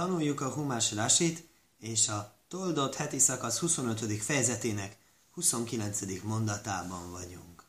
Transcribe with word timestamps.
Tanuljuk 0.00 0.40
a 0.40 0.50
Humás 0.50 0.92
Rasit 0.92 1.48
és 1.78 2.08
a 2.08 2.34
Toldott 2.48 2.94
heti 2.94 3.18
szakasz 3.18 3.58
25. 3.58 4.22
fejezetének 4.22 4.96
29. 5.30 6.22
mondatában 6.22 7.10
vagyunk. 7.10 7.64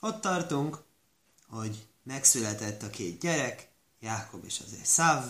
Ott 0.00 0.20
tartunk, 0.20 0.82
hogy 1.48 1.86
megszületett 2.02 2.82
a 2.82 2.90
két 2.90 3.20
gyerek, 3.20 3.68
Jákob 4.00 4.44
és 4.44 4.60
az 4.60 4.76
Szav, 4.82 5.24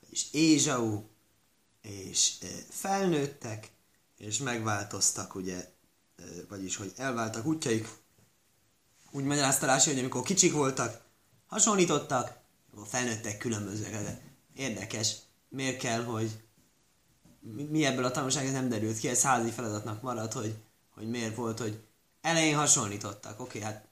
vagyis 0.00 0.26
Ézsau, 0.32 1.02
és 1.82 2.32
felnőttek, 2.68 3.70
és 4.18 4.38
megváltoztak, 4.38 5.34
ugye, 5.34 5.70
vagyis, 6.48 6.76
hogy 6.76 6.92
elváltak 6.96 7.46
útjaik. 7.46 7.88
Úgy 9.10 9.24
magyarázta 9.24 9.66
Rási, 9.66 9.90
hogy 9.90 9.98
amikor 9.98 10.22
kicsik 10.22 10.52
voltak, 10.52 11.04
hasonlítottak, 11.46 12.38
akkor 12.72 12.86
felnőttek 12.86 13.38
különbözőek. 13.38 14.23
De 14.54 14.62
érdekes, 14.62 15.16
miért 15.48 15.78
kell, 15.78 16.04
hogy 16.04 16.30
mi 17.70 17.84
ebből 17.84 18.04
a 18.04 18.10
tanulság 18.10 18.46
ez 18.46 18.52
nem 18.52 18.68
derült 18.68 18.98
ki, 18.98 19.08
ez 19.08 19.22
házi 19.22 19.50
feladatnak 19.50 20.02
maradt, 20.02 20.32
hogy, 20.32 20.54
hogy 20.94 21.08
miért 21.08 21.34
volt, 21.34 21.58
hogy 21.58 21.80
elején 22.20 22.56
hasonlítottak. 22.56 23.40
Oké, 23.40 23.58
okay, 23.58 23.70
hát 23.70 23.86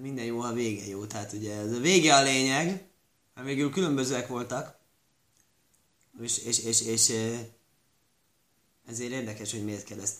minden 0.00 0.24
jó, 0.24 0.40
a 0.40 0.52
vége 0.52 0.86
jó. 0.86 1.06
Tehát 1.06 1.32
ugye 1.32 1.54
ez 1.54 1.72
a 1.72 1.80
vége 1.80 2.14
a 2.14 2.22
lényeg, 2.22 2.88
mert 3.34 3.46
végül 3.46 3.70
különbözőek 3.70 4.28
voltak, 4.28 4.78
és, 6.20 6.38
és, 6.38 6.58
és, 6.58 6.80
és 6.80 7.12
ezért 8.86 9.12
érdekes, 9.12 9.50
hogy 9.50 9.64
miért 9.64 9.84
kell 9.84 10.00
ezt, 10.00 10.16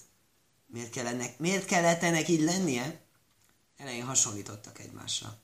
miért, 0.66 0.90
kell 0.90 1.06
ennek, 1.06 1.38
miért 1.38 1.64
kellett 1.64 2.02
ennek 2.02 2.28
így 2.28 2.40
lennie? 2.40 3.00
Elején 3.76 4.04
hasonlítottak 4.04 4.78
egymásra. 4.78 5.38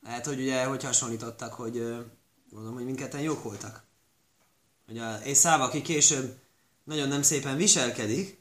Lehet, 0.00 0.26
hogy 0.26 0.40
ugye, 0.40 0.64
hogy 0.64 0.84
hasonlítottak, 0.84 1.52
hogy 1.52 2.06
gondolom, 2.56 2.78
hogy 2.78 2.86
mindketten 2.86 3.20
jók 3.20 3.42
voltak. 3.42 3.82
A 4.88 5.22
Észáv, 5.24 5.60
aki 5.60 5.82
később 5.82 6.38
nagyon 6.84 7.08
nem 7.08 7.22
szépen 7.22 7.56
viselkedik, 7.56 8.40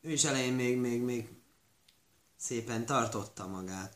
ő 0.00 0.10
is 0.10 0.24
elején 0.24 0.52
még, 0.52 0.76
még, 0.76 1.00
még 1.00 1.28
szépen 2.36 2.86
tartotta 2.86 3.46
magát. 3.46 3.94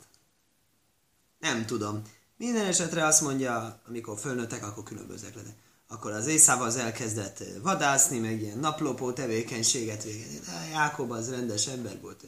Nem 1.38 1.66
tudom. 1.66 2.02
Minden 2.36 2.66
esetre 2.66 3.06
azt 3.06 3.20
mondja, 3.20 3.80
amikor 3.86 4.19
fölnőttek, 4.19 4.64
akkor 4.64 4.82
különbözőek 4.82 5.34
lettek. 5.34 5.56
Akkor 5.88 6.12
az 6.12 6.27
Észáv 6.27 6.62
az 6.62 6.77
elkezdett 6.77 7.42
vadászni, 7.62 8.19
meg 8.19 8.42
ilyen 8.42 8.58
naplopó 8.58 9.12
tevékenységet 9.12 10.02
végezni. 10.02 10.38
De 10.38 10.69
Jákob 10.70 11.10
az 11.10 11.30
rendes 11.30 11.66
ember 11.66 12.00
volt. 12.00 12.24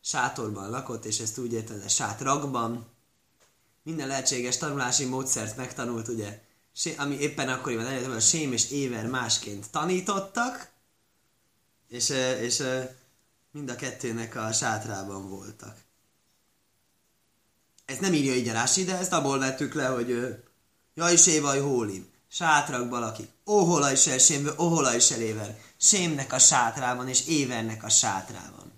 Sátorban 0.00 0.70
lakott, 0.70 1.04
és 1.04 1.18
ezt 1.18 1.38
úgy 1.38 1.52
értette, 1.52 1.88
sátrakban. 1.88 2.86
Minden 3.90 4.08
lehetséges 4.08 4.56
tanulási 4.56 5.04
módszert 5.04 5.56
megtanult, 5.56 6.08
ugye, 6.08 6.42
ami 6.96 7.18
éppen 7.18 7.48
akkoriban 7.48 8.10
a 8.10 8.20
Sém 8.20 8.52
és 8.52 8.70
Éver 8.70 9.06
másként 9.06 9.70
tanítottak, 9.70 10.70
és, 11.88 12.08
és 12.40 12.62
mind 13.52 13.70
a 13.70 13.76
kettőnek 13.76 14.36
a 14.36 14.52
sátrában 14.52 15.28
voltak. 15.28 15.76
Ez 17.84 17.98
nem 17.98 18.12
írja 18.12 18.34
így 18.34 18.48
a 18.48 18.52
Rási, 18.52 18.84
de 18.84 18.98
ezt 18.98 19.12
abból 19.12 19.38
vettük 19.38 19.74
le, 19.74 19.86
hogy 19.86 20.36
jaj, 20.94 21.16
sévaj 21.16 21.60
hólim, 21.60 22.08
sátrakban 22.28 23.00
lakik, 23.00 23.30
óhola 23.46 23.92
is 23.92 24.06
el 24.06 24.18
sémve, 24.18 24.52
óhola 24.58 24.94
is 24.94 25.10
el 25.10 25.20
éver, 25.20 25.58
sémnek 25.76 26.32
a 26.32 26.38
sátrában 26.38 27.08
és 27.08 27.26
évernek 27.26 27.84
a 27.84 27.88
sátrában. 27.88 28.72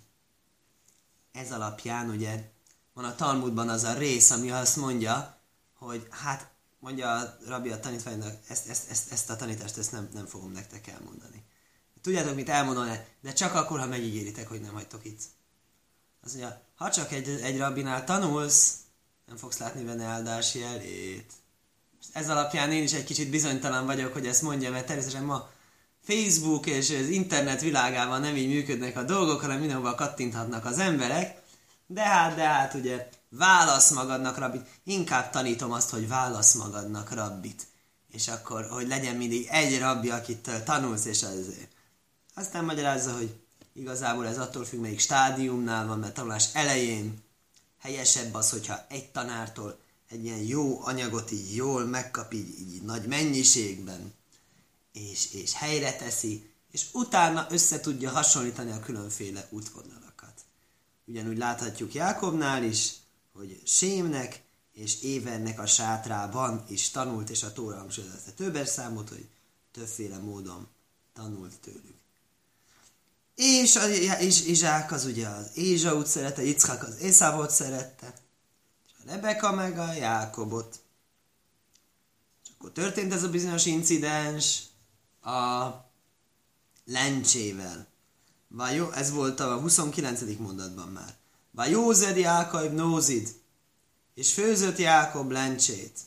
Ez 1.33 1.53
alapján 1.53 2.11
ugye 2.11 2.52
van 2.93 3.05
a 3.05 3.15
Talmudban 3.15 3.69
az 3.69 3.85
a 3.85 3.95
rész, 3.95 4.31
ami 4.31 4.51
azt 4.51 4.77
mondja, 4.77 5.39
hogy 5.79 6.07
hát 6.11 6.51
mondja 6.79 7.13
a 7.13 7.37
rabbi 7.47 7.71
a 7.71 7.81
tanítványnak, 7.81 8.39
ezt, 8.49 8.69
ezt, 8.69 8.91
ezt, 8.91 9.13
ezt 9.13 9.31
a 9.31 9.37
tanítást 9.37 9.79
ezt 9.79 9.93
nem, 9.93 10.09
nem 10.13 10.27
fogom 10.27 10.53
nektek 10.53 10.87
elmondani. 10.87 11.45
Tudjátok, 12.03 12.35
mit 12.35 12.49
elmondani, 12.49 13.07
de 13.21 13.33
csak 13.33 13.55
akkor, 13.55 13.79
ha 13.81 13.87
megígéritek, 13.87 14.49
hogy 14.49 14.61
nem 14.61 14.73
hagytok 14.73 15.05
itt. 15.05 15.21
Az 16.21 16.33
mondja, 16.33 16.63
ha 16.77 16.91
csak 16.91 17.13
egy, 17.13 17.29
egy 17.29 17.59
rabbinál 17.59 18.05
tanulsz, 18.05 18.77
nem 19.27 19.37
fogsz 19.37 19.59
látni 19.59 19.85
benne 19.85 20.05
áldási 20.05 20.59
jelét. 20.59 21.33
Ez 22.13 22.29
alapján 22.29 22.73
én 22.73 22.83
is 22.83 22.93
egy 22.93 23.05
kicsit 23.05 23.31
bizonytalan 23.31 23.87
vagyok, 23.87 24.13
hogy 24.13 24.27
ezt 24.27 24.43
mondja, 24.43 24.71
mert 24.71 24.87
természetesen 24.87 25.25
ma 25.25 25.51
Facebook 26.05 26.67
és 26.67 26.91
az 26.91 27.09
internet 27.09 27.61
világában 27.61 28.21
nem 28.21 28.37
így 28.37 28.49
működnek 28.49 28.97
a 28.97 29.03
dolgok, 29.03 29.41
hanem 29.41 29.59
mindenhova 29.59 29.95
kattinthatnak 29.95 30.65
az 30.65 30.79
emberek. 30.79 31.42
De 31.93 32.03
hát, 32.03 32.35
de 32.35 32.43
hát 32.43 32.75
ugye 32.75 33.09
válasz 33.29 33.91
magadnak 33.91 34.39
rabbit. 34.39 34.67
Inkább 34.85 35.31
tanítom 35.31 35.73
azt, 35.73 35.91
hogy 35.91 36.09
válasz 36.09 36.55
magadnak 36.55 37.11
rabbit. 37.11 37.67
És 38.13 38.29
akkor, 38.29 38.69
hogy 38.71 38.89
legyen 38.89 39.17
mindig 39.17 39.47
egy 39.51 39.79
rabbi, 39.79 40.11
akit 40.11 40.51
tanulsz, 40.65 41.05
és 41.05 41.23
azért. 41.23 41.71
Aztán 42.35 42.65
magyarázza, 42.65 43.13
hogy 43.13 43.35
igazából 43.73 44.27
ez 44.27 44.39
attól 44.39 44.65
függ, 44.65 44.81
melyik 44.81 45.01
stádiumnál 45.01 45.87
van, 45.87 45.99
mert 45.99 46.15
tanulás 46.15 46.49
elején 46.53 47.23
helyesebb 47.79 48.35
az, 48.35 48.51
hogyha 48.51 48.85
egy 48.89 49.11
tanártól 49.11 49.79
egy 50.11 50.25
ilyen 50.25 50.43
jó 50.43 50.85
anyagot 50.85 51.31
így 51.31 51.55
jól 51.55 51.85
megkap, 51.85 52.33
így, 52.33 52.61
így 52.61 52.83
nagy 52.83 53.07
mennyiségben, 53.07 54.15
és, 54.93 55.33
és 55.33 55.55
helyre 55.55 55.97
teszi, 55.97 56.51
és 56.71 56.87
utána 56.93 57.47
össze 57.51 57.81
tudja 57.81 58.11
hasonlítani 58.11 58.71
a 58.71 58.81
különféle 58.81 59.47
útvonalakat. 59.51 60.02
Ugyanúgy 61.05 61.39
láthatjuk 61.39 61.95
Jákobnál 61.95 62.63
is, 62.63 62.93
hogy 63.33 63.63
Sémnek 63.65 64.43
és 64.73 65.03
Évernek 65.03 65.61
a 65.61 65.67
sátrában 65.67 66.65
is 66.69 66.91
tanult, 66.91 67.31
és 67.31 67.43
a 67.43 67.53
Tóra 67.53 67.79
hangsúlyozta 67.79 68.35
többes 68.35 68.69
számot, 68.69 69.09
hogy 69.09 69.29
többféle 69.73 70.19
módon 70.19 70.69
tanult 71.13 71.61
tőlük. 71.61 72.01
És 73.35 73.77
a, 73.77 73.89
és 74.19 74.45
Izsák 74.47 74.93
az 74.93 75.05
ugye 75.05 75.29
az 75.29 75.51
Ézsaut 75.55 76.07
szerette, 76.07 76.43
Ickák 76.43 76.83
az 76.83 76.99
Észávot 77.01 77.51
szerette, 77.51 78.15
és 78.87 78.91
a 78.99 79.11
Rebeka 79.11 79.53
meg 79.53 79.79
a 79.79 79.93
Jákobot. 79.93 80.81
És 82.45 82.51
akkor 82.55 82.73
történt 82.73 83.13
ez 83.13 83.23
a 83.23 83.31
bizonyos 83.31 83.67
incidens 83.67 84.63
a 85.23 85.69
lencsével. 86.85 87.92
Vajó, 88.55 88.91
ez 88.91 89.11
volt 89.11 89.41
a 89.41 89.59
29. 89.59 90.21
mondatban 90.39 90.89
már. 90.89 91.15
Vajózed 91.51 92.17
Jákob 92.17 92.73
nózid, 92.73 93.35
és 94.15 94.33
főzött 94.33 94.79
Jákob 94.79 95.31
lencsét. 95.31 95.99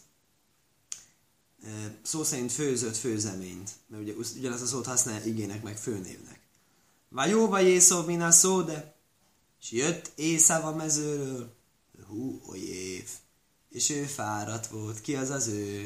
Szó 2.02 2.24
szerint 2.24 2.52
főzött 2.52 2.98
főzeményt, 2.98 3.72
mert 3.88 4.04
ugye 4.04 4.14
ugyanazt 4.38 4.64
a 4.64 4.66
szót 4.66 4.86
használja 4.86 5.26
igének 5.26 5.64
meg 5.64 5.78
főnévnek. 5.78 6.40
Vajóva 7.10 7.60
Jészov 7.60 8.06
min 8.06 8.22
a 8.22 8.32
szóde, 8.32 8.96
és 9.62 9.72
jött 9.72 10.12
Észáv 10.16 10.66
a 10.66 10.76
mezőről, 10.76 11.54
hú, 12.08 12.42
év, 12.56 13.10
és 13.70 13.90
ő 13.90 14.04
fáradt 14.04 14.68
volt. 14.68 15.02
Ki 15.02 15.16
az 15.16 15.30
az 15.30 15.48
ő? 15.48 15.86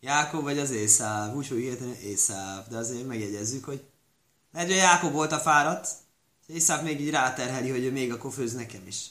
Jákob 0.00 0.42
vagy 0.42 0.58
az 0.58 0.70
Észáv? 0.70 1.36
Úgy 1.36 1.50
érteni, 1.50 1.98
Észáv, 2.02 2.68
de 2.68 2.76
azért 2.76 3.06
megjegyezzük, 3.06 3.64
hogy 3.64 3.82
lehet, 4.52 4.68
hogy 4.68 4.78
Jákob 4.78 5.12
volt 5.12 5.32
a 5.32 5.38
fáradt, 5.38 5.88
Észáv 6.46 6.82
még 6.82 7.00
így 7.00 7.10
ráterheli, 7.10 7.70
hogy 7.70 7.84
ő 7.84 7.90
még 7.90 8.12
akkor 8.12 8.32
főz 8.32 8.52
nekem 8.52 8.86
is. 8.86 9.10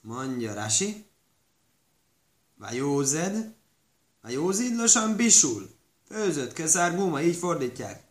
Mondja 0.00 0.54
Rasi. 0.54 1.06
Vajózed. 2.56 3.54
Vajózid 4.22 4.76
losan 4.76 5.16
bisul. 5.16 5.76
Főzött, 6.08 6.52
kezár 6.52 6.96
guma, 6.96 7.22
így 7.22 7.36
fordítják 7.36 8.08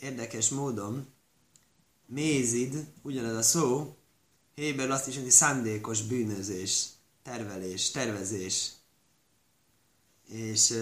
érdekes 0.00 0.48
módon 0.48 1.06
mézid, 2.06 2.86
ugyanez 3.02 3.36
a 3.36 3.42
szó, 3.42 3.96
Héber 4.54 4.90
azt 4.90 5.06
is 5.06 5.14
jelenti 5.14 5.34
szándékos 5.34 6.02
bűnözés, 6.02 6.86
tervelés, 7.22 7.90
tervezés. 7.90 8.70
És 10.28 10.74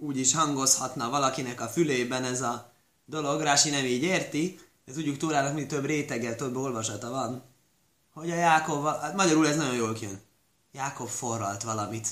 úgy 0.00 0.18
is 0.18 0.34
hangozhatna 0.34 1.10
valakinek 1.10 1.60
a 1.60 1.68
fülében 1.68 2.24
ez 2.24 2.40
a 2.40 2.72
dolog, 3.04 3.40
Rási 3.40 3.70
nem 3.70 3.84
így 3.84 4.02
érti, 4.02 4.58
de 4.84 4.92
tudjuk 4.92 5.16
Tórának 5.16 5.54
mi 5.54 5.66
több 5.66 5.84
réteggel, 5.84 6.36
több 6.36 6.56
olvasata 6.56 7.10
van, 7.10 7.42
hogy 8.12 8.30
a 8.30 8.34
Jákob, 8.34 8.84
hát 8.86 9.16
magyarul 9.16 9.48
ez 9.48 9.56
nagyon 9.56 9.74
jól 9.74 9.96
jön. 10.00 10.20
Jákob 10.72 11.08
forralt 11.08 11.62
valamit. 11.62 12.08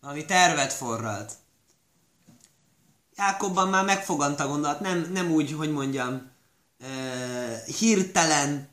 Valami 0.00 0.24
tervet 0.24 0.72
forralt. 0.72 1.32
Jákobban 3.16 3.68
már 3.68 3.84
megfoganta 3.84 4.46
gondolat, 4.46 4.80
nem, 4.80 5.10
nem 5.12 5.30
úgy, 5.30 5.52
hogy 5.52 5.72
mondjam, 5.72 6.30
uh, 6.80 7.64
hirtelen 7.64 8.68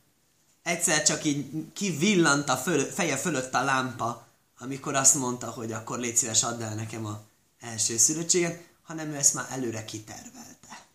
egyszer 0.63 1.03
csak 1.03 1.23
így 1.23 1.71
kivillant 1.73 2.49
a 2.49 2.55
föl, 2.55 2.79
feje 2.79 3.17
fölött 3.17 3.53
a 3.53 3.63
lámpa, 3.63 4.27
amikor 4.59 4.95
azt 4.95 5.15
mondta, 5.15 5.49
hogy 5.49 5.71
akkor 5.71 5.99
légy 5.99 6.17
szíves, 6.17 6.43
add 6.43 6.61
el 6.61 6.75
nekem 6.75 7.05
a 7.05 7.28
első 7.59 7.97
szülöttséget, 7.97 8.69
hanem 8.81 9.09
ő 9.09 9.15
ezt 9.15 9.33
már 9.33 9.47
előre 9.49 9.85
kitervelte. 9.85 10.85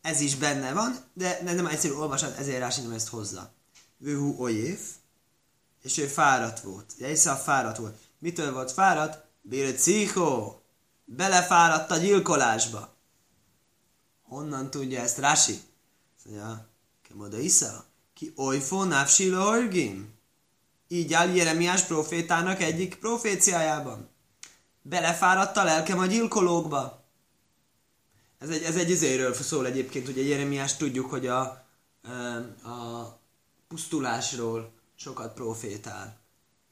Ez 0.00 0.20
is 0.20 0.36
benne 0.36 0.72
van, 0.72 0.98
de 1.12 1.40
nem 1.42 1.66
egyszerű 1.66 1.94
olvasat, 1.94 2.38
ezért 2.38 2.58
Rási 2.58 2.80
nem 2.80 2.92
ezt 2.92 3.08
hozza. 3.08 3.52
Vőhú 3.96 4.34
Ojév, 4.38 4.80
és 5.82 5.98
ő 5.98 6.06
fáradt 6.06 6.60
volt. 6.60 6.94
a 7.24 7.34
fáradt 7.34 7.78
volt. 7.78 7.98
Mitől 8.18 8.52
volt 8.52 8.72
fáradt? 8.72 9.24
Bircicho, 9.40 10.56
belefáradt 11.04 11.90
a 11.90 11.96
gyilkolásba. 11.96 12.96
Honnan 14.22 14.70
tudja 14.70 15.00
ezt 15.00 15.18
Rashi? 15.18 15.60
Azt 16.16 16.24
mondja, 16.24 16.68
Kemoda 17.08 17.38
Isza, 17.38 17.84
ki 18.14 18.32
olyfó 18.36 18.82
návsil 18.82 19.40
orgim. 19.40 20.14
Így 20.88 21.12
áll 21.12 21.28
Jeremiás 21.28 21.82
profétának 21.82 22.60
egyik 22.60 22.94
proféciájában. 22.94 24.08
Belefáradt 24.82 25.56
a 25.56 25.64
lelkem 25.64 25.98
a 25.98 26.06
gyilkolókba. 26.06 27.02
Ez 28.38 28.48
egy, 28.48 28.62
ez 28.62 28.76
egy 28.76 28.90
izéről 28.90 29.34
szól 29.34 29.66
egyébként, 29.66 30.08
ugye 30.08 30.22
Jeremiás 30.22 30.76
tudjuk, 30.76 31.10
hogy 31.10 31.26
a, 31.26 31.40
a 32.62 33.18
pusztulásról 33.68 34.72
sokat 34.94 35.34
profétál. 35.34 36.20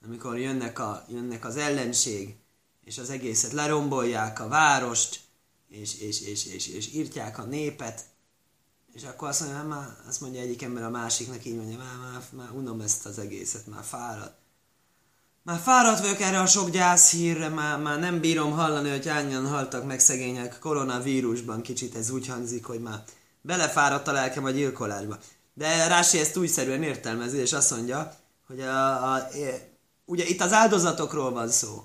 Amikor 0.04 0.38
jönnek, 0.38 0.78
a, 0.78 1.04
jönnek 1.08 1.44
az 1.44 1.56
ellenség, 1.56 2.36
és 2.84 2.98
az 2.98 3.10
egészet 3.10 3.52
lerombolják, 3.52 4.40
a 4.40 4.48
várost, 4.48 5.20
és, 5.68 6.00
és, 6.00 6.20
és, 6.20 6.46
és, 6.46 6.68
és 6.68 6.92
írtják 6.92 7.38
a 7.38 7.44
népet, 7.44 8.04
és 8.92 9.04
akkor 9.04 9.28
azt 9.28 9.40
mondja, 9.40 9.62
már, 9.62 9.96
azt 10.06 10.20
mondja 10.20 10.40
egyik 10.40 10.62
ember 10.62 10.82
a 10.82 10.90
másiknak, 10.90 11.44
így 11.44 11.56
mondja, 11.56 11.78
már, 11.78 11.96
már, 11.96 12.22
már 12.30 12.50
unom 12.50 12.80
ezt 12.80 13.06
az 13.06 13.18
egészet, 13.18 13.66
már 13.66 13.84
fáradt. 13.84 14.39
Már 15.42 15.58
fáradt 15.58 16.00
vagyok 16.00 16.20
erre 16.20 16.40
a 16.40 16.46
sok 16.46 16.70
gyászhírre, 16.70 17.48
már, 17.48 17.78
már 17.78 17.98
nem 17.98 18.20
bírom 18.20 18.52
hallani, 18.52 18.90
hogy 18.90 19.06
hányan 19.06 19.48
haltak 19.48 19.84
meg 19.84 20.00
szegények 20.00 20.58
koronavírusban, 20.58 21.62
kicsit 21.62 21.94
ez 21.94 22.10
úgy 22.10 22.26
hangzik, 22.26 22.64
hogy 22.64 22.80
már 22.80 23.02
belefáradt 23.40 24.08
a 24.08 24.12
lelkem 24.12 24.44
a 24.44 24.50
gyilkolásba. 24.50 25.18
De 25.54 25.86
Rási 25.86 26.18
ezt 26.18 26.36
újszerűen 26.36 26.82
értelmezi, 26.82 27.36
és 27.36 27.52
azt 27.52 27.70
mondja, 27.70 28.14
hogy 28.46 28.60
a, 28.60 29.14
a, 29.14 29.28
ugye 30.04 30.24
itt 30.24 30.40
az 30.40 30.52
áldozatokról 30.52 31.30
van 31.30 31.48
szó. 31.48 31.84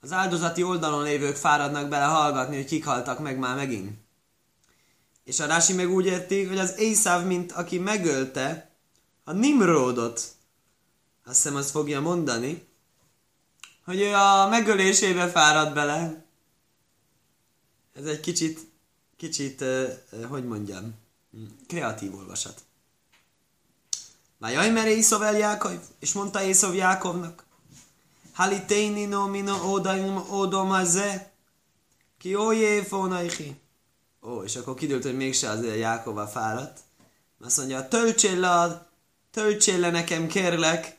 Az 0.00 0.12
áldozati 0.12 0.62
oldalon 0.62 1.02
lévők 1.02 1.36
fáradnak 1.36 1.88
bele 1.88 2.04
hallgatni, 2.04 2.56
hogy 2.56 2.64
kik 2.64 2.84
haltak 2.84 3.18
meg 3.18 3.38
már 3.38 3.56
megint. 3.56 3.90
És 5.24 5.40
a 5.40 5.46
Rási 5.46 5.72
meg 5.72 5.90
úgy 5.90 6.06
érti, 6.06 6.44
hogy 6.44 6.58
az 6.58 6.78
Észáv, 6.78 7.26
mint 7.26 7.52
aki 7.52 7.78
megölte 7.78 8.70
a 9.24 9.32
Nimrodot, 9.32 10.14
azt 11.24 11.42
hiszem 11.42 11.56
azt 11.56 11.70
fogja 11.70 12.00
mondani, 12.00 12.65
hogy 13.86 14.00
ő 14.00 14.14
a 14.14 14.48
megölésébe 14.48 15.28
fárad 15.28 15.74
bele. 15.74 16.24
Ez 17.94 18.04
egy 18.04 18.20
kicsit, 18.20 18.60
kicsit, 19.16 19.64
hogy 20.28 20.44
mondjam, 20.44 20.94
kreatív 21.66 22.14
olvasat. 22.14 22.60
Már 24.38 24.52
jaj, 24.52 24.70
mert 24.70 24.86
Észov 24.86 25.22
Jákov, 25.22 25.78
és 25.98 26.12
mondta 26.12 26.42
Észov 26.42 26.74
Jákovnak, 26.74 27.44
Haliteini 28.32 29.06
no 29.06 29.26
mino 29.26 29.72
odaim 29.72 30.16
odom 30.30 30.70
aze, 30.70 31.32
ki 32.18 32.34
oje 32.34 32.84
fonaichi. 32.84 33.60
Ó, 34.22 34.42
és 34.42 34.56
akkor 34.56 34.74
kidőlt, 34.74 35.02
hogy 35.02 35.16
mégse 35.16 35.50
az 35.50 35.64
Jákova 35.64 36.26
fáradt. 36.26 36.80
Azt 37.40 37.56
mondja, 37.56 37.88
töltsél 37.88 38.38
le, 38.38 38.86
töltsél 39.30 39.78
le 39.78 39.90
nekem, 39.90 40.26
kérlek, 40.26 40.98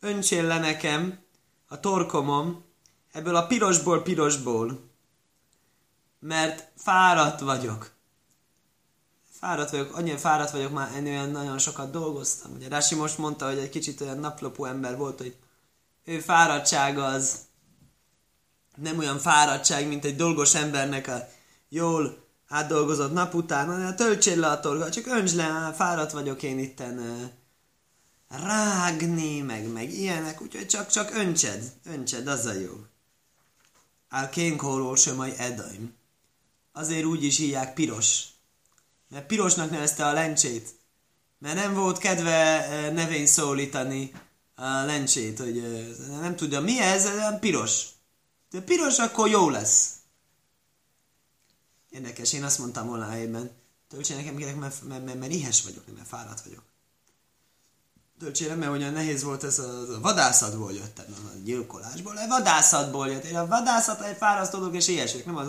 öntsél 0.00 0.44
le 0.44 0.58
nekem 0.58 1.18
a 1.72 1.80
torkomom, 1.80 2.64
ebből 3.12 3.36
a 3.36 3.46
pirosból 3.46 4.02
pirosból, 4.02 4.80
mert 6.18 6.72
fáradt 6.76 7.40
vagyok. 7.40 7.90
Fáradt 9.30 9.70
vagyok, 9.70 9.96
annyira 9.96 10.18
fáradt 10.18 10.50
vagyok, 10.50 10.72
már 10.72 10.90
ennél 10.94 11.12
olyan 11.12 11.30
nagyon 11.30 11.58
sokat 11.58 11.90
dolgoztam. 11.90 12.52
Ugye 12.52 12.68
Rási 12.68 12.94
most 12.94 13.18
mondta, 13.18 13.46
hogy 13.46 13.58
egy 13.58 13.68
kicsit 13.68 14.00
olyan 14.00 14.18
naplopó 14.18 14.64
ember 14.64 14.96
volt, 14.96 15.18
hogy 15.18 15.36
ő 16.04 16.18
fáradtság 16.18 16.98
az 16.98 17.38
nem 18.76 18.98
olyan 18.98 19.18
fáradtság, 19.18 19.88
mint 19.88 20.04
egy 20.04 20.16
dolgos 20.16 20.54
embernek 20.54 21.08
a 21.08 21.28
jól 21.68 22.24
átdolgozott 22.48 23.12
nap 23.12 23.34
után, 23.34 23.66
hanem 23.66 23.96
töltsél 23.96 24.38
le 24.38 24.46
a 24.46 24.60
torga, 24.60 24.90
csak 24.90 25.06
önts 25.06 25.32
le, 25.32 25.72
fáradt 25.76 26.12
vagyok 26.12 26.42
én 26.42 26.58
itten 26.58 26.98
rágni, 28.30 29.40
meg, 29.40 29.68
meg 29.68 29.92
ilyenek, 29.92 30.40
úgyhogy 30.42 30.66
csak, 30.66 30.88
csak 30.88 31.14
öntsed, 31.14 31.72
öntsed, 31.84 32.26
az 32.26 32.46
a 32.46 32.52
jó. 32.52 32.84
Áll 34.08 34.28
kénkóró 34.28 34.94
sem 34.94 35.16
majd 35.16 35.34
edaim. 35.38 35.94
Azért 36.72 37.04
úgy 37.04 37.24
is 37.24 37.36
hívják 37.36 37.74
piros. 37.74 38.24
Mert 39.08 39.26
pirosnak 39.26 39.70
nevezte 39.70 40.06
a 40.06 40.12
lencsét. 40.12 40.74
Mert 41.38 41.54
nem 41.54 41.74
volt 41.74 41.98
kedve 41.98 42.66
nevén 42.90 43.26
szólítani 43.26 44.12
a 44.54 44.84
lencsét, 44.84 45.38
hogy 45.38 45.62
nem 46.08 46.36
tudja 46.36 46.60
mi 46.60 46.80
ez, 46.80 47.04
ez 47.04 47.38
piros. 47.38 47.86
De 48.50 48.60
piros, 48.60 48.98
akkor 48.98 49.28
jó 49.28 49.50
lesz. 49.50 49.94
Érdekes, 51.88 52.32
én 52.32 52.44
azt 52.44 52.58
mondtam 52.58 52.86
volna 52.86 53.08
helyben, 53.08 53.50
töltsél 53.88 54.16
nekem 54.16 54.36
kérek, 54.36 54.56
mert, 54.56 54.82
mert, 54.82 55.04
mert, 55.04 55.18
mert 55.18 55.32
éhes 55.32 55.62
vagyok, 55.62 55.86
nem, 55.86 55.94
mert 55.94 56.08
fáradt 56.08 56.40
vagyok. 56.40 56.69
Töltsél 58.20 58.56
mert 58.56 58.70
olyan 58.70 58.92
nehéz 58.92 59.22
volt 59.22 59.44
ez 59.44 59.58
a, 59.58 59.94
a 59.94 60.00
vadászatból 60.00 60.72
jöttem, 60.72 61.04
a 61.08 61.36
gyilkolásból, 61.44 62.16
a 62.16 62.26
vadászatból 62.28 63.08
jött. 63.08 63.24
Én 63.24 63.36
a 63.36 63.46
vadászat 63.46 64.00
egy 64.00 64.16
fáraszt 64.16 64.52
dolog, 64.52 64.74
és 64.74 64.88
vagyok, 64.88 65.24
nem 65.24 65.36
az, 65.36 65.48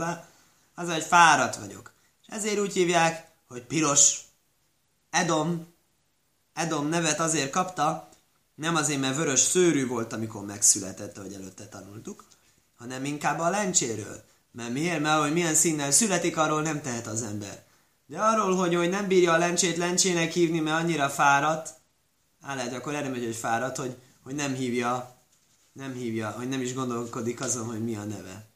az, 0.76 0.92
hogy 0.92 1.04
fáradt 1.04 1.56
vagyok. 1.56 1.92
És 2.22 2.28
ezért 2.36 2.60
úgy 2.60 2.74
hívják, 2.74 3.32
hogy 3.48 3.62
piros. 3.62 4.20
Edom, 5.10 5.68
Edom 6.54 6.88
nevet 6.88 7.20
azért 7.20 7.50
kapta, 7.50 8.10
nem 8.56 8.76
azért, 8.76 9.00
mert 9.00 9.16
vörös 9.16 9.40
szőrű 9.40 9.88
volt, 9.88 10.14
amikor 10.14 10.46
megszületett, 10.46 11.18
ahogy 11.18 11.34
előtte 11.34 11.66
tanultuk, 11.66 12.26
hanem 12.78 13.06
inkább 13.06 13.40
a 13.40 13.50
lencséről. 13.50 14.24
Mert 14.52 14.74
miért? 14.74 15.00
Mert 15.00 15.22
hogy 15.22 15.34
milyen 15.34 15.56
színnel 15.56 15.92
születik, 15.92 16.38
arról 16.38 16.62
nem 16.62 16.82
tehet 16.82 17.08
az 17.08 17.22
ember. 17.22 17.64
De 18.06 18.20
arról, 18.20 18.56
hogy, 18.56 18.76
hogy 18.76 18.90
nem 18.90 19.08
bírja 19.08 19.34
a 19.34 19.38
lencsét 19.38 19.78
lencsének 19.78 20.32
hívni, 20.32 20.60
mert 20.60 20.82
annyira 20.82 21.10
fáradt, 21.10 21.80
á, 22.42 22.56
lehet, 22.56 22.74
akkor 22.74 22.96
erre 22.96 23.10
megy, 23.10 23.24
hogy 23.24 23.36
fáradt, 23.36 23.78
hogy, 23.78 23.98
hogy 24.24 24.36
nem 24.36 24.54
hívja, 24.54 25.22
nem 25.74 25.94
hívja, 25.94 26.32
hogy 26.32 26.50
nem 26.50 26.62
is 26.62 26.74
gondolkodik 26.74 27.42
azon, 27.42 27.66
hogy 27.66 27.84
mi 27.84 27.96
a 27.96 28.04
neve. 28.04 28.50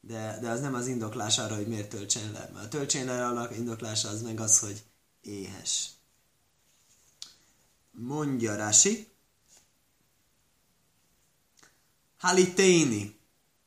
De, 0.00 0.38
de 0.40 0.50
az 0.50 0.60
nem 0.60 0.74
az 0.74 0.86
indoklás 0.86 1.38
arra, 1.38 1.54
hogy 1.54 1.66
miért 1.66 1.88
töltsen 1.88 2.32
le. 2.32 2.50
Mert 2.52 2.64
a 2.64 2.68
töltsen 2.68 3.04
le 3.04 3.26
annak 3.26 3.56
indoklása 3.56 4.08
az 4.08 4.22
meg 4.22 4.40
az, 4.40 4.58
hogy 4.58 4.82
éhes. 5.20 5.90
Mondja 7.90 8.56
Rasi. 8.56 9.08
Haliténi. 12.18 13.18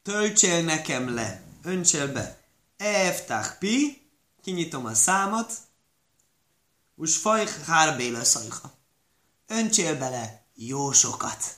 Töltsél 0.01 0.63
nekem 0.63 1.13
le. 1.13 1.43
Öntsél 1.63 2.11
be. 2.11 2.41
Eftach 2.77 3.57
pi. 3.57 4.01
Kinyitom 4.41 4.85
a 4.85 4.93
számat. 4.93 5.53
Us 6.95 7.17
fajch 7.17 7.61
hárbéle 7.61 8.23
szajha. 8.23 8.78
Öntsél 9.51 9.97
bele 9.97 10.43
jó 10.55 10.91
sokat. 10.91 11.57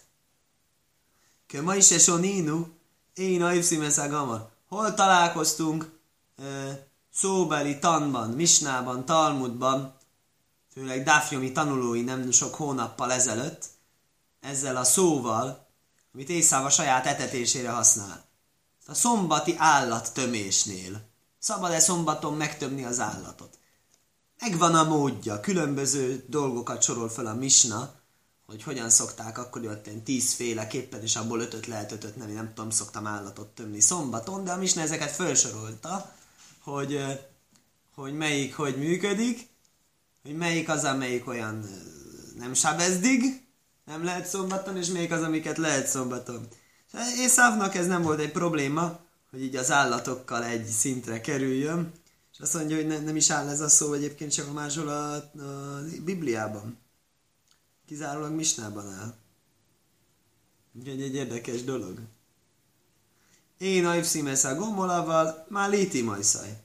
Ke 1.48 1.62
ma 1.62 1.76
is 1.76 1.92
esonínu. 1.92 2.68
Én 3.14 3.42
a 3.42 4.08
gamar. 4.10 4.50
Hol 4.68 4.94
találkoztunk? 4.94 6.00
szóbeli 7.14 7.80
tanban, 7.80 8.30
misnában, 8.30 9.06
talmudban, 9.06 9.96
főleg 10.74 11.04
Dafjomi 11.04 11.52
tanulói 11.52 12.02
nem 12.02 12.32
sok 12.32 12.56
hónappal 12.56 13.12
ezelőtt, 13.12 13.66
ezzel 14.40 14.78
a 14.78 14.84
szóval, 14.84 15.68
amit 16.14 16.30
Észáv 16.30 16.66
a 16.66 16.70
saját 16.70 17.06
etetésére 17.06 17.70
használ. 17.70 18.26
A 18.86 18.94
szombati 18.94 19.56
állattömésnél. 19.58 21.10
Szabad-e 21.40 21.80
szombaton 21.80 22.34
megtömni 22.34 22.84
az 22.84 23.00
állatot? 23.00 23.60
Megvan 24.42 24.76
a 24.76 24.84
módja, 24.84 25.40
különböző 25.40 26.24
dolgokat 26.28 26.82
sorol 26.84 27.10
fel 27.10 27.26
a 27.26 27.34
misna, 27.34 27.94
hogy 28.46 28.64
hogyan 28.64 28.90
szokták, 28.90 29.38
akkor 29.38 29.64
jött 29.64 29.88
én 29.88 30.04
tízféleképpen, 30.04 31.02
és 31.02 31.16
abból 31.16 31.40
ötöt 31.40 31.66
lehet 31.66 31.92
ötöt 31.92 32.16
nem, 32.16 32.32
nem 32.32 32.54
tudom, 32.54 32.70
szoktam 32.70 33.08
állatot 33.08 33.48
tömni 33.48 33.80
szombaton, 33.80 34.44
de 34.44 34.52
a 34.52 34.58
misna 34.58 34.82
ezeket 34.82 35.12
felsorolta, 35.12 36.14
hogy, 36.64 37.04
hogy 37.96 38.14
melyik 38.14 38.56
hogy 38.56 38.78
működik, 38.78 39.48
hogy 40.24 40.36
melyik 40.36 40.70
az, 40.70 40.84
amelyik 40.84 41.28
olyan 41.28 41.66
nem 42.38 42.54
sabezdig, 42.54 43.46
nem 43.86 44.04
lehet 44.04 44.28
szombaton, 44.28 44.78
és 44.78 44.88
melyik 44.88 45.12
az, 45.12 45.22
amiket 45.22 45.58
lehet 45.58 45.88
szombaton. 45.88 46.48
Észávnak 47.18 47.76
ez 47.76 47.88
nem 47.88 48.02
volt 48.02 48.20
egy 48.20 48.32
probléma, 48.32 49.00
hogy 49.30 49.44
így 49.44 49.56
az 49.56 49.72
állatokkal 49.72 50.44
egy 50.44 50.66
szintre 50.66 51.22
kerüljön, 51.22 51.92
és 51.94 52.01
azt 52.42 52.54
mondja, 52.54 52.76
hogy 52.76 52.88
ne, 52.88 53.00
nem 53.00 53.16
is 53.16 53.30
áll 53.30 53.50
ez 53.50 53.60
a 53.60 53.70
szó 53.70 53.94
egyébként 53.94 54.32
csak 54.32 54.54
máshol 54.54 54.88
a, 54.88 55.14
a 55.16 55.84
Bibliában. 56.04 56.78
Kizárólag 57.88 58.32
Misnában 58.32 58.88
áll. 58.88 59.14
Úgyhogy 60.74 61.02
egy 61.02 61.16
érdekes 61.16 61.64
dolog. 61.64 62.00
Én 63.58 63.86
aivszimesz 63.86 64.44
a 64.44 64.56
gomolaval, 64.56 65.46
már 65.50 65.70
léti 65.70 66.02
majszaj. 66.02 66.58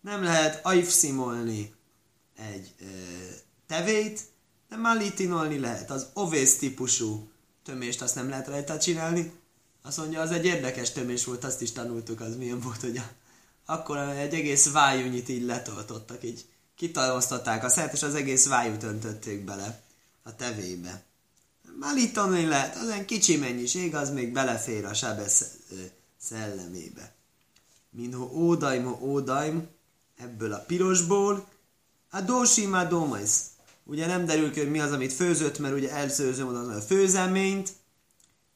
Nem 0.00 0.22
lehet 0.22 0.66
aivszimolni 0.66 1.74
egy 2.36 2.74
ö, 2.80 2.84
tevét, 3.66 4.20
de 4.68 4.76
már 4.76 4.96
litinolni 4.96 5.58
lehet. 5.58 5.90
Az 5.90 6.06
ovész 6.14 6.58
típusú 6.58 7.30
tömést 7.62 8.02
azt 8.02 8.14
nem 8.14 8.28
lehet 8.28 8.46
rajta 8.46 8.78
csinálni, 8.78 9.32
Azt 9.82 9.96
mondja, 9.96 10.20
az 10.20 10.30
egy 10.30 10.44
érdekes 10.44 10.92
tömés 10.92 11.24
volt, 11.24 11.44
azt 11.44 11.60
is 11.60 11.72
tanultuk, 11.72 12.20
az 12.20 12.36
milyen 12.36 12.60
volt, 12.60 12.80
hogy 12.80 12.96
a, 12.96 13.10
akkor 13.70 13.98
egy 13.98 14.34
egész 14.34 14.70
vájúnyit 14.70 15.28
így 15.28 15.42
letoltottak, 15.42 16.24
így 16.24 16.44
kitalmaztatták 16.76 17.64
a 17.64 17.68
szert, 17.68 17.92
és 17.92 18.02
az 18.02 18.14
egész 18.14 18.46
vájút 18.46 18.82
öntötték 18.82 19.44
bele 19.44 19.82
a 20.22 20.36
tevébe. 20.36 21.02
Állítani 21.80 22.46
lehet, 22.46 22.76
az 22.76 22.88
egy 22.88 23.04
kicsi 23.04 23.36
mennyiség, 23.36 23.94
az 23.94 24.10
még 24.10 24.32
belefér 24.32 24.84
a 24.84 24.94
sebesz 24.94 25.44
szellemébe. 26.20 27.12
Minho 27.90 28.30
ódaim, 28.32 28.86
ódaim, 29.00 29.68
ebből 30.16 30.52
a 30.52 30.58
pirosból, 30.58 31.48
a 32.10 32.20
dósim, 32.20 32.72
a 32.72 32.84
dómajsz. 32.84 33.44
Ugye 33.84 34.06
nem 34.06 34.24
derül 34.24 34.52
ki, 34.52 34.58
hogy 34.58 34.70
mi 34.70 34.80
az, 34.80 34.92
amit 34.92 35.12
főzött, 35.12 35.58
mert 35.58 35.74
ugye 35.74 35.90
elszőzöm 35.90 36.48
az 36.48 36.68
a 36.68 36.80
főzeményt, 36.80 37.72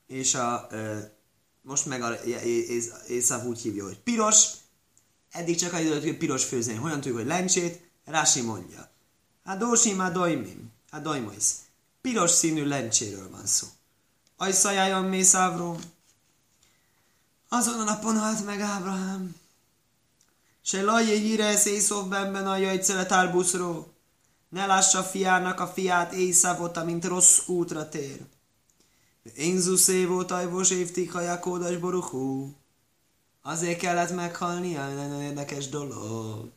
és 0.07 0.35
a, 0.35 0.69
most 1.63 1.87
meg 1.87 2.03
a 2.03 2.15
Észav 3.09 3.47
úgy 3.47 3.61
hívja, 3.61 3.85
hogy 3.85 3.99
piros, 3.99 4.47
eddig 5.35 5.57
csak 5.57 5.73
az 5.73 5.81
hogy 5.81 6.17
piros 6.17 6.45
főzemény. 6.45 6.81
Hogyan 6.81 7.01
tudjuk, 7.01 7.17
hogy 7.17 7.27
lencsét? 7.27 7.91
Rási 8.05 8.41
mondja. 8.41 8.91
A 9.45 9.55
dósim, 9.55 10.01
a 10.01 10.11
dojmim, 10.11 10.73
a 10.91 10.99
dojmajsz. 10.99 11.55
Piros 12.01 12.31
színű 12.31 12.65
lencséről 12.67 13.31
van 13.31 13.47
szó. 13.47 13.67
Ajszajájon 14.37 15.05
Mészávról. 15.05 15.79
Azon 17.49 17.81
a 17.81 17.85
napon 17.85 18.19
halt 18.19 18.45
meg 18.45 18.61
Ábrahám. 18.61 19.35
Se 20.63 20.83
lajjé 20.83 21.19
híre 21.19 21.63
Észov 21.65 22.09
benben 22.09 22.47
a 22.47 22.57
jajcele 22.57 23.07
tálbuszról. 23.07 23.93
Ne 24.49 24.67
lássa 24.67 25.03
fiának 25.03 25.61
a 25.61 25.67
fiát 25.67 26.13
Észávot, 26.13 26.77
amint 26.77 27.05
rossz 27.05 27.49
útra 27.49 27.89
tér. 27.89 28.21
Én 29.37 29.61
zuszé 29.61 30.05
volt 30.05 30.31
ajvos 30.31 30.71
évtik 30.71 31.13
hajakódas 31.13 31.77
boruchú. 31.77 32.55
Azért 33.47 33.79
kellett 33.79 34.15
meghalnia, 34.15 34.89
nagyon 34.89 35.23
érdekes 35.23 35.69
dolog. 35.69 36.51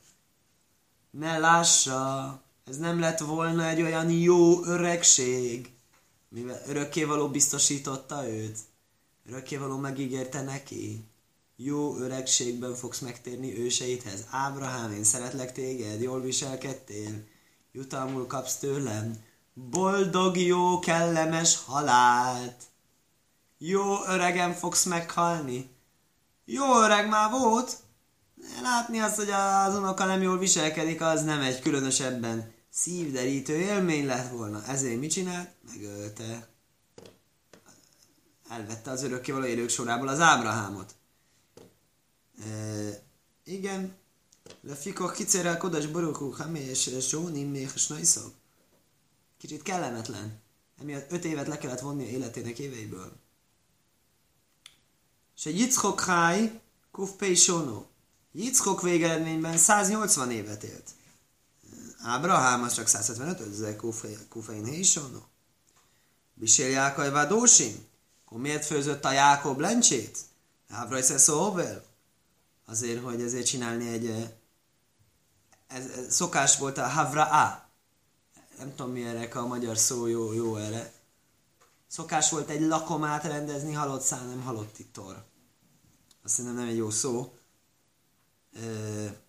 Ne 1.10 1.38
lássa, 1.38 2.42
ez 2.66 2.78
nem 2.78 3.00
lett 3.00 3.20
volna 3.20 3.68
egy 3.68 3.82
olyan 3.82 4.10
jó 4.10 4.66
öregség, 4.66 5.72
mivel 6.30 6.62
örökkévaló 6.68 7.28
biztosította 7.30 8.28
őt. 8.30 8.58
Örökkévaló 9.30 9.78
megígérte 9.78 10.42
neki. 10.42 11.06
Jó 11.56 11.98
öregségben 11.98 12.74
fogsz 12.76 13.00
megtérni 13.00 13.60
őseidhez. 13.60 14.26
Ábrahám, 14.30 14.92
én 14.92 15.04
szeretlek 15.04 15.52
téged, 15.52 16.02
jól 16.02 16.22
viselkedtél. 16.22 17.24
Jutalmul 17.72 18.28
kapsz 18.28 18.56
tőlem. 18.56 19.24
Boldog, 19.54 20.38
jó, 20.38 20.80
kellemes 20.80 21.64
halált. 21.66 22.64
Jó 23.58 24.06
öregen 24.06 24.54
fogsz 24.54 24.86
meghalni. 24.86 25.76
Jó 26.50 26.84
öreg 26.84 27.10
már 27.10 27.32
volt. 27.32 27.78
Látni 28.62 29.00
azt, 29.00 29.16
hogy 29.16 29.30
az 29.30 29.76
unoka 29.76 30.06
nem 30.06 30.22
jól 30.22 30.38
viselkedik, 30.38 31.02
az 31.02 31.24
nem 31.24 31.42
egy 31.42 31.60
különösebben 31.60 32.54
szívderítő 32.70 33.54
élmény 33.54 34.06
lett 34.06 34.32
volna. 34.32 34.64
Ezért 34.66 35.00
mit 35.00 35.12
csinált? 35.12 35.50
Megölte. 35.68 36.48
Elvette 38.50 38.92
az 38.92 39.04
örökkévaló 39.04 39.46
élők 39.46 39.70
sorából 39.70 40.08
az 40.08 40.20
Ábrahámot. 40.20 40.96
E, 42.40 42.50
igen. 43.44 43.96
Lefika 44.62 45.12
kicserel 45.12 45.58
kodas 45.58 45.86
borokú 45.86 46.36
és 46.54 46.90
sónim 47.02 47.50
még. 47.50 47.70
Kicsit 49.38 49.62
kellemetlen. 49.62 50.42
Emiatt 50.82 51.12
öt 51.12 51.26
évet 51.26 51.48
le 51.48 51.58
kellett 51.58 51.80
vonni 51.80 52.04
a 52.04 52.10
életének 52.10 52.60
éveiből. 52.60 53.27
Se 55.40 55.50
Yitzchok 55.50 56.02
Háj, 56.02 56.62
Kuf 56.92 57.12
Pei 57.12 57.36
Sono. 57.36 57.86
Yitzchok 58.32 58.82
végeredményben 58.82 59.58
180 59.58 60.32
évet 60.32 60.64
élt. 60.64 60.90
Ábrahám 62.04 62.64
az 62.64 62.74
csak 62.74 62.88
175, 62.88 63.40
ez 63.40 63.76
Kufein 64.30 64.66
Hésono. 64.66 65.20
Bisél 66.34 66.70
Jákai 66.70 67.10
Vádósin. 67.10 67.86
Akkor 68.26 68.40
miért 68.40 68.66
főzött 68.66 69.06
a 69.06 69.12
Jákob 69.12 69.60
lencsét? 69.60 70.18
Ábra 70.70 70.98
is 70.98 71.06
szóval? 71.06 71.86
Azért, 72.66 73.04
hogy 73.04 73.22
ezért 73.22 73.46
csinálni 73.46 73.90
egy... 73.90 74.36
Ez, 75.68 75.86
ez, 75.86 76.14
szokás 76.14 76.58
volt 76.58 76.78
a 76.78 76.88
Havra 76.88 77.26
A. 77.26 77.70
Nem 78.58 78.76
tudom 78.76 78.92
mi 78.92 79.04
erre 79.04 79.40
a 79.40 79.48
magyar 79.48 79.78
szó 79.78 80.06
jó, 80.06 80.34
jó 80.34 80.56
erre. 80.56 80.94
Szokás 81.88 82.30
volt 82.30 82.50
egy 82.50 82.62
lakomát 82.62 83.24
rendezni 83.24 83.74
halott 83.74 84.02
szál, 84.02 84.26
nem 84.26 84.42
halott 84.42 84.74
titor. 84.74 85.26
Azt 86.24 86.36
hiszem 86.36 86.54
nem 86.54 86.68
egy 86.68 86.76
jó 86.76 86.90
szó. 86.90 87.34
E- 88.54 89.22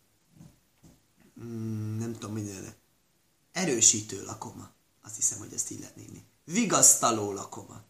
mm, 1.40 1.98
nem 1.98 2.12
tudom 2.12 2.32
mindenre. 2.32 2.76
Erősítő 3.52 4.24
lakoma. 4.24 4.70
Azt 5.02 5.16
hiszem, 5.16 5.38
hogy 5.38 5.52
ezt 5.52 5.70
így 5.70 5.80
lehet 5.80 5.96
nézni. 5.96 6.24
Vigasztaló 6.44 7.32
lakoma. 7.32 7.82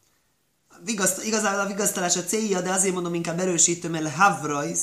Vigaszt, 0.84 1.24
igazából 1.24 1.60
a 1.60 1.66
vigasztalás 1.66 2.16
a 2.16 2.24
célja, 2.24 2.60
de 2.60 2.72
azért 2.72 2.94
mondom 2.94 3.14
inkább 3.14 3.38
erősítő, 3.38 3.88
mert 3.88 4.14
havrais, 4.14 4.80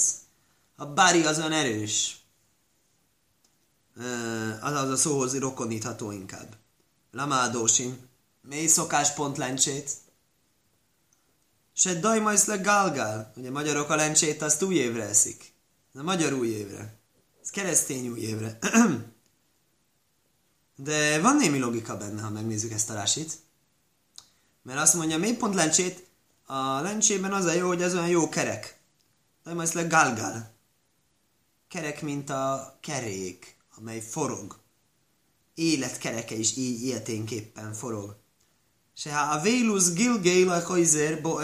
a 0.75 0.85
bári 0.85 1.25
az 1.25 1.37
olyan 1.37 1.51
erős. 1.51 2.19
Az 4.61 4.73
az 4.73 4.89
a 4.89 4.95
szóhoz 4.95 5.37
rokonítható 5.37 6.11
inkább. 6.11 6.55
Lamádósim. 7.11 8.04
Mély 8.47 8.69
pont 9.15 9.37
lencsét. 9.37 9.89
Se 11.73 11.99
dajmajsz 11.99 12.45
le 12.45 12.57
gálgál. 12.57 13.33
Ugye 13.35 13.51
magyarok 13.51 13.89
a 13.89 13.95
lencsét 13.95 14.41
azt 14.41 14.63
új 14.63 14.75
évre 14.75 15.03
eszik. 15.03 15.53
Ez 15.93 15.99
a 15.99 16.03
magyar 16.03 16.33
új 16.33 16.47
évre. 16.47 16.99
Ez 17.41 17.49
keresztény 17.49 18.07
új 18.07 18.19
évre. 18.19 18.57
De 20.75 21.21
van 21.21 21.35
némi 21.35 21.59
logika 21.59 21.97
benne, 21.97 22.21
ha 22.21 22.29
megnézzük 22.29 22.71
ezt 22.71 22.89
a 22.89 22.93
rásit. 22.93 23.39
Mert 24.63 24.79
azt 24.79 24.93
mondja, 24.93 25.17
mi 25.17 25.35
pont 25.35 25.55
lencsét? 25.55 26.07
A 26.45 26.79
lencsében 26.79 27.33
az 27.33 27.45
a 27.45 27.51
jó, 27.51 27.67
hogy 27.67 27.81
ez 27.81 27.93
olyan 27.93 28.07
jó 28.07 28.29
kerek. 28.29 28.79
De 29.43 29.53
majd 29.53 29.73
le 29.73 29.83
galgal. 29.83 30.53
Kerek, 31.67 32.01
mint 32.01 32.29
a 32.29 32.77
kerék, 32.81 33.57
amely 33.77 34.01
forog. 34.01 34.59
Életkereke 35.53 36.35
is 36.35 36.55
így 36.55 36.81
ilyeténképpen 36.81 37.73
forog. 37.73 38.23
Se 38.97 39.13
ha 39.13 39.33
a 39.33 39.41
vélus 39.41 39.93
gilgél 39.93 40.49
a 40.49 40.63
hajzer 40.63 41.21
bo 41.21 41.37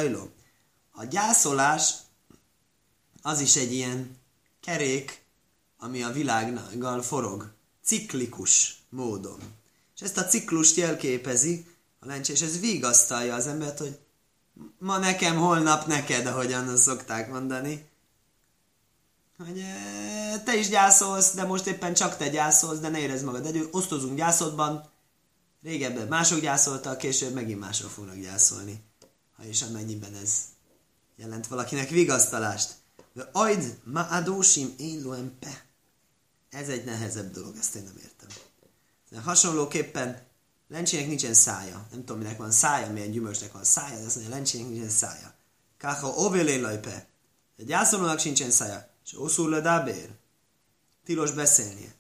A 0.92 1.06
gyászolás 1.06 1.94
az 3.22 3.40
is 3.40 3.56
egy 3.56 3.74
ilyen 3.74 4.18
kerék, 4.62 5.26
ami 5.78 6.04
a 6.04 6.12
világgal 6.12 7.02
forog, 7.02 7.52
ciklikus 7.84 8.84
módon. 8.90 9.40
És 9.96 10.02
ezt 10.02 10.18
a 10.18 10.26
ciklust 10.26 10.76
jelképezi 10.76 11.66
a 12.00 12.06
lencse, 12.06 12.34
és 12.34 12.42
ez 12.42 12.60
vigasztalja 12.60 13.36
az 13.36 13.48
embert, 13.48 13.78
hogy 13.78 14.00
ma 14.80 14.98
nekem, 14.98 15.38
holnap 15.38 15.86
neked, 15.86 16.26
ahogyan 16.26 16.78
szokták 16.78 17.30
mondani. 17.30 17.90
Hogy 19.38 19.60
e, 19.60 20.40
te 20.40 20.56
is 20.56 20.70
gyászolsz, 20.70 21.34
de 21.34 21.44
most 21.44 21.68
éppen 21.68 21.94
csak 21.94 22.18
te 22.18 22.30
gyászolsz, 22.30 22.80
de 22.80 22.90
ne 22.90 23.00
érezd 23.00 23.26
magad 23.26 23.46
együtt. 23.46 23.74
Osztozunk 23.74 24.18
gyászodban, 24.18 24.91
régebben 25.62 26.08
mások 26.08 26.40
gyászoltak, 26.40 26.98
később 26.98 27.34
megint 27.34 27.60
mások 27.60 27.90
fognak 27.90 28.16
gyászolni. 28.16 28.84
Ha 29.36 29.44
és 29.44 29.62
amennyiben 29.62 30.14
ez 30.14 30.32
jelent 31.16 31.48
valakinek 31.48 31.90
vigasztalást. 31.90 32.76
De 33.14 33.30
ajd 33.32 33.80
ma 33.84 34.08
adósim 34.08 34.74
én 34.78 35.38
pe. 35.40 35.66
Ez 36.50 36.70
egy 36.70 36.84
nehezebb 36.84 37.32
dolog, 37.32 37.56
ezt 37.58 37.76
én 37.76 37.84
nem 37.84 37.98
értem. 37.98 38.28
De 39.10 39.20
hasonlóképpen 39.20 40.22
lencsének 40.68 41.08
nincsen 41.08 41.34
szája. 41.34 41.88
Nem 41.92 42.00
tudom, 42.00 42.22
minek 42.22 42.38
van 42.38 42.52
szája, 42.52 42.92
milyen 42.92 43.12
gyümölcsnek 43.12 43.52
van 43.52 43.64
szája, 43.64 44.00
de 44.00 44.06
azt 44.06 44.16
mondja, 44.16 44.34
lencsének 44.34 44.68
nincsen 44.68 44.90
szája. 44.90 45.34
Káha 45.78 46.08
ovélé 46.08 46.60
lajpe. 46.60 47.08
Egy 47.58 47.66
gyászolónak 47.66 48.20
sincsen 48.20 48.52
szája. 48.52 48.90
És 49.06 49.20
oszul 49.20 49.50
le 49.50 49.62
dábér. 49.62 50.10
Tilos 51.04 51.32
beszélnie. 51.32 51.96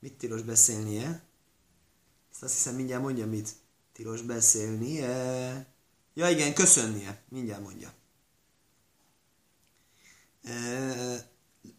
Mit 0.00 0.12
tilos 0.12 0.42
beszélnie? 0.42 1.22
Ezt 2.33 2.43
azt 2.43 2.53
hiszem 2.53 2.75
mindjárt 2.75 3.01
mondja, 3.01 3.25
mit 3.25 3.49
tilos 3.93 4.21
beszélnie. 4.21 5.65
Ja 6.13 6.29
igen, 6.29 6.53
köszönnie. 6.53 7.21
Mindjárt 7.29 7.61
mondja. 7.61 7.93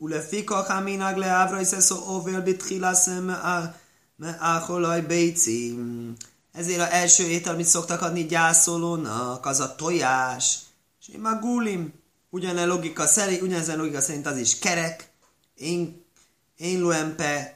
ולפיכך 0.01 0.71
המנהג 0.71 1.17
לאברייס 1.17 1.75
אסו 1.75 1.95
אובל 1.95 2.41
בתחילת 2.41 2.97
מאכולaj 4.19 5.01
ביצים. 5.01 6.15
Ezért 6.53 6.81
a 6.81 6.93
első 6.93 7.25
étel, 7.25 7.55
amit 7.55 7.67
szoktak 7.67 8.03
adni 8.03 8.27
gyászolónak, 8.27 9.47
az 9.47 9.61
a 9.61 9.75
tojás. 9.75 10.59
És 11.01 11.09
én 11.09 11.21
már 11.21 11.41
gulim. 11.41 11.93
Ugyanez 12.31 12.67
logika 12.67 13.07
szerint, 13.07 13.43
ugyanezen 13.43 13.79
logika 13.79 14.01
szerint 14.01 14.27
az 14.27 14.37
is 14.37 14.59
kerek. 14.59 15.11
Én, 15.55 16.05
én 16.57 16.81
luempe. 16.81 17.54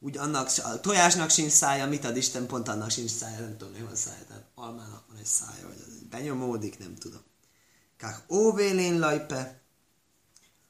úgy 0.00 0.16
annak, 0.16 0.50
a 0.62 0.80
tojásnak 0.80 1.30
sincs 1.30 1.52
szája, 1.52 1.86
mit 1.86 2.04
ad 2.04 2.16
Isten, 2.16 2.46
pont 2.46 2.68
annak 2.68 2.90
sincs 2.90 3.10
szája, 3.10 3.40
nem 3.40 3.56
tudom, 3.56 3.72
mi 3.72 3.80
van 3.80 3.96
szája. 3.96 4.24
Tehát 4.28 4.44
almának 4.54 5.04
van 5.08 5.16
egy 5.16 5.26
szája, 5.26 5.66
vagy 5.66 5.84
az 5.86 5.92
benyomódik, 6.10 6.78
nem 6.78 6.96
tudom. 6.96 7.20
Kák 7.96 8.24
óvélén 8.32 8.98
lajpe. 8.98 9.60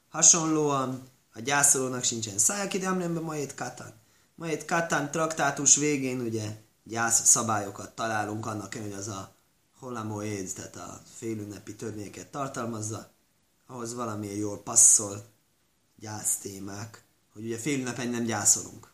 Hasonlóan 0.09 1.07
a 1.33 1.39
gyászolónak 1.39 2.03
sincsen 2.03 2.37
szája, 2.37 2.67
ki 2.67 2.87
ma 2.87 3.19
majd 3.19 3.53
katán. 3.53 3.93
Majd 4.35 4.65
katán 4.65 5.11
traktátus 5.11 5.75
végén 5.75 6.19
ugye 6.19 6.61
gyász 6.83 7.27
szabályokat 7.27 7.95
találunk 7.95 8.45
annak, 8.45 8.73
hogy 8.73 8.93
az 8.93 9.07
a 9.07 9.35
holamoéd, 9.79 10.53
tehát 10.53 10.75
a 10.75 11.01
félünnepi 11.15 11.75
törvényeket 11.75 12.27
tartalmazza, 12.27 13.11
ahhoz 13.67 13.93
valamiért 13.93 14.37
jól 14.37 14.63
passzol 14.63 15.25
gyász 15.95 16.37
témák, 16.37 17.03
hogy 17.33 17.45
ugye 17.45 17.57
félünnepen 17.57 18.07
nem 18.07 18.23
gyászolunk. 18.23 18.88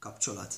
Kapcsolat. 0.00 0.54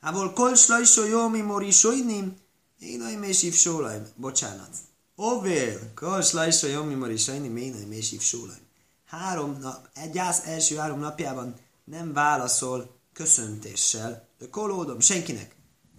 Ávol 0.00 0.32
kol 0.32 0.54
slajsó 0.54 1.04
jó 1.04 1.28
mi 1.28 1.40
mori 1.40 1.70
sojnim, 1.70 2.36
én 2.78 3.00
a 3.00 3.18
mésív 3.18 3.54
sólaim. 3.54 4.06
Bocsánat. 4.16 4.76
Ovél, 5.14 5.92
kol 5.94 6.22
slajsó 6.22 6.66
jó 6.66 6.82
mi 6.82 6.94
mori 6.94 7.16
sojnim, 7.16 7.56
én 7.56 7.74
a 7.84 7.86
mésív 7.86 8.20
sólaim. 8.20 8.66
Három 9.04 9.58
nap, 9.60 9.88
egy 9.94 10.10
gyász 10.10 10.46
első 10.46 10.76
három 10.76 10.98
napjában 10.98 11.54
nem 11.84 12.12
válaszol 12.12 12.96
köszöntéssel, 13.12 14.28
de 14.38 14.48
kolódom 14.48 15.00
senkinek. 15.00 15.56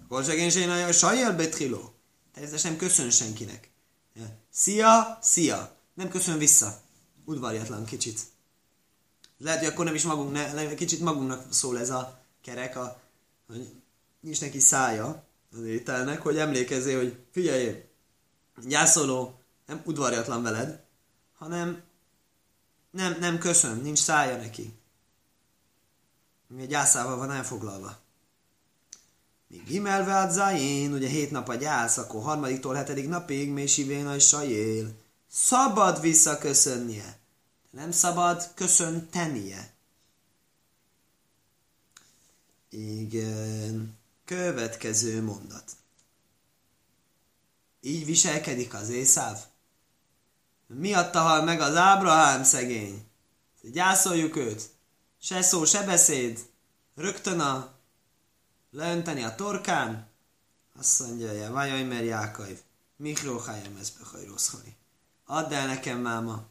Kol 0.07 0.23
segénység 0.23 0.65
nagyon 0.65 0.91
sajjel 0.91 1.35
betriló. 1.35 1.93
Természetesen 2.33 2.71
nem 2.71 2.79
köszön 2.79 3.09
senkinek. 3.09 3.71
Szia, 4.49 5.17
szia. 5.21 5.75
Nem 5.93 6.09
köszön 6.09 6.37
vissza. 6.37 6.81
Udvarjatlan 7.25 7.85
kicsit. 7.85 8.19
Lehet, 9.37 9.59
hogy 9.59 9.67
akkor 9.67 9.85
nem 9.85 9.95
is 9.95 10.03
magunk, 10.03 10.31
ne, 10.31 10.73
kicsit 10.73 10.99
magunknak 10.99 11.53
szól 11.53 11.79
ez 11.79 11.89
a 11.89 12.25
kerek, 12.47 12.75
a, 12.75 13.01
hogy 13.47 13.73
nincs 14.19 14.41
neki 14.41 14.59
szája 14.59 15.23
az 15.51 15.59
ételnek, 15.59 16.21
hogy 16.21 16.37
emlékezzél, 16.37 16.97
hogy 16.97 17.17
figyelj, 17.31 17.83
gyászoló 18.65 19.39
nem 19.65 19.81
udvarjatlan 19.85 20.43
veled, 20.43 20.83
hanem 21.37 21.81
nem, 22.91 23.17
nem 23.19 23.37
köszön, 23.37 23.77
nincs 23.77 23.99
szája 23.99 24.37
neki. 24.37 24.73
Mi 26.47 26.61
egy 26.61 26.67
gyászával 26.67 27.17
van 27.17 27.31
elfoglalva. 27.31 27.97
Míg 29.47 29.63
Gimelve 29.63 30.15
Adzain, 30.15 30.93
ugye 30.93 31.07
hét 31.07 31.31
nap 31.31 31.49
a 31.49 31.55
gyász, 31.55 31.97
akkor 31.97 32.23
harmadiktól 32.23 32.75
hetedik 32.75 33.07
napig 33.07 33.49
Mésivén 33.49 34.07
a 34.07 34.19
sajél. 34.19 34.91
Szabad 35.31 36.01
visszaköszönnie. 36.01 37.17
Nem 37.69 37.91
szabad 37.91 38.53
köszöntenie. 38.53 39.76
Igen. 42.77 43.97
Következő 44.25 45.23
mondat. 45.23 45.71
Így 47.81 48.05
viselkedik 48.05 48.73
az 48.73 48.89
Észáv. 48.89 49.39
Miatta 50.67 51.19
hal 51.19 51.43
meg 51.43 51.61
az 51.61 51.75
Ábrahám 51.75 52.43
szegény. 52.43 53.05
Gyászoljuk 53.61 54.35
őt. 54.35 54.69
Se 55.21 55.41
szó, 55.41 55.65
se 55.65 55.83
beszéd. 55.83 56.49
Rögtön 56.95 57.39
a 57.39 57.73
leönteni 58.71 59.23
a 59.23 59.35
torkán. 59.35 60.07
Azt 60.79 60.99
mondja, 60.99 61.51
vajaj, 61.51 61.83
mert 61.83 62.05
Jákaiv. 62.05 62.59
Miklóhájem 62.95 63.77
ez 63.79 63.89
behajrózhali. 63.89 64.75
Add 65.25 65.53
el 65.53 65.67
nekem, 65.67 65.99
máma, 65.99 66.45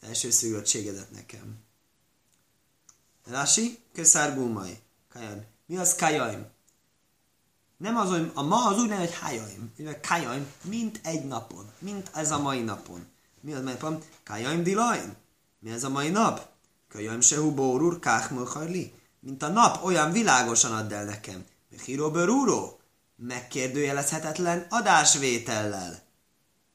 az 0.00 0.08
első 0.08 0.30
szűröttségedet 0.30 1.10
nekem. 1.10 1.58
Rási, 3.24 3.78
köszár 3.92 4.34
gumai. 4.34 4.78
Kajaim. 5.08 5.51
Mi 5.72 5.78
az 5.78 5.94
kajaim? 5.94 6.46
Nem 7.76 7.96
az, 7.96 8.08
hogy 8.08 8.30
a 8.34 8.42
ma 8.42 8.66
az 8.66 8.78
úgy 8.78 8.88
lenne, 8.88 9.00
hogy 9.00 9.14
hájaim, 9.14 9.72
kajaim, 10.08 10.46
mint 10.62 11.00
egy 11.02 11.24
napon, 11.24 11.70
mint 11.78 12.10
ez 12.14 12.30
a 12.30 12.38
mai 12.38 12.62
napon. 12.62 13.06
Mi 13.40 13.52
az 13.52 13.62
mai 13.62 13.72
napon? 13.72 14.02
Kajaim 14.24 14.62
dilaim. 14.62 15.16
Mi 15.58 15.70
ez 15.70 15.84
a 15.84 15.88
mai 15.88 16.08
nap? 16.08 16.48
Kajaim 16.88 17.20
sehu 17.20 17.54
bórur 17.54 17.98
káhmöhajli. 17.98 18.92
Mint 19.20 19.42
a 19.42 19.48
nap, 19.48 19.84
olyan 19.84 20.12
világosan 20.12 20.72
add 20.72 20.92
el 20.92 21.04
nekem. 21.04 21.44
Hiro 21.84 22.10
berúró. 22.10 22.80
Megkérdőjelezhetetlen 23.16 24.66
adásvétellel. 24.68 26.02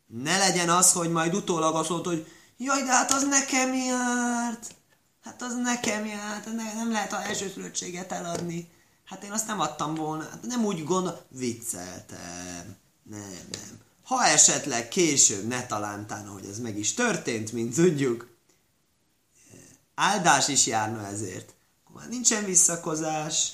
Ne 0.07 0.38
legyen 0.38 0.69
az, 0.69 0.91
hogy 0.91 1.12
majd 1.12 1.36
utólag 1.36 1.75
azt 1.75 1.89
mondod, 1.89 2.13
hogy 2.13 2.27
jaj, 2.57 2.83
de 2.83 2.91
hát 2.91 3.12
az 3.12 3.27
nekem 3.27 3.73
járt. 3.73 4.75
Hát 5.23 5.41
az 5.41 5.55
nekem 5.55 6.05
járt, 6.05 6.45
ne, 6.45 6.73
nem 6.73 6.91
lehet 6.91 7.13
a 7.13 7.23
elsőszülöttséget 7.23 8.12
eladni. 8.12 8.75
Hát 9.08 9.24
én 9.24 9.32
azt 9.32 9.48
nem 9.48 9.60
adtam 9.60 9.96
volna, 9.96 10.24
hát 10.24 10.41
nem 10.41 10.65
úgy 10.65 10.84
gondol, 10.84 11.26
vicceltem. 11.30 12.76
Nem, 13.04 13.48
nem. 13.52 13.82
Ha 14.04 14.26
esetleg 14.26 14.88
később 14.88 15.48
ne 15.48 15.65
talántán, 15.65 16.28
hogy 16.28 16.46
ez 16.46 16.60
meg 16.60 16.78
is 16.78 16.93
történt, 16.93 17.52
mint 17.52 17.76
tudjuk, 17.76 18.36
áldás 19.96 20.48
is 20.48 20.67
járna 20.67 21.06
ezért. 21.06 21.54
Akkor 21.84 22.02
már 22.02 22.10
nincsen 22.10 22.46
visszakozás. 22.46 23.52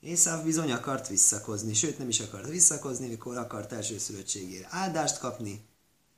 Észáv 0.00 0.44
bizony 0.44 0.72
akart 0.72 1.08
visszakozni, 1.08 1.74
sőt 1.74 1.98
nem 1.98 2.08
is 2.08 2.20
akart 2.20 2.48
visszakozni, 2.48 3.06
mikor 3.06 3.36
akart 3.36 3.72
elsőszülöttségére 3.72 4.66
áldást 4.70 5.18
kapni, 5.18 5.68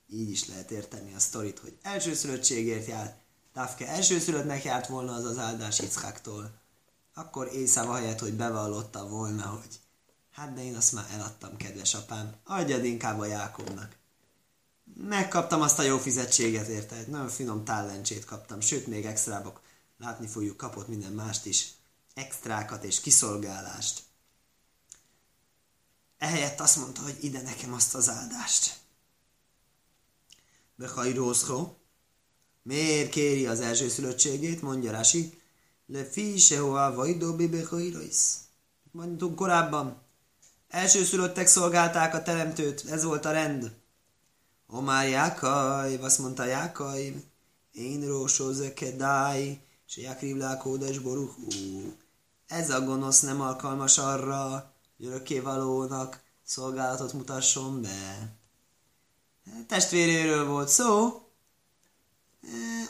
így 0.07 0.29
is 0.29 0.47
lehet 0.47 0.71
érteni 0.71 1.13
a 1.13 1.19
sztorit, 1.19 1.59
hogy 1.59 1.77
elsőszülöttségért 1.81 2.87
jár, 2.87 3.17
Távke 3.53 3.87
elsőszülöttnek 3.87 4.63
járt 4.63 4.87
volna 4.87 5.13
az 5.13 5.23
az 5.23 5.37
áldás 5.37 5.79
Ickáktól, 5.79 6.51
akkor 7.19 7.53
Észáv 7.53 7.89
ahelyett, 7.89 8.19
hogy 8.19 8.33
bevallotta 8.33 9.07
volna, 9.07 9.45
hogy 9.45 9.79
hát 10.31 10.53
de 10.53 10.63
én 10.63 10.75
azt 10.75 10.91
már 10.91 11.05
eladtam, 11.11 11.57
kedves 11.57 11.93
apám, 11.93 12.35
adjad 12.43 12.85
inkább 12.85 13.19
a 13.19 13.25
Jákobnak. 13.25 13.97
Megkaptam 14.95 15.61
azt 15.61 15.79
a 15.79 15.83
jó 15.83 15.97
fizetséget 15.97 16.67
érte, 16.67 16.95
egy 16.95 17.07
nagyon 17.07 17.29
finom 17.29 17.63
talencsét 17.63 18.25
kaptam, 18.25 18.59
sőt 18.59 18.87
még 18.87 19.05
extrábok, 19.05 19.61
látni 19.97 20.27
fogjuk, 20.27 20.57
kapott 20.57 20.87
minden 20.87 21.11
mást 21.11 21.45
is, 21.45 21.73
extrákat 22.13 22.83
és 22.83 22.99
kiszolgálást. 22.99 24.03
Ehelyett 26.17 26.59
azt 26.59 26.77
mondta, 26.77 27.01
hogy 27.01 27.17
ide 27.21 27.41
nekem 27.41 27.73
azt 27.73 27.95
az 27.95 28.09
áldást. 28.09 28.79
Behajrózho. 30.75 31.73
Miért 32.61 33.09
kéri 33.09 33.47
az 33.47 33.59
első 33.59 33.89
szülöttségét? 33.89 34.61
Mondja 34.61 34.91
Rasi. 34.91 35.38
Le 35.91 36.03
fi 36.03 36.37
sehoa 36.37 36.93
vajdó 36.93 37.35
bibehajróisz. 37.35 38.37
Mondtuk 38.91 39.35
korábban. 39.35 40.01
Elsőszülöttek 40.67 41.47
szolgálták 41.47 42.13
a 42.13 42.21
teremtőt, 42.21 42.85
ez 42.89 43.03
volt 43.03 43.25
a 43.25 43.31
rend. 43.31 43.71
Omár 44.67 45.07
Jákaj, 45.07 45.95
azt 45.95 46.19
mondta 46.19 46.45
Jákaj, 46.45 47.23
én 47.71 48.07
rósó 48.07 48.51
zekedáj, 48.51 49.59
se 49.85 50.01
Jákrivlá 50.01 50.57
kódes 50.57 50.99
boruhú. 50.99 51.93
Ez 52.47 52.69
a 52.69 52.81
gonosz 52.81 53.21
nem 53.21 53.41
alkalmas 53.41 53.97
arra, 53.97 54.73
hogy 54.97 55.05
örökkévalónak 55.05 56.21
szolgálatot 56.43 57.13
mutasson 57.13 57.81
be 57.81 58.37
testvéréről 59.67 60.47
volt 60.47 60.67
szó, 60.67 61.21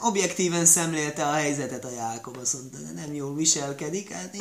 objektíven 0.02 0.66
szemlélte 0.66 1.28
a 1.28 1.32
helyzetet 1.32 1.86
a 1.86 1.92
Jákob, 1.92 2.38
azt 2.38 2.54
mondta, 2.54 2.78
de 2.78 3.02
nem 3.02 3.14
jól 3.14 3.36
viselkedik, 3.36 4.12
hát 4.12 4.38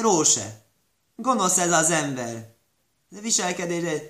róse. 0.00 0.64
Gonosz 1.16 1.58
ez 1.58 1.72
az 1.72 1.90
ember. 1.90 2.54
De 3.08 3.20
viselkedés 3.20 4.00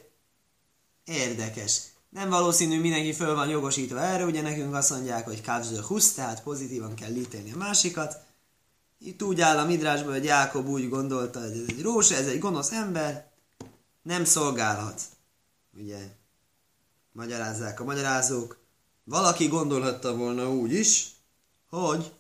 érdekes. 1.05 1.83
Nem 2.09 2.29
valószínű, 2.29 2.81
mindenki 2.81 3.13
föl 3.13 3.35
van 3.35 3.49
jogosítva 3.49 4.01
erre, 4.01 4.25
ugye 4.25 4.43
nekünk 4.43 4.75
azt 4.75 4.91
mondják, 4.91 5.25
hogy 5.25 5.41
kávző 5.41 5.81
husz, 5.81 6.13
tehát 6.13 6.43
pozitívan 6.43 6.95
kell 6.95 7.11
lítélni 7.11 7.53
a 7.53 7.57
másikat. 7.57 8.25
Itt 8.99 9.23
úgy 9.23 9.41
áll 9.41 9.59
a 9.59 9.65
midrásban, 9.65 10.13
hogy 10.13 10.25
Jákob 10.25 10.69
úgy 10.69 10.89
gondolta, 10.89 11.41
hogy 11.41 11.51
ez 11.51 11.65
egy 11.69 11.83
róse, 11.83 12.17
ez 12.17 12.27
egy 12.27 12.39
gonosz 12.39 12.73
ember, 12.73 13.31
nem 14.03 14.25
szolgálhat. 14.25 15.01
Ugye, 15.79 15.99
magyarázzák 17.13 17.81
a 17.81 17.85
magyarázók, 17.85 18.65
valaki 19.07 19.47
gondolhatta 19.47 20.16
volna 20.16 20.51
úgy 20.51 20.73
is, 20.73 21.14
hogy 21.69 22.12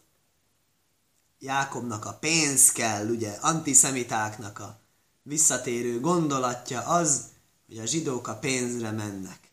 Jákobnak 1.38 2.04
a 2.04 2.12
pénz 2.12 2.72
kell, 2.72 3.08
ugye, 3.08 3.30
antiszemitáknak 3.30 4.58
a 4.58 4.78
visszatérő 5.22 6.00
gondolatja 6.00 6.80
az, 6.80 7.24
hogy 7.66 7.78
a 7.78 7.84
zsidók 7.84 8.28
a 8.28 8.36
pénzre 8.36 8.90
mennek. 8.90 9.50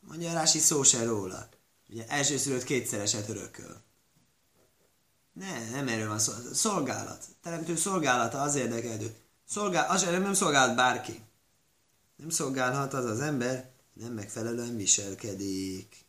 Magyarási 0.00 0.58
szó 0.58 0.82
se 0.82 1.04
róla. 1.04 1.48
Ugye 1.88 2.06
elsőszülött 2.08 2.64
kétszereset 2.64 3.28
örököl. 3.28 3.82
Ne, 5.32 5.70
nem 5.70 5.88
erről 5.88 6.08
van 6.08 6.18
szó. 6.18 6.32
Szolgálat. 6.52 7.24
Teremtő 7.42 7.76
szolgálata 7.76 8.40
az 8.40 8.54
érdekelő. 8.54 9.16
Szolgál, 9.48 9.90
az 9.90 10.02
nem 10.02 10.34
szolgált 10.34 10.76
bárki. 10.76 11.22
Nem 12.16 12.28
szolgálhat 12.28 12.94
az 12.94 13.04
az 13.04 13.20
ember, 13.20 13.70
nem 13.92 14.12
megfelelően 14.12 14.76
viselkedik. 14.76 16.03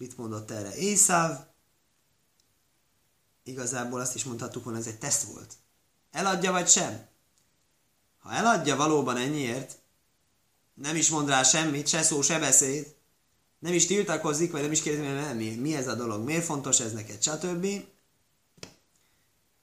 Mit 0.00 0.16
mondott 0.16 0.50
erre 0.50 0.74
Észáv? 0.74 1.46
Igazából 3.42 4.00
azt 4.00 4.14
is 4.14 4.24
mondhattuk 4.24 4.64
volna, 4.64 4.78
ez 4.78 4.86
egy 4.86 4.98
teszt 4.98 5.22
volt. 5.22 5.54
Eladja 6.10 6.52
vagy 6.52 6.68
sem? 6.68 7.06
Ha 8.18 8.32
eladja 8.32 8.76
valóban 8.76 9.16
ennyiért, 9.16 9.78
nem 10.74 10.96
is 10.96 11.08
mond 11.08 11.28
rá 11.28 11.42
semmit, 11.42 11.88
se 11.88 12.02
szó, 12.02 12.22
se 12.22 12.38
beszéd, 12.38 12.94
nem 13.58 13.72
is 13.72 13.86
tiltakozik, 13.86 14.52
vagy 14.52 14.62
nem 14.62 14.72
is 14.72 14.82
kérdezi, 14.82 15.26
hogy 15.26 15.36
mi, 15.36 15.50
mi 15.50 15.74
ez 15.74 15.88
a 15.88 15.94
dolog, 15.94 16.24
miért 16.24 16.44
fontos 16.44 16.80
ez 16.80 16.92
neked, 16.92 17.22
stb., 17.22 17.66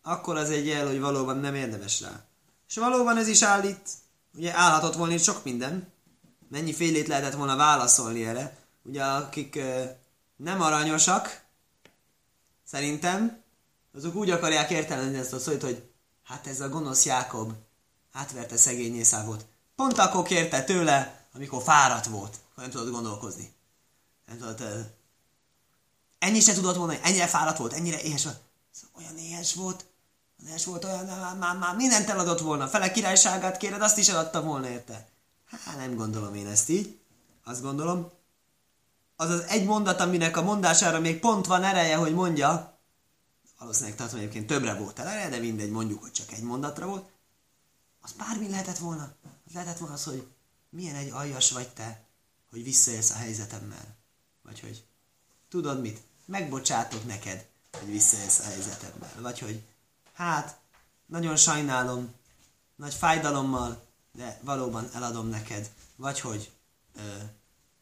akkor 0.02 0.38
az 0.38 0.50
egy 0.50 0.65
jel, 0.65 0.88
hogy 0.88 1.00
valóban 1.00 1.38
nem 1.38 1.56
érdemes 1.56 2.02
rá. 2.02 2.26
És 2.67 2.76
valóban 2.76 3.17
ez 3.17 3.28
is 3.28 3.41
állít, 3.41 3.89
ugye 4.34 4.54
állhatott 4.56 4.95
volna 4.95 5.13
itt 5.13 5.23
sok 5.23 5.43
minden, 5.43 5.91
mennyi 6.50 6.73
félét 6.73 7.08
lehetett 7.08 7.34
volna 7.34 7.56
válaszolni 7.56 8.26
erre, 8.26 8.58
ugye 8.84 9.04
akik 9.04 9.60
nem 10.38 10.62
aranyosak, 10.62 11.45
szerintem, 12.63 13.41
azok 13.95 14.15
úgy 14.15 14.30
akarják 14.30 14.69
értelmezni 14.69 15.17
ezt 15.17 15.34
a 15.34 15.39
szót, 15.39 15.62
hogy 15.62 15.89
hát 16.23 16.47
ez 16.47 16.62
a 16.62 16.69
gonosz 16.69 17.06
Jákob 17.06 17.54
átverte 18.12 18.58
szegény 18.58 18.95
Észávot. 18.95 19.45
Pont 19.76 19.97
akkor 19.97 20.23
kérte 20.23 20.63
tőle, 20.63 21.26
amikor 21.34 21.63
fáradt 21.63 22.06
volt, 22.06 22.36
akkor 22.52 22.63
nem 22.63 22.71
tudott 22.71 22.91
gondolkozni. 22.91 23.54
Nem 24.26 24.38
tudott, 24.38 24.62
ennyi 26.19 26.39
se 26.39 26.54
tudott 26.54 26.76
volna, 26.76 27.00
ennyire 27.02 27.28
fáradt 27.28 27.58
volt, 27.58 27.73
ennyire 27.73 28.02
éhes 28.02 28.23
volt. 28.23 28.39
Szóval 28.71 29.02
olyan 29.02 29.17
éhes 29.17 29.54
volt, 29.54 29.86
éhes 30.47 30.65
volt, 30.65 30.84
olyan, 30.84 31.06
már, 31.06 31.36
már, 31.36 31.58
már 31.58 31.76
mindent 31.76 32.10
eladott 32.10 32.39
volna, 32.39 32.67
fele 32.67 32.91
királyságát 32.91 33.58
kéred, 33.58 33.82
azt 33.82 33.97
is 33.97 34.10
eladta 34.10 34.41
volna 34.41 34.69
érte. 34.69 35.10
Hát 35.45 35.78
nem 35.78 35.95
gondolom 35.95 36.36
én 36.36 36.47
ezt 36.47 36.69
így. 36.69 37.00
Azt 37.43 37.62
gondolom, 37.62 38.12
az 39.19 39.30
az 39.30 39.41
egy 39.41 39.65
mondat, 39.65 39.99
aminek 39.99 40.38
a 40.38 40.43
mondására 40.43 40.99
még 40.99 41.19
pont 41.19 41.45
van 41.45 41.63
ereje, 41.63 41.95
hogy 41.95 42.13
mondja, 42.13 42.80
valószínűleg 43.60 43.97
tartom 43.97 44.19
egyébként 44.19 44.47
többre 44.47 44.73
volt 44.73 44.99
ereje, 44.99 45.30
de 45.30 45.39
mindegy, 45.39 45.71
mondjuk, 45.71 46.01
hogy 46.01 46.12
csak 46.12 46.32
egy 46.32 46.43
mondatra 46.43 46.86
volt, 46.88 47.10
az 48.01 48.12
bármi 48.12 48.49
lehetett 48.49 48.77
volna. 48.77 49.13
Az 49.47 49.53
lehetett 49.53 49.77
volna 49.77 49.93
az, 49.93 50.03
hogy 50.03 50.27
milyen 50.69 50.95
egy 50.95 51.10
aljas 51.10 51.51
vagy 51.51 51.69
te, 51.69 52.06
hogy 52.49 52.63
visszaélsz 52.63 53.10
a 53.10 53.15
helyzetemmel. 53.15 53.95
Vagy 54.41 54.60
hogy 54.60 54.84
tudod 55.49 55.82
mit, 55.82 56.01
megbocsátok 56.25 57.06
neked, 57.06 57.47
hogy 57.80 57.91
visszaélsz 57.91 58.39
a 58.39 58.43
helyzetemmel. 58.43 59.12
Vagy 59.19 59.39
hogy 59.39 59.63
hát, 60.13 60.60
nagyon 61.06 61.36
sajnálom, 61.36 62.13
nagy 62.75 62.93
fájdalommal, 62.93 63.86
de 64.12 64.39
valóban 64.41 64.89
eladom 64.93 65.27
neked. 65.27 65.71
Vagy 65.95 66.19
hogy 66.19 66.51
ö, 66.95 67.01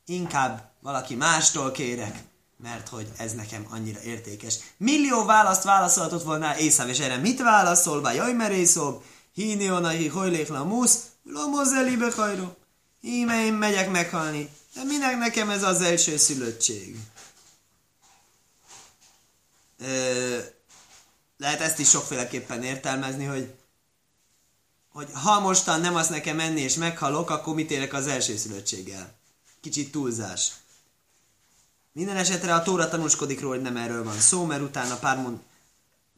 inkább 0.05 0.71
valaki 0.79 1.15
mástól 1.15 1.71
kérek, 1.71 2.23
mert 2.57 2.87
hogy 2.89 3.07
ez 3.17 3.33
nekem 3.33 3.67
annyira 3.69 4.01
értékes. 4.01 4.55
Millió 4.77 5.25
választ 5.25 5.63
válaszolhatott 5.63 6.23
volna 6.23 6.57
Észáv, 6.57 6.89
és 6.89 6.99
erre 6.99 7.17
mit 7.17 7.41
válaszol? 7.41 8.01
Bá 8.01 8.11
jaj 8.11 8.33
merészóbb, 8.33 9.03
híni 9.33 9.71
onai 9.71 10.07
hojlék 10.07 10.47
la 10.47 10.63
musz, 10.63 10.99
lomozeli 11.23 11.95
behajró. 11.95 12.55
Íme 13.01 13.45
én 13.45 13.53
megyek 13.53 13.91
meghalni. 13.91 14.49
De 14.73 14.83
minek 14.83 15.17
nekem 15.17 15.49
ez 15.49 15.63
az 15.63 15.81
első 15.81 16.17
szülöttség? 16.17 16.97
Ö, 19.79 20.37
lehet 21.37 21.61
ezt 21.61 21.79
is 21.79 21.89
sokféleképpen 21.89 22.63
értelmezni, 22.63 23.25
hogy 23.25 23.53
hogy 24.91 25.09
ha 25.13 25.39
mostan 25.39 25.81
nem 25.81 25.95
azt 25.95 26.09
nekem 26.09 26.35
menni 26.35 26.61
és 26.61 26.75
meghalok, 26.75 27.29
akkor 27.29 27.55
mit 27.55 27.71
érek 27.71 27.93
az 27.93 28.07
első 28.07 28.37
szülöttséggel? 28.37 29.13
Kicsit 29.65 29.91
túlzás. 29.91 30.51
Minden 31.91 32.17
esetre 32.17 32.53
a 32.53 32.61
Tóra 32.61 32.89
tanúskodik 32.89 33.41
róla, 33.41 33.53
hogy 33.53 33.63
nem 33.63 33.77
erről 33.77 34.03
van 34.03 34.19
szó, 34.19 34.45
mert 34.45 34.61
utána 34.61 34.95
pár 34.95 35.17
mond, 35.17 35.39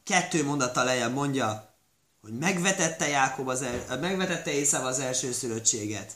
kettő 0.04 0.44
mondattal 0.44 0.86
lejjebb 0.86 1.14
mondja, 1.14 1.74
hogy 2.22 2.38
megvetette 2.38 3.08
Jákob 3.08 3.48
az 3.48 3.62
el, 3.62 4.00
megvetette 4.00 4.52
Észáv 4.52 4.86
az 4.86 5.00
első 5.00 5.32
szülöttséget. 5.32 6.16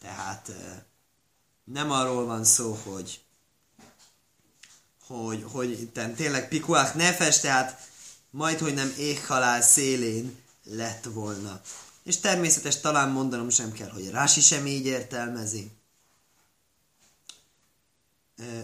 Tehát 0.00 0.52
nem 1.64 1.90
arról 1.90 2.24
van 2.26 2.44
szó, 2.44 2.78
hogy 2.84 3.20
hogy, 5.06 5.44
hogy 5.52 5.70
itten 5.70 6.14
tényleg 6.14 6.48
pikuák 6.48 6.94
nefes, 6.94 7.40
tehát 7.40 7.88
majd, 8.30 8.58
hogy 8.58 8.74
nem 8.74 8.94
éhhalál 8.98 9.62
szélén 9.62 10.38
lett 10.64 11.04
volna. 11.12 11.60
És 12.02 12.16
természetes 12.16 12.80
talán 12.80 13.10
mondanom 13.10 13.50
sem 13.50 13.72
kell, 13.72 13.90
hogy 13.90 14.10
Rási 14.10 14.40
sem 14.40 14.66
így 14.66 14.86
értelmezi. 14.86 15.70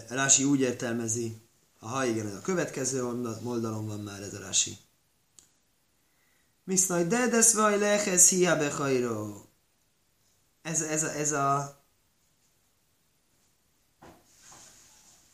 Rási 0.07 0.43
úgy 0.43 0.59
értelmezi, 0.59 1.41
ha 1.79 2.05
igen, 2.05 2.27
ez 2.27 2.33
a 2.33 2.41
következő 2.41 3.05
oldalon 3.43 3.87
van 3.87 3.99
már 3.99 4.21
ez 4.21 4.33
a 4.33 4.39
Rási. 4.39 4.77
Misznaj 6.63 7.07
dedes 7.07 7.53
vaj 7.53 7.77
lehez 7.77 8.29
hiá 8.29 8.55
behajró. 8.55 9.45
Ez, 10.61 10.81
ez, 10.81 11.03
ez 11.03 11.31
a... 11.31 11.81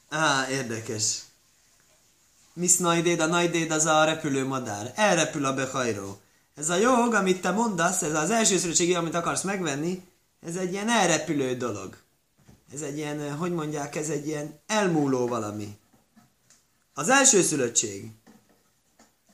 Á, 0.10 0.50
érdekes. 0.50 1.22
Misznajdéd, 2.54 3.20
a 3.20 3.26
najdéd 3.26 3.72
az 3.72 3.86
a 3.86 4.04
repülő 4.04 4.46
madár. 4.46 4.94
Elrepül 4.96 5.46
a 5.46 5.54
behajró. 5.54 6.20
Ez 6.56 6.70
a 6.70 6.76
jog, 6.76 7.14
amit 7.14 7.42
te 7.42 7.52
mondasz, 7.52 8.02
ez 8.02 8.14
az 8.14 8.30
első 8.30 8.58
szülőségi, 8.58 8.96
amit 8.96 9.16
akarsz 9.16 9.44
megvenni, 9.44 10.08
ez 10.42 10.56
egy 10.56 10.72
ilyen 10.72 10.90
elrepülő 10.90 11.56
dolog. 11.56 11.98
Ez 12.74 12.82
egy 12.82 12.98
ilyen, 12.98 13.38
hogy 13.38 13.54
mondják, 13.54 13.96
ez 13.96 14.10
egy 14.10 14.28
ilyen 14.28 14.60
elmúló 14.66 15.28
valami. 15.28 15.78
Az 16.94 17.10
első 17.10 17.42
szülöttség, 17.42 18.12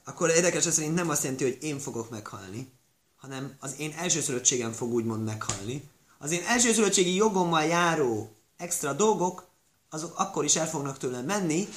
akkor 0.03 0.29
érdekes, 0.29 0.65
ez 0.65 0.73
szerint 0.73 0.95
nem 0.95 1.09
azt 1.09 1.23
jelenti, 1.23 1.43
hogy 1.43 1.57
én 1.61 1.79
fogok 1.79 2.09
meghalni, 2.09 2.71
hanem 3.15 3.55
az 3.59 3.75
én 3.77 3.93
elsőszülöttségem 3.97 4.71
fog 4.71 4.93
úgymond 4.93 5.23
meghalni. 5.23 5.89
Az 6.17 6.31
én 6.31 6.43
elsőszülöttségi 6.47 7.15
jogommal 7.15 7.63
járó 7.63 8.31
extra 8.57 8.93
dolgok, 8.93 9.47
azok 9.89 10.19
akkor 10.19 10.43
is 10.43 10.55
el 10.55 10.69
fognak 10.69 10.97
tőlem 10.97 11.25
menni, 11.25 11.67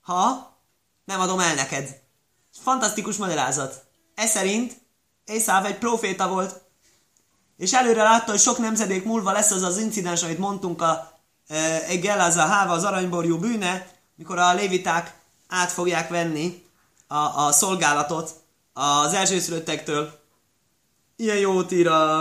ha 0.00 0.56
nem 1.04 1.20
adom 1.20 1.38
el 1.40 1.54
neked. 1.54 2.00
Fantasztikus 2.50 3.16
magyarázat. 3.16 3.84
Ez 4.14 4.30
szerint 4.30 4.80
Észáv 5.24 5.64
egy 5.64 5.78
proféta 5.78 6.28
volt, 6.28 6.60
és 7.58 7.72
előre 7.72 8.02
látta, 8.02 8.30
hogy 8.30 8.40
sok 8.40 8.58
nemzedék 8.58 9.04
múlva 9.04 9.32
lesz 9.32 9.50
az 9.50 9.62
az 9.62 9.78
incidens, 9.78 10.22
amit 10.22 10.38
mondtunk 10.38 10.82
a 10.82 11.12
e, 11.48 11.82
a 12.18 12.46
Háva, 12.46 12.72
az 12.72 12.84
aranyborjú 12.84 13.38
bűne, 13.38 13.90
mikor 14.14 14.38
a 14.38 14.54
léviták 14.54 15.14
át 15.48 15.70
fogják 15.70 16.08
venni 16.08 16.64
a, 17.06 17.46
a 17.46 17.52
szolgálatot 17.52 18.30
az 18.72 19.12
elsőszülöttektől. 19.12 20.18
Ilyen 21.16 21.36
jót 21.36 21.72
ír 21.72 21.88
a 21.88 22.20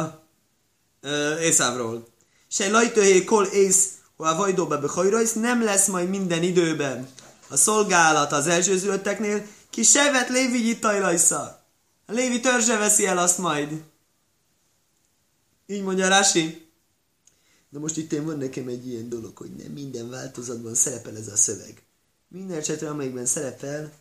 e, 1.02 1.40
Észávról. 1.40 2.08
Se 2.48 2.70
lajtöhé 2.70 3.24
kol 3.24 3.46
ész, 3.46 3.92
a 4.18 4.36
vajdóba 4.36 4.80
behajrajsz, 4.80 5.34
nem 5.34 5.64
lesz 5.64 5.88
majd 5.88 6.10
minden 6.10 6.44
időben 6.44 7.10
a 7.50 7.58
szolgálat 7.58 8.32
az 8.32 8.48
elsőszülötteknél, 8.48 9.46
ki 9.70 9.84
sevet 9.84 10.30
lévi 10.30 10.62
nyitajlajsza. 10.62 11.66
A 12.06 12.12
lévi 12.12 12.40
törzse 12.40 12.78
veszi 12.78 13.06
el 13.06 13.18
azt 13.18 13.38
majd. 13.38 13.84
Így 15.68 15.84
mondja 15.84 16.08
Rási. 16.08 16.68
Na 17.70 17.80
most 17.80 17.98
itt 17.98 18.12
van 18.12 18.38
nekem 18.38 18.68
egy 18.68 18.88
ilyen 18.88 19.10
dolog, 19.10 19.38
hogy 19.38 19.56
nem 19.56 19.72
minden 19.72 20.10
változatban 20.10 20.76
szerepel 20.76 21.18
ez 21.18 21.28
a 21.28 21.36
szöveg. 21.36 21.82
Minden 22.28 22.58
esetre, 22.58 22.90
amelyikben 22.90 23.26
szerepel, 23.26 23.92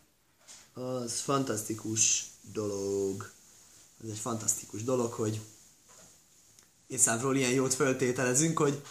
az 0.75 1.21
fantasztikus 1.21 2.27
dolog. 2.53 3.31
Ez 4.05 4.11
egy 4.11 4.19
fantasztikus 4.19 4.85
dolog, 4.85 5.13
hogy 5.13 5.41
Észávról 6.87 7.37
ilyen 7.37 7.51
jót 7.51 7.75
föltételezünk, 7.75 8.59
hogy 8.59 8.83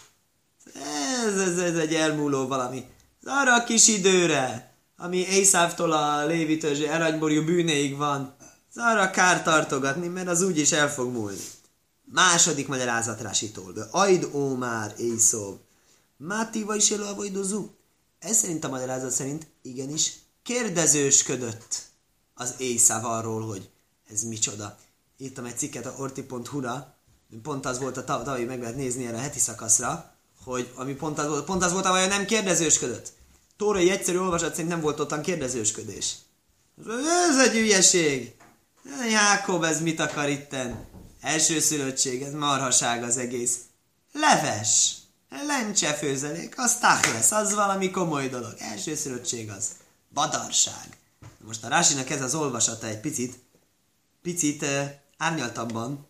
ez, 1.26 1.38
ez, 1.38 1.58
ez 1.58 1.76
egy 1.76 1.94
elmúló 1.94 2.46
valami. 2.46 2.84
Ez 3.22 3.32
arra 3.32 3.54
a 3.54 3.64
kis 3.64 3.88
időre, 3.88 4.74
ami 4.96 5.16
Észávtól 5.16 5.92
a 5.92 6.26
Lévi 6.26 6.56
törzsé 6.56 6.86
aranyborjú 6.86 7.44
bűnéig 7.44 7.96
van, 7.96 8.36
ez 8.68 8.82
arra 8.82 9.10
kár 9.10 9.42
tartogatni, 9.42 10.06
mert 10.06 10.28
az 10.28 10.42
úgyis 10.42 10.72
el 10.72 10.92
fog 10.92 11.12
múlni. 11.12 11.44
Második 12.16 12.68
magyarázat 12.68 13.20
Rásitól. 13.20 13.88
Ajd 13.90 14.58
már 14.58 14.94
éjszó. 14.98 15.56
Mátiva 16.16 16.74
is 16.74 16.90
elavajdozó. 16.90 17.66
Ez 18.18 18.36
szerint 18.36 18.64
a 18.64 18.68
magyarázat 18.68 19.10
szerint 19.10 19.46
igenis 19.62 20.12
kérdezősködött 20.42 21.82
az 22.34 22.54
éjszáv 22.58 23.04
arról, 23.04 23.46
hogy 23.46 23.68
ez 24.10 24.22
micsoda. 24.22 24.78
Írtam 25.18 25.44
egy 25.44 25.58
cikket 25.58 25.86
a 25.86 25.94
orti.hu-ra, 25.98 26.94
pont 27.42 27.66
az 27.66 27.78
volt 27.78 27.96
a 27.96 28.04
tavalyi, 28.04 28.44
meg 28.44 28.60
lehet 28.60 28.76
nézni 28.76 29.06
erre 29.06 29.16
a 29.16 29.20
heti 29.20 29.38
szakaszra, 29.38 30.14
hogy 30.44 30.72
ami 30.74 30.94
pont 30.94 31.18
az 31.18 31.28
volt, 31.28 31.44
pont 31.44 31.62
az 31.62 31.72
volt, 31.72 32.08
nem 32.08 32.24
kérdezősködött. 32.24 33.12
Tórai 33.56 33.90
egyszerű 33.90 34.18
olvasat 34.18 34.50
szerint 34.50 34.68
nem 34.68 34.80
volt 34.80 35.00
ottan 35.00 35.22
kérdezősködés. 35.22 36.14
Ez 37.30 37.48
egy 37.48 37.56
ügyeség. 37.56 38.34
Jákob, 39.10 39.62
ez 39.62 39.80
mit 39.80 40.00
akar 40.00 40.28
itten? 40.28 40.94
Elsőszülöttség, 41.26 42.22
ez 42.22 42.32
marhaság 42.32 43.02
az 43.02 43.16
egész. 43.16 43.58
Leves, 44.12 44.96
lencse 45.46 45.94
főzelék, 45.94 46.54
az 46.58 46.78
lesz, 47.12 47.30
az 47.30 47.54
valami 47.54 47.90
komoly 47.90 48.28
dolog. 48.28 48.54
Elsőszülöttség 48.58 49.50
az 49.50 49.70
badarság. 50.14 50.98
Most 51.44 51.64
a 51.64 51.68
Rásinak 51.68 52.10
ez 52.10 52.22
az 52.22 52.34
olvasata 52.34 52.86
egy 52.86 53.00
picit, 53.00 53.38
picit 54.22 54.62
uh, 54.62 54.84
árnyaltabban 55.16 56.06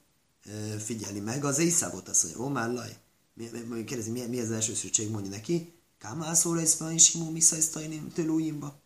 uh, 0.46 0.76
figyeli 0.79 1.20
meg 1.20 1.44
az 1.44 1.59
Észávot, 1.59 2.09
azt 2.09 2.37
mondja. 2.37 2.96
Mi, 3.35 3.85
kérdezi, 3.85 4.11
mi, 4.11 4.26
mi 4.26 4.40
az 4.40 4.50
elsőszülöttség, 4.50 5.11
mondja 5.11 5.31
neki. 5.31 5.74
Kámászóra 5.98 6.61
is 6.61 6.76
van 6.76 6.92
is 6.92 7.14
imú 7.14 7.31
miszajsztajnim 7.31 8.12
tőlújimba. 8.12 8.81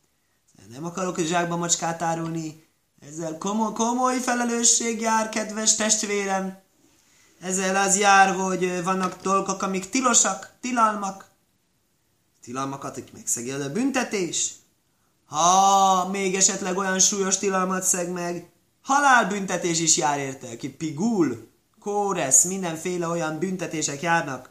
Nem 0.69 0.85
akarok 0.85 1.17
a 1.17 1.23
zsákba 1.23 1.57
macskát 1.57 2.03
árulni. 2.03 2.69
Ezzel 3.09 3.39
komoly, 3.39 3.73
komoly 3.73 4.19
felelősség 4.19 5.01
jár, 5.01 5.29
kedves 5.29 5.77
testvérem. 5.77 6.59
Ezzel 7.41 7.77
az 7.77 7.99
jár, 7.99 8.35
hogy 8.35 8.83
vannak 8.85 9.23
dolgok, 9.23 9.63
amik 9.63 9.89
tilosak, 9.89 10.53
tilalmak. 10.61 11.25
Tilalmakat, 12.43 12.95
hogy 12.95 13.11
megszegél 13.13 13.63
a 13.63 13.73
büntetés. 13.73 14.53
Ha 15.27 16.09
még 16.09 16.35
esetleg 16.35 16.77
olyan 16.77 16.99
súlyos 16.99 17.39
tilalmat 17.39 17.83
szeg 17.83 18.11
meg, 18.11 18.51
halálbüntetés 18.83 19.81
is 19.81 19.97
jár 19.97 20.19
érte, 20.19 20.57
ki 20.57 20.69
pigul, 20.71 21.49
kóresz, 21.81 22.45
mindenféle 22.45 23.07
olyan 23.07 23.39
büntetések 23.39 24.03
járnak 24.03 24.51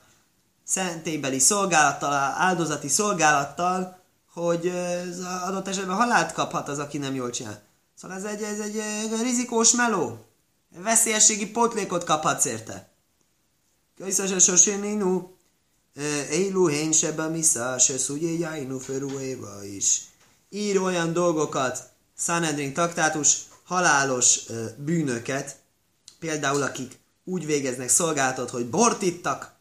szentélybeli 0.63 1.39
szolgálattal, 1.39 2.13
áldozati 2.37 2.87
szolgálattal, 2.87 3.99
hogy 4.33 4.67
az 4.67 5.19
adott 5.47 5.67
esetben 5.67 5.95
halált 5.95 6.31
kaphat 6.31 6.69
az, 6.69 6.79
aki 6.79 6.97
nem 6.97 7.15
jól 7.15 7.29
csinál. 7.29 7.68
Szóval 8.01 8.17
ez 8.17 8.23
egy, 8.23 8.43
ez 8.43 8.59
egy 8.59 8.81
rizikós 9.21 9.71
meló. 9.71 10.25
Veszélyességi 10.77 11.49
pótlékot 11.49 12.03
kaphatsz 12.03 12.45
érte. 12.45 12.89
Köszönöm, 13.97 14.39
soséninu. 14.39 15.37
Élu 16.31 16.67
hén 16.67 16.91
sebe 16.91 17.27
misza, 17.27 17.77
se 17.77 17.97
szúgyé 17.97 18.37
jáinu 18.37 18.79
éva 19.19 19.63
is. 19.63 20.01
Ír 20.49 20.79
olyan 20.79 21.13
dolgokat, 21.13 21.89
Sanedrin 22.17 22.73
taktátus, 22.73 23.37
halálos 23.63 24.39
bűnöket, 24.77 25.59
például 26.19 26.61
akik 26.61 26.99
úgy 27.23 27.45
végeznek 27.45 27.89
szolgálatot, 27.89 28.49
hogy 28.49 28.69
bort 28.69 29.01
ittak, 29.01 29.55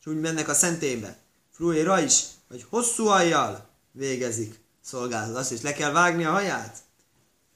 és 0.00 0.06
úgy 0.06 0.20
mennek 0.20 0.48
a 0.48 0.54
szentélybe. 0.54 1.18
Frújéra 1.52 2.00
is, 2.00 2.22
hogy 2.48 2.66
hosszú 2.68 3.04
hajjal 3.04 3.68
végezik 3.92 4.60
szolgálatot. 4.84 5.36
Azt 5.36 5.52
is 5.52 5.60
le 5.60 5.72
kell 5.72 5.92
vágni 5.92 6.24
a 6.24 6.30
haját. 6.30 6.82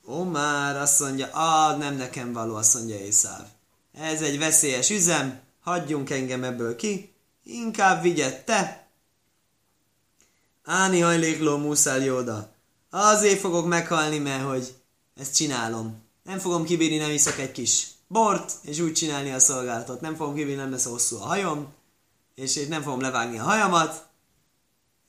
Ó, 0.08 0.22
már 0.24 0.76
azt 0.76 1.00
mondja, 1.00 1.26
ah, 1.26 1.78
nem 1.78 1.96
nekem 1.96 2.32
való, 2.32 2.54
azt 2.54 2.74
mondja 2.74 2.98
Észáv. 2.98 3.46
Ez 3.92 4.22
egy 4.22 4.38
veszélyes 4.38 4.90
üzem, 4.90 5.40
hagyjunk 5.60 6.10
engem 6.10 6.44
ebből 6.44 6.76
ki, 6.76 7.14
inkább 7.42 8.02
vigyed 8.02 8.44
te. 8.44 8.88
Áni 10.64 11.00
hajlékló 11.00 11.56
muszál 11.56 11.98
jóda. 11.98 12.52
Azért 12.90 13.40
fogok 13.40 13.66
meghalni, 13.66 14.18
mert 14.18 14.44
hogy 14.44 14.74
ezt 15.16 15.34
csinálom. 15.34 16.02
Nem 16.22 16.38
fogom 16.38 16.64
kibírni, 16.64 16.96
nem 16.96 17.10
iszok 17.10 17.38
egy 17.38 17.52
kis 17.52 17.86
bort, 18.08 18.52
és 18.62 18.78
úgy 18.78 18.92
csinálni 18.92 19.30
a 19.30 19.38
szolgálatot. 19.38 20.00
Nem 20.00 20.16
fogom 20.16 20.34
kibírni, 20.34 20.60
nem 20.60 20.70
lesz 20.70 20.84
hosszú 20.84 21.16
a 21.16 21.26
hajom, 21.26 21.72
és 22.34 22.56
én 22.56 22.68
nem 22.68 22.82
fogom 22.82 23.00
levágni 23.00 23.38
a 23.38 23.42
hajamat. 23.42 24.06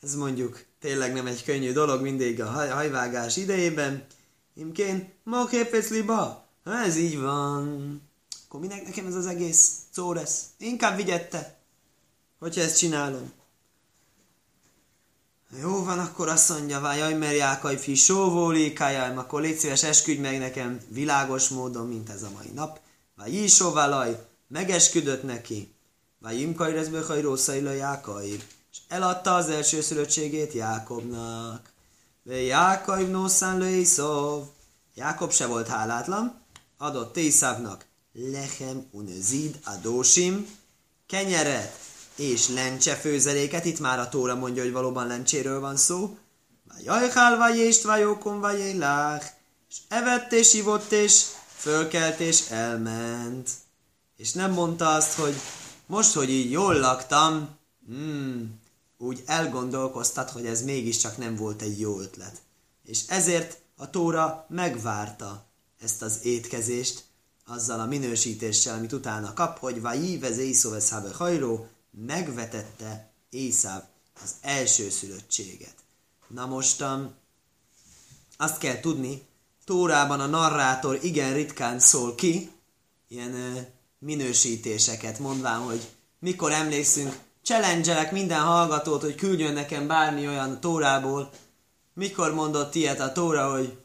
Ez 0.01 0.15
mondjuk 0.15 0.65
tényleg 0.79 1.13
nem 1.13 1.27
egy 1.27 1.43
könnyű 1.43 1.71
dolog 1.71 2.01
mindig 2.01 2.41
a 2.41 2.45
haj, 2.45 2.69
hajvágás 2.69 3.37
idejében. 3.37 4.05
Imkén, 4.59 5.13
ma 5.23 5.45
képecliba. 5.45 6.45
Ha 6.63 6.77
ez 6.77 6.95
így 6.95 7.19
van, 7.19 8.01
akkor 8.47 8.59
minek 8.59 8.85
nekem 8.85 9.05
ez 9.05 9.15
az 9.15 9.25
egész 9.25 9.71
szó 9.91 10.13
lesz? 10.13 10.45
Inkább 10.57 10.95
vigyette, 10.95 11.59
hogyha 12.39 12.61
ezt 12.61 12.77
csinálom. 12.77 13.31
Jó 15.61 15.83
van, 15.83 15.99
akkor 15.99 16.27
azt 16.27 16.49
mondja, 16.49 16.93
jaj, 16.93 17.13
mert 17.13 17.35
jákai 17.35 17.77
fi 17.77 17.95
sóvólékájám, 17.95 19.17
akkor 19.17 19.41
légy 19.41 19.57
szíves, 19.57 19.83
esküdj 19.83 20.19
meg 20.19 20.39
nekem 20.39 20.79
világos 20.87 21.47
módon, 21.47 21.87
mint 21.87 22.09
ez 22.09 22.23
a 22.23 22.29
mai 22.35 22.51
nap. 22.53 22.79
Vagy 23.15 23.33
Jísóvalaj, 23.33 24.27
megesküdött 24.47 25.23
neki. 25.23 25.73
Vagy 26.19 26.39
Imkai 26.39 26.71
Rezbechaj 26.73 27.21
Rószaila 27.21 27.71
Jákai. 27.71 28.31
És 28.71 28.77
eladta 28.87 29.35
az 29.35 29.49
első 29.49 29.81
szülöttségét 29.81 30.53
Jákobnak. 30.53 31.75
Jákai 32.29 33.05
Nószán 33.05 33.57
Löjszov. 33.57 34.43
Jákob 34.95 35.31
se 35.31 35.45
volt 35.45 35.67
hálátlan, 35.67 36.41
adott 36.77 37.13
Tészávnak 37.13 37.85
lechem 38.13 38.87
unezid 38.91 39.59
adósim, 39.65 40.47
kenyeret 41.05 41.79
és 42.15 42.47
lencse 42.47 42.95
főzeléket, 42.95 43.65
itt 43.65 43.79
már 43.79 43.99
a 43.99 44.09
Tóra 44.09 44.35
mondja, 44.35 44.63
hogy 44.63 44.71
valóban 44.71 45.07
lencséről 45.07 45.59
van 45.59 45.77
szó, 45.77 46.17
jajhál, 46.83 47.37
vagy 47.37 47.57
ést, 47.57 47.83
vagy 47.83 47.99
jókon, 47.99 48.39
vagy 48.39 48.59
és 49.69 49.77
evett 49.87 50.31
és 50.31 50.53
ivott 50.53 50.91
és 50.91 51.25
fölkelt 51.55 52.19
és 52.19 52.49
elment. 52.49 53.49
És 54.17 54.31
nem 54.31 54.51
mondta 54.51 54.93
azt, 54.93 55.13
hogy 55.13 55.35
most, 55.85 56.13
hogy 56.13 56.29
így 56.29 56.51
jól 56.51 56.79
laktam, 56.79 57.49
hmm, 57.85 58.59
úgy 58.97 59.23
elgondolkoztat, 59.25 60.29
hogy 60.29 60.45
ez 60.45 60.61
mégiscsak 60.61 61.17
nem 61.17 61.35
volt 61.35 61.61
egy 61.61 61.79
jó 61.79 61.99
ötlet. 61.99 62.41
És 62.83 63.07
ezért 63.07 63.61
a 63.75 63.89
Tóra 63.89 64.45
megvárta 64.49 65.45
ezt 65.79 66.01
az 66.01 66.19
étkezést, 66.23 67.05
azzal 67.45 67.79
a 67.79 67.85
minősítéssel, 67.85 68.77
amit 68.77 68.93
utána 68.93 69.33
kap, 69.33 69.57
hogy 69.57 69.81
Vají 69.81 70.17
vez 70.17 70.37
Észóvesz 70.37 70.93
hajró, 71.13 71.67
megvetette 71.91 73.11
Észáv 73.29 73.83
az 74.23 74.31
első 74.41 74.89
szülöttséget. 74.89 75.75
Na 76.27 76.45
mostan 76.45 77.15
azt 78.37 78.57
kell 78.57 78.79
tudni, 78.79 79.25
Tórában 79.65 80.19
a 80.19 80.25
narrátor 80.25 80.99
igen 81.01 81.33
ritkán 81.33 81.79
szól 81.79 82.15
ki, 82.15 82.51
ilyen 83.07 83.33
ö, 83.33 83.59
minősítéseket 83.99 85.19
mondván, 85.19 85.59
hogy 85.59 85.87
mikor 86.19 86.51
emlékszünk, 86.51 87.19
challenge 87.47 88.09
minden 88.11 88.41
hallgatót, 88.41 89.01
hogy 89.01 89.15
küldjön 89.15 89.53
nekem 89.53 89.87
bármi 89.87 90.27
olyan 90.27 90.59
Tórából, 90.59 91.29
mikor 91.93 92.33
mondott 92.33 92.75
ilyet 92.75 92.99
a 92.99 93.11
Tóra, 93.11 93.51
hogy 93.51 93.77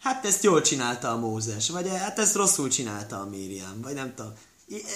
hát 0.00 0.26
ezt 0.26 0.42
jól 0.42 0.60
csinálta 0.60 1.10
a 1.10 1.18
Mózes, 1.18 1.68
vagy 1.68 1.88
hát 1.88 2.18
ezt 2.18 2.34
rosszul 2.34 2.68
csinálta 2.68 3.20
a 3.20 3.24
Miriam, 3.24 3.80
vagy 3.82 3.94
nem 3.94 4.14
tudom. 4.14 4.32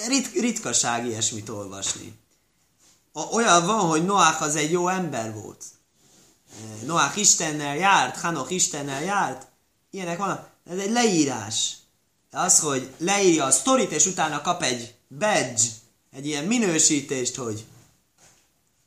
Rit- 0.07 0.39
ritkaság 0.39 1.05
ilyesmit 1.05 1.49
olvasni 1.49 2.21
olyan 3.31 3.65
van, 3.65 3.79
hogy 3.79 4.05
Noach 4.05 4.41
az 4.41 4.55
egy 4.55 4.71
jó 4.71 4.87
ember 4.87 5.33
volt. 5.33 5.63
Noach 6.85 7.17
Istennel 7.17 7.75
járt, 7.75 8.19
Hanoch 8.19 8.51
Istennel 8.51 9.03
járt. 9.03 9.47
Ilyenek 9.91 10.17
vannak. 10.17 10.49
Ez 10.69 10.77
egy 10.77 10.91
leírás. 10.91 11.75
Az, 12.31 12.59
hogy 12.59 12.93
leírja 12.97 13.45
a 13.45 13.51
sztorit, 13.51 13.91
és 13.91 14.05
utána 14.05 14.41
kap 14.41 14.61
egy 14.61 14.95
badge, 15.17 15.61
egy 16.11 16.25
ilyen 16.25 16.45
minősítést, 16.45 17.35
hogy 17.35 17.65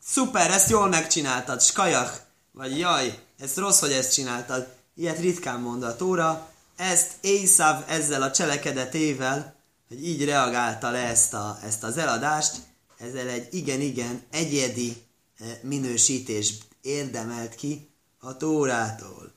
szuper, 0.07 0.51
ezt 0.51 0.71
jól 0.71 0.89
megcsináltad, 0.89 1.63
skajak, 1.63 2.25
vagy 2.53 2.79
jaj, 2.79 3.19
ez 3.39 3.55
rossz, 3.55 3.81
hogy 3.81 3.93
ezt 3.93 4.13
csináltad. 4.13 4.75
Ilyet 4.95 5.19
ritkán 5.19 5.61
mond 5.61 5.83
a 5.83 5.97
Tóra. 5.97 6.51
Ezt 6.77 7.13
Észáv 7.21 7.85
ezzel 7.89 8.23
a 8.23 8.31
cselekedetével, 8.31 9.55
hogy 9.89 10.07
így 10.07 10.25
reagálta 10.25 10.91
le 10.91 10.99
ezt, 10.99 11.35
a, 11.35 11.59
ezt 11.63 11.83
az 11.83 11.97
eladást, 11.97 12.57
ezzel 12.99 13.29
egy 13.29 13.55
igen-igen 13.55 14.23
egyedi 14.31 14.97
eh, 15.39 15.59
minősítés 15.63 16.55
érdemelt 16.81 17.55
ki 17.55 17.91
a 18.19 18.37
Tórától. 18.37 19.33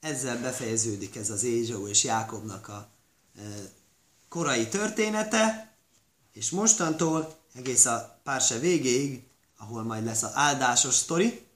Ezzel 0.00 0.40
befejeződik 0.40 1.16
ez 1.16 1.30
az 1.30 1.42
Ézsó 1.42 1.88
és 1.88 2.04
Jákobnak 2.04 2.68
a 2.68 2.88
eh, 3.38 3.44
korai 4.28 4.68
története, 4.68 5.74
és 6.32 6.50
mostantól 6.50 7.36
egész 7.54 7.84
a 7.84 8.20
párse 8.22 8.58
végéig, 8.58 9.22
ahol 9.60 9.82
majd 9.82 10.04
lesz 10.04 10.22
az 10.22 10.30
áldásos 10.34 10.94
sztori, 10.94 11.46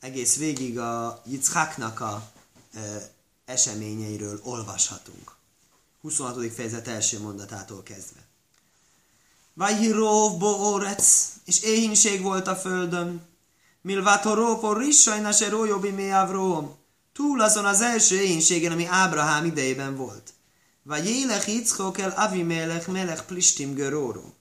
egész 0.00 0.36
végig 0.36 0.78
a 0.78 1.22
Yitzhaknak 1.24 2.00
a 2.00 2.30
e, 2.74 3.10
eseményeiről 3.44 4.40
olvashatunk. 4.42 5.34
26. 6.00 6.52
fejezet 6.52 6.88
első 6.88 7.20
mondatától 7.20 7.82
kezdve. 7.82 8.20
Vajhirov 9.54 10.38
boorec, 10.38 11.32
és 11.44 11.62
éhínség 11.62 12.22
volt 12.22 12.46
a 12.46 12.56
földön. 12.56 13.26
Milvátoró 13.80 14.58
for 14.58 14.76
rissajna 14.76 15.32
se 15.32 15.48
rójobi 15.48 15.90
méavróm. 15.90 16.74
Túl 17.12 17.40
azon 17.40 17.64
az 17.64 17.80
első 17.80 18.20
éhínségen, 18.20 18.72
ami 18.72 18.86
Ábrahám 18.86 19.44
idejében 19.44 19.96
volt. 19.96 20.32
Vagy 20.82 21.06
élek 21.06 21.46
Yitzchok 21.46 21.98
el 21.98 22.10
Avimelech 22.10 22.88
melech 22.88 23.22
Plistim 23.24 23.74
göróró. 23.74 24.34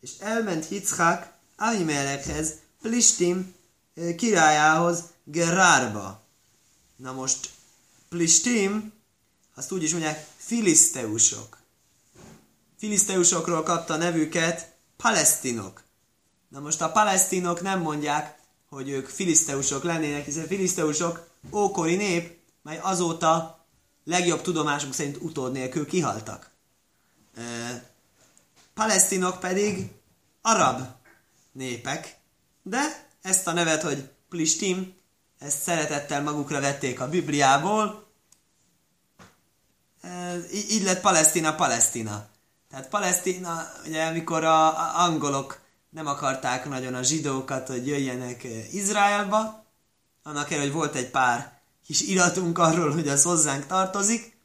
És 0.00 0.10
elment 0.18 0.68
Yitzchak 0.70 1.31
Avimelechhez, 1.62 2.52
Plistim 2.82 3.54
eh, 3.94 4.14
királyához, 4.14 5.02
Gerárba. 5.24 6.22
Na 6.96 7.12
most 7.12 7.50
Plistim, 8.08 8.92
azt 9.54 9.72
úgy 9.72 9.82
is 9.82 9.90
mondják, 9.90 10.26
filiszteusok 10.36 11.60
filiszteusokról 12.82 13.62
kapta 13.62 13.96
nevüket 13.96 14.74
palesztinok. 14.96 15.82
Na 16.48 16.60
most 16.60 16.80
a 16.80 16.92
palesztinok 16.92 17.60
nem 17.60 17.80
mondják, 17.80 18.38
hogy 18.68 18.88
ők 18.88 19.08
filiszteusok 19.08 19.82
lennének, 19.82 20.24
hiszen 20.24 20.46
filiszteusok 20.46 21.28
ókori 21.52 21.96
nép, 21.96 22.38
mely 22.62 22.78
azóta 22.82 23.64
legjobb 24.04 24.40
tudomásunk 24.40 24.94
szerint 24.94 25.16
utód 25.20 25.52
nélkül 25.52 25.86
kihaltak. 25.86 26.50
E, 27.36 27.42
palesztinok 28.74 29.40
pedig 29.40 29.90
arab 30.40 30.80
népek, 31.52 32.16
de 32.62 33.08
ezt 33.22 33.46
a 33.46 33.52
nevet, 33.52 33.82
hogy 33.82 34.10
Plistim, 34.28 34.94
ezt 35.38 35.62
szeretettel 35.62 36.22
magukra 36.22 36.60
vették 36.60 37.00
a 37.00 37.08
Bibliából, 37.08 38.06
így 40.52 40.82
lett 40.82 41.00
Palesztina 41.00 41.54
Palesztina. 41.54 42.26
Tehát 42.70 42.88
Palesztina, 42.88 43.72
ugye 43.86 44.04
amikor 44.04 44.44
a, 44.44 44.66
a 44.66 45.04
angolok 45.04 45.60
nem 45.90 46.06
akarták 46.06 46.68
nagyon 46.68 46.94
a 46.94 47.02
zsidókat, 47.02 47.68
hogy 47.68 47.86
jöjjenek 47.86 48.46
Izraelba, 48.72 49.64
annak 50.22 50.50
ellenére, 50.50 50.60
hogy 50.60 50.72
volt 50.72 50.94
egy 50.94 51.10
pár 51.10 51.60
kis 51.84 52.00
iratunk 52.00 52.58
arról, 52.58 52.92
hogy 52.92 53.08
az 53.08 53.22
hozzánk 53.22 53.66
tartozik, 53.66 54.36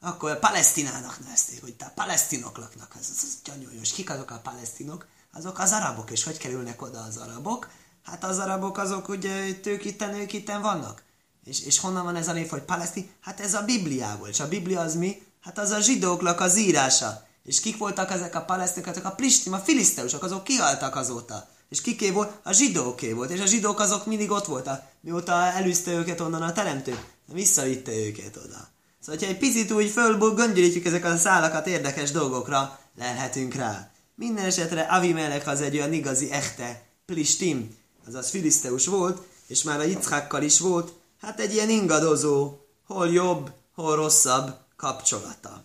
akkor 0.00 0.38
Palesztinának 0.38 1.18
nevezték, 1.24 1.60
hogy 1.60 1.74
te 1.74 1.92
palesztinok 1.94 2.58
laknak, 2.58 2.94
ez, 3.00 3.08
az, 3.10 3.22
az 3.22 3.38
gyanyújos. 3.44 3.92
Kik 3.92 4.10
azok 4.10 4.30
a 4.30 4.38
palesztinok? 4.38 5.06
Azok 5.36 5.58
az 5.58 5.72
arabok, 5.72 6.10
és 6.10 6.24
hogy 6.24 6.36
kerülnek 6.36 6.82
oda 6.82 7.04
az 7.08 7.16
arabok? 7.16 7.68
Hát 8.04 8.24
az 8.24 8.38
arabok 8.38 8.78
azok 8.78 9.08
ugye 9.08 9.48
ők 9.64 9.84
itten, 9.84 10.14
ők 10.14 10.32
itten 10.32 10.62
vannak. 10.62 11.02
És, 11.44 11.60
és 11.60 11.80
honnan 11.80 12.04
van 12.04 12.16
ez 12.16 12.28
a 12.28 12.32
név, 12.32 12.48
hogy 12.48 12.62
palesztin? 12.62 13.10
Hát 13.20 13.40
ez 13.40 13.54
a 13.54 13.62
Bibliából. 13.62 14.28
És 14.28 14.40
a 14.40 14.48
Biblia 14.48 14.80
az 14.80 14.94
mi? 14.94 15.22
Hát 15.40 15.58
az 15.58 15.70
a 15.70 15.80
zsidóknak 15.80 16.40
az 16.40 16.56
írása. 16.56 17.26
És 17.44 17.60
kik 17.60 17.76
voltak 17.76 18.10
ezek 18.10 18.34
a 18.34 18.40
palesztinok? 18.40 18.88
Ezek 18.88 19.04
a 19.04 19.10
plistim, 19.10 19.52
a 19.52 19.58
filiszteusok, 19.58 20.22
azok 20.22 20.44
kihaltak 20.44 20.96
azóta. 20.96 21.48
És 21.68 21.80
kiké 21.80 22.10
volt? 22.10 22.32
A 22.42 22.52
zsidóké 22.52 23.12
volt. 23.12 23.30
És 23.30 23.40
a 23.40 23.46
zsidók 23.46 23.80
azok 23.80 24.06
mindig 24.06 24.30
ott 24.30 24.46
voltak, 24.46 24.82
mióta 25.00 25.32
elűzte 25.32 25.90
őket 25.90 26.20
onnan 26.20 26.42
a 26.42 26.52
teremtő. 26.52 26.98
Visszavitte 27.32 27.92
őket 27.92 28.36
oda. 28.36 28.68
Szóval, 29.00 29.20
hogyha 29.20 29.26
egy 29.26 29.38
picit 29.38 29.72
úgy 29.72 29.90
fölból 29.90 30.34
göngyölítjük 30.34 30.84
ezeket 30.84 31.12
a 31.12 31.18
szálakat, 31.18 31.66
érdekes 31.66 32.10
dolgokra 32.10 32.78
lelhetünk 32.98 33.54
rá. 33.54 33.90
Minden 34.18 34.44
esetre 34.44 34.80
Avimelech 34.80 35.48
az 35.48 35.60
egy 35.60 35.76
olyan 35.76 35.92
igazi 35.92 36.30
echte 36.30 36.82
plistim, 37.04 37.76
azaz 38.06 38.30
filiszteus 38.30 38.86
volt, 38.86 39.26
és 39.46 39.62
már 39.62 39.80
a 39.80 39.82
Yitzhakkal 39.82 40.42
is 40.42 40.58
volt, 40.58 40.92
hát 41.20 41.40
egy 41.40 41.52
ilyen 41.52 41.70
ingadozó, 41.70 42.56
hol 42.86 43.08
jobb, 43.08 43.52
hol 43.74 43.96
rosszabb 43.96 44.58
kapcsolata. 44.76 45.64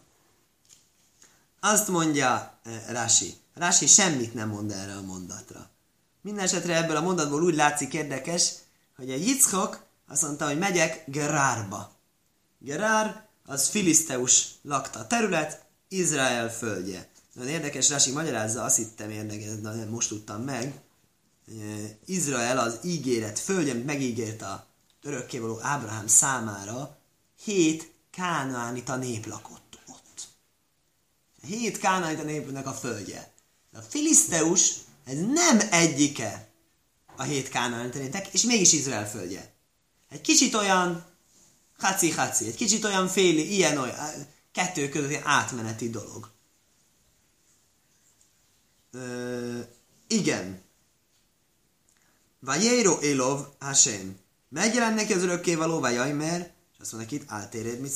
Azt 1.59 1.87
mondja 1.87 2.57
eh, 2.63 2.83
Rási. 2.87 3.33
Rási 3.53 3.87
semmit 3.87 4.33
nem 4.33 4.49
mond 4.49 4.71
erre 4.71 4.93
a 4.93 5.01
mondatra. 5.01 5.69
Minden 6.21 6.43
esetre 6.43 6.75
ebből 6.75 6.95
a 6.95 7.01
mondatból 7.01 7.43
úgy 7.43 7.55
látszik 7.55 7.93
érdekes, 7.93 8.51
hogy 8.95 9.11
a 9.11 9.15
Yitzchok 9.15 9.85
azt 10.07 10.21
mondta, 10.21 10.47
hogy 10.47 10.57
megyek 10.57 11.03
Gerárba. 11.07 11.91
Gerár 12.59 13.27
az 13.45 13.67
filiszteus 13.67 14.47
lakta 14.61 15.07
terület, 15.07 15.65
Izrael 15.87 16.49
földje. 16.49 17.10
Nagyon 17.33 17.51
érdekes, 17.51 17.89
Rási 17.89 18.11
magyarázza, 18.11 18.63
azt 18.63 18.77
hittem 18.77 19.09
érdekes, 19.09 19.59
de 19.61 19.85
most 19.85 20.09
tudtam 20.09 20.41
meg. 20.41 20.81
Izrael 22.05 22.57
az 22.57 22.79
ígéret 22.83 23.39
földje, 23.39 23.73
megígért 23.73 24.41
a 24.41 24.67
örökkévaló 25.01 25.59
Ábrahám 25.61 26.07
számára, 26.07 26.97
hét 27.43 27.91
kánaánita 28.11 28.95
nép 28.95 29.25
lakott 29.25 29.79
ott. 29.87 30.27
Hét 31.41 31.77
kánaánita 31.77 32.23
népnek 32.23 32.67
a 32.67 32.73
földje. 32.73 33.31
De 33.71 33.77
a 33.77 33.81
filiszteus, 33.81 34.73
ez 35.05 35.17
nem 35.17 35.59
egyike 35.71 36.49
a 37.15 37.23
hét 37.23 37.49
kánaánita 37.49 37.97
népnek, 37.97 38.27
és 38.27 38.41
mégis 38.41 38.73
Izrael 38.73 39.09
földje. 39.09 39.53
Egy 40.09 40.21
kicsit 40.21 40.53
olyan 40.53 41.05
Haci-haci, 41.77 42.47
egy 42.47 42.55
kicsit 42.55 42.83
olyan 42.83 43.07
féli, 43.07 43.53
ilyen 43.53 43.77
olyan, 43.77 43.95
kettő 44.51 44.89
közötti 44.89 45.19
átmeneti 45.23 45.89
dolog. 45.89 46.29
Ö, 48.91 49.59
igen. 50.07 50.61
Vajéro 52.39 52.99
Elov 52.99 53.45
Hashem. 53.59 54.15
Megjelent 54.49 54.95
neki 54.95 55.13
az 55.13 55.23
örökkévaló 55.23 55.79
Vajajmer, 55.79 56.51
és 56.73 56.79
azt 56.79 56.93
mondja 56.93 57.17
itt, 57.17 57.31
áltéréd 57.31 57.79
mit 57.79 57.91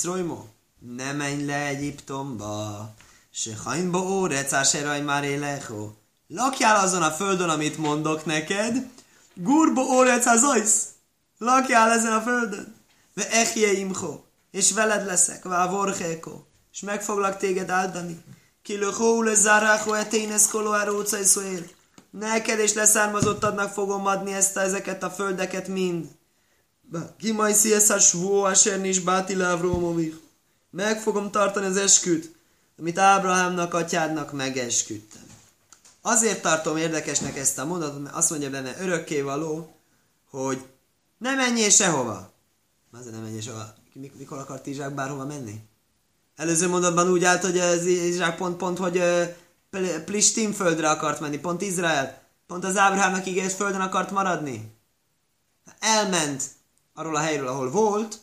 Ne 0.80 1.12
menj 1.12 1.46
le 1.46 1.66
Egyiptomba, 1.66 2.94
se 3.32 3.56
hajnba 3.56 4.00
órec, 4.00 4.54
áseraj 4.54 5.02
már 5.02 5.24
élecho. 5.24 5.92
Lakjál 6.28 6.80
azon 6.80 7.02
a 7.02 7.12
földön, 7.12 7.50
amit 7.50 7.78
mondok 7.78 8.26
neked, 8.26 8.90
gurbo 9.34 9.82
órec 9.82 10.26
az 10.26 10.94
Lakjál 11.38 11.92
ezen 11.92 12.14
a 12.14 12.22
földön. 12.22 12.76
Ve 13.14 13.30
echje 13.30 13.72
imcho, 13.72 14.22
és 14.52 14.72
veled 14.72 15.06
leszek, 15.06 15.44
vá 15.44 15.68
vorchéko, 15.68 16.44
és 16.72 16.80
meg 16.80 17.04
foglak 17.04 17.38
téged 17.38 17.70
áldani. 17.70 18.24
Kilöchó 18.66 19.22
le 19.22 19.36
zárácho 19.36 19.94
eténesz 19.94 20.48
kolóára 20.48 20.92
utca 20.92 21.18
Neked 22.10 22.60
és 22.60 22.74
leszármazottadnak 22.74 23.72
fogom 23.72 24.06
adni 24.06 24.34
ezt 24.34 24.58
a, 24.58 24.62
ezeket 24.62 25.04
a 25.04 25.10
földeket 25.10 25.68
mind. 25.68 26.08
Kimaj 27.18 27.54
sziesz 27.54 27.90
a 27.90 28.00
svó, 28.00 28.44
a 28.44 28.54
is 28.84 29.00
báti 29.00 29.36
lávrómovich. 29.36 30.18
Meg 30.72 31.02
fogom 31.02 31.32
tartani 31.32 31.66
az 31.66 31.78
esküt, 31.78 32.36
amit 32.80 32.98
Ábrahámnak, 32.98 33.74
atyádnak 33.74 34.32
megesküdtem. 34.32 35.26
Azért 36.02 36.42
tartom 36.42 36.78
érdekesnek 36.78 37.38
ezt 37.38 37.58
a 37.58 37.66
mondatot, 37.66 38.04
mert 38.04 38.16
azt 38.16 38.30
mondja 38.30 38.50
benne 38.50 38.76
örökkévaló, 38.80 39.76
hogy 40.30 40.66
ne 41.18 41.36
menjél 41.36 41.70
sehova. 41.70 42.32
Azért 42.92 43.14
nem 43.14 43.24
megy, 43.24 43.36
és 43.36 43.48
a, 43.48 43.76
mikor 44.18 44.38
akart 44.38 44.68
Izsák 44.68 44.94
bárhova 44.94 45.26
menni? 45.26 45.60
Előző 46.36 46.68
mondatban 46.68 47.10
úgy 47.10 47.24
állt, 47.24 47.42
hogy 47.42 47.60
az 47.60 47.86
Izsák 47.86 48.38
pont, 48.38 48.58
pont, 48.58 48.78
hogy 48.78 49.04
Plistim 50.06 50.52
földre 50.52 50.90
akart 50.90 51.20
menni, 51.20 51.38
pont 51.38 51.62
Izrael. 51.62 52.24
Pont 52.48 52.64
az 52.64 52.78
Ábrahámnak 52.78 53.28
ígért 53.28 53.54
földön 53.54 53.82
akart 53.82 54.12
maradni. 54.12 54.74
Elment 55.80 56.44
arról 56.94 57.16
a 57.16 57.20
helyről, 57.20 57.48
ahol 57.48 57.72
volt, 57.72 58.20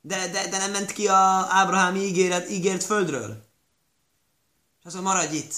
de, 0.00 0.28
de, 0.28 0.48
de 0.48 0.58
nem 0.58 0.70
ment 0.70 0.92
ki 0.92 1.08
a 1.08 1.46
Ábrahámi 1.48 2.00
ígéret, 2.00 2.50
ígért 2.50 2.84
földről. 2.84 3.44
És 4.80 4.84
azt 4.84 4.94
mondja, 4.94 5.12
maradj 5.12 5.36
itt. 5.36 5.54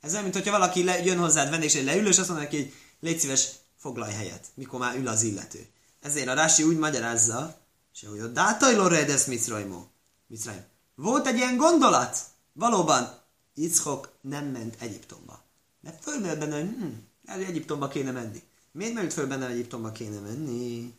Ez 0.00 0.10
olyan, 0.10 0.22
mint 0.22 0.34
hogyha 0.34 0.50
valaki 0.50 0.84
le, 0.84 1.04
jön 1.04 1.18
hozzád 1.18 1.50
vendégség 1.50 1.84
leül, 1.84 2.06
és 2.06 2.18
azt 2.18 2.28
mondja 2.28 2.46
neki, 2.46 2.56
hogy 2.56 2.72
légy 3.00 3.18
szíves, 3.18 3.48
foglalj 3.78 4.12
helyet, 4.12 4.46
mikor 4.54 4.78
már 4.78 4.96
ül 4.96 5.08
az 5.08 5.22
illető. 5.22 5.66
Ezért 6.00 6.28
a 6.28 6.34
Rási 6.34 6.62
úgy 6.62 6.78
magyarázza, 6.78 7.56
és 7.92 8.04
hogy 8.08 8.18
a 8.18 8.26
dátajló 8.26 8.86
redes 8.86 9.24
Mitzrajmó. 9.24 9.90
Mitzrajm. 10.26 10.64
Volt 10.94 11.26
egy 11.26 11.36
ilyen 11.36 11.56
gondolat? 11.56 12.18
Valóban, 12.52 13.20
Itzhok 13.54 14.12
nem 14.20 14.44
ment 14.44 14.76
Egyiptomba. 14.78 15.42
Mert 15.80 16.02
fölmerült 16.02 16.38
benne, 16.38 16.54
hogy 16.54 16.68
hm, 16.68 16.86
elő 17.24 17.44
Egyiptomba 17.44 17.88
kéne 17.88 18.10
menni. 18.10 18.42
Miért 18.72 18.94
merült 18.94 19.12
föl 19.12 19.26
benne, 19.26 19.44
hogy 19.44 19.54
Egyiptomba 19.54 19.92
kéne 19.92 20.18
menni? 20.18 20.94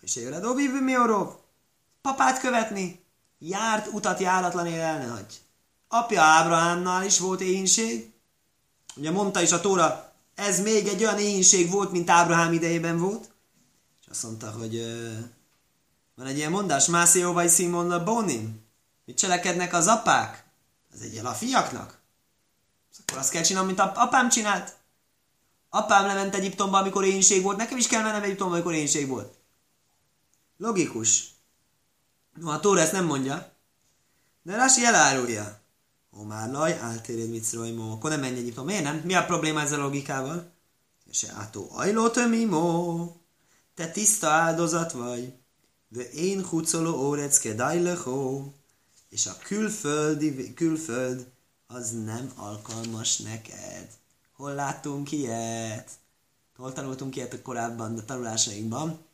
És 0.00 0.16
egy 0.16 0.32
a 0.32 0.40
Dobiv 0.40 0.70
Miorov. 0.82 1.32
Papát 2.00 2.40
követni. 2.40 3.04
Járt 3.38 3.92
utat 3.92 4.20
járatlan 4.20 4.66
él 4.66 4.80
el 4.80 4.98
ne 4.98 5.06
hagy. 5.06 5.40
Apja 5.88 6.22
Ábrahámnál 6.22 7.04
is 7.04 7.18
volt 7.18 7.40
éhínség. 7.40 8.12
Ugye 8.96 9.10
mondta 9.10 9.40
is 9.40 9.52
a 9.52 9.60
Tóra, 9.60 10.12
ez 10.34 10.60
még 10.60 10.86
egy 10.86 11.02
olyan 11.02 11.18
éhínség 11.18 11.70
volt, 11.70 11.92
mint 11.92 12.10
Ábrahám 12.10 12.52
idejében 12.52 12.98
volt. 12.98 13.30
És 14.00 14.06
azt 14.10 14.22
mondta, 14.22 14.50
hogy 14.50 14.74
uh, 14.74 15.18
van 16.14 16.26
egy 16.26 16.36
ilyen 16.36 16.50
mondás, 16.50 16.86
Mászé 16.86 17.22
vagy 17.22 17.50
Simon 17.50 18.04
Bonin. 18.04 18.67
Mit 19.08 19.16
cselekednek 19.16 19.72
az 19.72 19.86
apák? 19.86 20.44
Ez 20.94 21.00
egy 21.00 21.16
a 21.16 21.32
fiaknak. 21.32 21.98
Akkor 23.00 23.18
azt 23.18 23.30
kell 23.30 23.42
csinálni, 23.42 23.66
mint 23.66 23.80
apám 23.80 24.28
csinált. 24.28 24.76
Apám 25.68 26.06
lement 26.06 26.34
Egyiptomba, 26.34 26.78
amikor 26.78 27.04
énség 27.04 27.42
volt, 27.42 27.56
nekem 27.56 27.78
is 27.78 27.86
kell 27.86 28.02
mennem 28.02 28.22
Egyiptomba, 28.22 28.54
amikor 28.54 28.74
énség 28.74 29.08
volt. 29.08 29.34
Logikus. 30.56 31.30
No, 32.34 32.50
a 32.50 32.60
Tóra 32.60 32.80
ezt 32.80 32.92
nem 32.92 33.04
mondja. 33.04 33.52
De 34.42 34.56
Rási 34.56 34.84
elárulja. 34.84 35.60
Ó, 36.18 36.22
már 36.22 36.50
laj, 36.50 36.78
áltéréd 36.78 37.30
mit 37.30 37.44
szrojmó. 37.44 37.92
Akkor 37.92 38.10
nem 38.10 38.20
menj 38.20 38.38
Egyiptomba. 38.38 38.70
Miért 38.70 38.84
nem? 38.84 39.00
Mi 39.04 39.14
a 39.14 39.24
probléma 39.24 39.60
ezzel 39.60 39.80
a 39.80 39.82
logikával? 39.82 40.52
Se 41.10 41.32
átó 41.36 41.68
ajló 41.72 42.08
tömimó. 42.08 43.16
Te 43.74 43.90
tiszta 43.90 44.28
áldozat 44.28 44.92
vagy. 44.92 45.34
De 45.88 46.10
én 46.10 46.44
hucoló 46.44 47.06
órecke 47.06 47.54
dajlechó. 47.54 48.52
És 49.08 49.26
a 49.26 49.36
külföldi, 49.38 50.54
külföld 50.54 51.26
az 51.66 52.04
nem 52.04 52.32
alkalmas 52.36 53.16
neked. 53.16 53.88
Hol 54.32 54.54
láttunk 54.54 55.12
ilyet? 55.12 55.90
Hol 56.56 56.72
tanultunk 56.72 57.16
ilyet 57.16 57.32
a 57.32 57.42
korábban 57.42 57.98
a 57.98 58.04
tanulásainkban? 58.04 59.06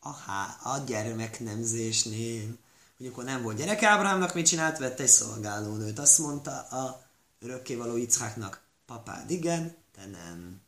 Aha, 0.00 0.70
a 0.72 0.78
gyermeknemzésnél. 0.78 2.56
Hogy 2.96 3.06
akkor 3.06 3.24
nem 3.24 3.42
volt 3.42 3.56
gyerek 3.56 3.82
Ábrahámnak, 3.82 4.34
mit 4.34 4.46
csinált? 4.46 4.78
Vett 4.78 5.00
egy 5.00 5.08
szolgálónőt. 5.08 5.98
Azt 5.98 6.18
mondta 6.18 6.60
a 6.60 7.02
örökkévaló 7.38 7.96
Icháknak, 7.96 8.60
papád 8.86 9.30
igen, 9.30 9.76
te 9.94 10.06
nem. 10.06 10.60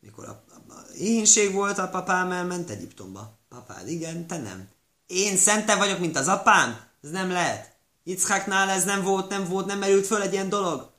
Mikor 0.00 0.24
a, 0.24 0.42
a, 0.48 0.72
a 0.72 0.86
éhínség 0.94 1.52
volt, 1.52 1.78
a 1.78 1.88
papám 1.88 2.30
elment 2.32 2.70
Egyiptomba. 2.70 3.38
Papád 3.48 3.88
igen, 3.88 4.26
te 4.26 4.38
nem. 4.38 4.68
Én 5.06 5.36
szente 5.36 5.76
vagyok, 5.76 5.98
mint 5.98 6.16
az 6.16 6.28
apám? 6.28 6.80
Ez 7.02 7.10
nem 7.10 7.30
lehet. 7.30 7.76
Yitzhaknál 8.08 8.70
ez 8.70 8.84
nem 8.84 9.02
volt, 9.02 9.28
nem 9.28 9.44
volt, 9.44 9.66
nem 9.66 9.78
merült 9.78 10.06
föl 10.06 10.22
egy 10.22 10.32
ilyen 10.32 10.48
dolog. 10.48 10.92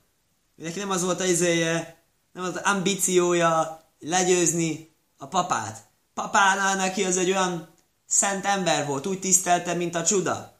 Neki 0.54 0.78
nem 0.78 0.90
az 0.90 1.02
volt 1.02 1.20
az 1.20 1.28
izéje, 1.28 2.02
nem 2.32 2.44
az 2.44 2.56
ambíciója 2.56 3.84
legyőzni 3.98 4.96
a 5.16 5.26
papát. 5.26 5.88
Papánál 6.14 6.76
neki 6.76 7.04
az 7.04 7.16
egy 7.16 7.30
olyan 7.30 7.68
szent 8.06 8.44
ember 8.44 8.86
volt, 8.86 9.06
úgy 9.06 9.20
tisztelte, 9.20 9.74
mint 9.74 9.94
a 9.94 10.04
csuda. 10.04 10.58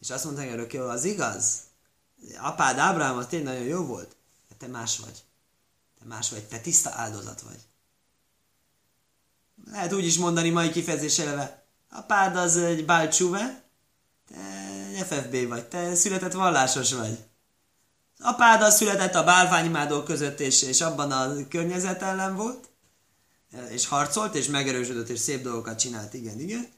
És 0.00 0.10
azt 0.10 0.24
mondta 0.24 0.46
örökké, 0.46 0.78
az 0.78 1.04
igaz? 1.04 1.60
Apád 2.40 2.78
Ábrám 2.78 3.16
az 3.16 3.26
tényleg 3.26 3.52
nagyon 3.54 3.68
jó 3.68 3.84
volt, 3.84 4.16
de 4.48 4.54
te 4.58 4.66
más 4.66 4.98
vagy. 4.98 5.24
Te 5.98 6.04
más 6.04 6.30
vagy, 6.30 6.44
te 6.48 6.58
tiszta 6.58 6.90
áldozat 6.90 7.40
vagy. 7.40 7.60
Lehet 9.70 9.92
úgy 9.92 10.04
is 10.04 10.18
mondani 10.18 10.50
mai 10.50 10.70
kifejezés 10.70 11.18
eleve. 11.18 11.66
Apád 11.90 12.36
az 12.36 12.56
egy 12.56 12.84
bálcsúve, 12.84 13.65
te 14.28 15.04
FFB 15.04 15.48
vagy, 15.48 15.66
te 15.66 15.94
született 15.94 16.32
vallásos 16.32 16.92
vagy. 16.92 17.18
Apád 18.18 18.62
az 18.62 18.76
született 18.76 19.14
a 19.14 19.24
bálványimádók 19.24 20.04
között, 20.04 20.40
és, 20.40 20.62
és 20.62 20.80
abban 20.80 21.12
a 21.12 21.48
környezet 21.48 22.02
ellen 22.02 22.36
volt, 22.36 22.68
és 23.70 23.86
harcolt, 23.86 24.34
és 24.34 24.46
megerősödött, 24.46 25.08
és 25.08 25.20
szép 25.20 25.42
dolgokat 25.42 25.78
csinált, 25.78 26.14
igen, 26.14 26.40
igen. 26.40 26.68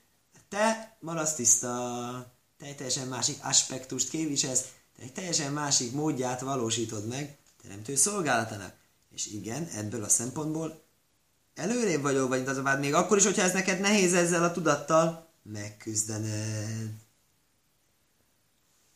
Te 0.48 0.96
maradsz 1.00 1.34
tiszta, 1.34 1.68
te 2.58 2.66
egy 2.66 2.76
teljesen 2.76 3.08
másik 3.08 3.38
aspektust 3.42 4.08
képviselsz, 4.08 4.64
te 4.96 5.02
egy 5.02 5.12
teljesen 5.12 5.52
másik 5.52 5.92
módját 5.92 6.40
valósítod 6.40 7.06
meg 7.06 7.38
teremtő 7.62 7.96
szolgálatának. 7.96 8.72
És 9.10 9.26
igen, 9.26 9.68
ebből 9.74 10.04
a 10.04 10.08
szempontból 10.08 10.82
előrébb 11.54 12.02
vagyok, 12.02 12.28
vagy 12.28 12.48
az 12.48 12.60
még 12.78 12.94
akkor 12.94 13.16
is, 13.16 13.24
hogyha 13.24 13.42
ez 13.42 13.52
neked 13.52 13.80
nehéz 13.80 14.14
ezzel 14.14 14.44
a 14.44 14.52
tudattal 14.52 15.28
megküzdened. 15.42 17.06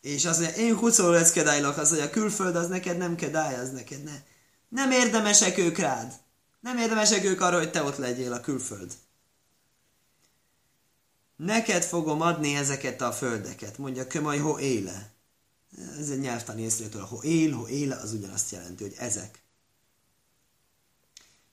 És 0.03 0.25
az, 0.25 0.37
hogy 0.37 0.57
én 0.57 0.77
huszoló 0.77 1.25
kedájlak, 1.33 1.79
az, 1.79 1.89
hogy 1.89 2.01
a 2.01 2.11
külföld 2.11 2.57
az 2.57 2.69
neked 2.69 2.97
nem 2.97 3.15
kedály, 3.15 3.59
az 3.59 3.71
neked 3.71 4.03
ne. 4.03 4.23
Nem 4.69 4.91
érdemesek 4.91 5.59
ők 5.59 5.79
rád. 5.79 6.13
Nem 6.61 6.79
érdemesek 6.79 7.25
ők 7.25 7.41
arra, 7.41 7.59
hogy 7.59 7.71
te 7.71 7.83
ott 7.83 7.97
legyél 7.97 8.33
a 8.33 8.41
külföld. 8.41 8.93
Neked 11.37 11.83
fogom 11.83 12.21
adni 12.21 12.55
ezeket 12.55 13.01
a 13.01 13.13
földeket, 13.13 13.79
mondja 13.79 14.07
Kömaj 14.07 14.39
ho 14.39 14.59
éle. 14.59 15.13
Ez 15.99 16.11
egy 16.11 16.21
nyelvtani 16.21 16.63
észrevétel, 16.63 17.01
ho 17.01 17.23
él, 17.23 17.53
ho 17.53 17.69
éle, 17.69 17.97
az 17.97 18.13
ugyanazt 18.13 18.51
jelenti, 18.51 18.83
hogy 18.83 18.95
ezek. 18.99 19.43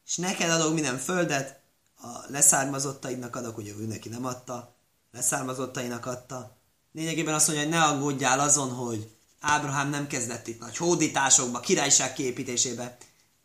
És 0.06 0.16
neked 0.16 0.50
adok 0.50 0.74
minden 0.74 0.98
földet, 0.98 1.60
a 2.02 2.26
leszármazottaidnak 2.28 3.36
adok, 3.36 3.58
ugye 3.58 3.74
ő 3.80 3.86
neki 3.86 4.10
nem 4.10 4.26
adta, 4.26 4.76
leszármazottainak 5.12 6.06
adta, 6.06 6.59
lényegében 6.92 7.34
azt 7.34 7.48
mondja, 7.48 7.66
hogy 7.66 7.74
ne 7.74 7.84
aggódjál 7.84 8.40
azon, 8.40 8.70
hogy 8.70 9.10
Ábrahám 9.40 9.90
nem 9.90 10.08
kezdett 10.08 10.48
itt 10.48 10.60
nagy 10.60 10.78
hódításokba, 10.78 11.60
királyság 11.60 12.14
kiépítésébe. 12.14 12.98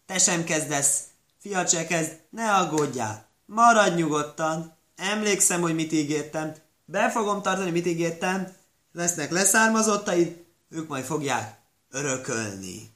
Te 0.06 0.18
sem 0.18 0.44
kezdesz, 0.44 1.00
fiat 1.40 1.68
se 1.68 1.86
kezd, 1.86 2.18
ne 2.30 2.54
aggódjál, 2.54 3.28
maradj 3.46 3.96
nyugodtan, 3.96 4.76
emlékszem, 4.96 5.60
hogy 5.60 5.74
mit 5.74 5.92
ígértem, 5.92 6.54
be 6.84 7.10
fogom 7.10 7.42
tartani, 7.42 7.70
mit 7.70 7.86
ígértem, 7.86 8.52
lesznek 8.92 9.30
leszármazottaid, 9.30 10.44
ők 10.70 10.88
majd 10.88 11.04
fogják 11.04 11.58
örökölni. 11.90 12.92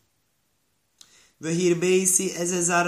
Vöhír 1.37 1.79
bészi 1.79 2.35
ez 2.37 2.51
ez 2.51 2.69
a 2.69 2.83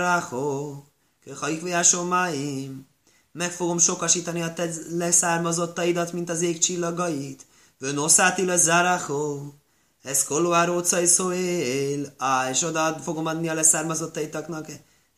meg 3.33 3.51
fogom 3.51 3.79
sokasítani 3.79 4.43
a 4.43 4.53
te 4.53 4.69
leszármazottaidat, 4.91 6.13
mint 6.13 6.31
az 6.31 6.43
ég 6.43 6.59
csillagait. 6.59 7.47
Vönoszáti 7.81 8.45
le 8.45 8.57
zárachó, 8.57 9.55
ez 10.03 10.25
kolóárócai 10.25 11.07
szóél, 11.07 12.15
á, 12.19 12.51
és 12.51 12.63
oda 12.63 12.99
fogom 12.99 13.27
adni 13.27 13.49
a 13.49 13.55
leszármazottaitaknak 13.55 14.67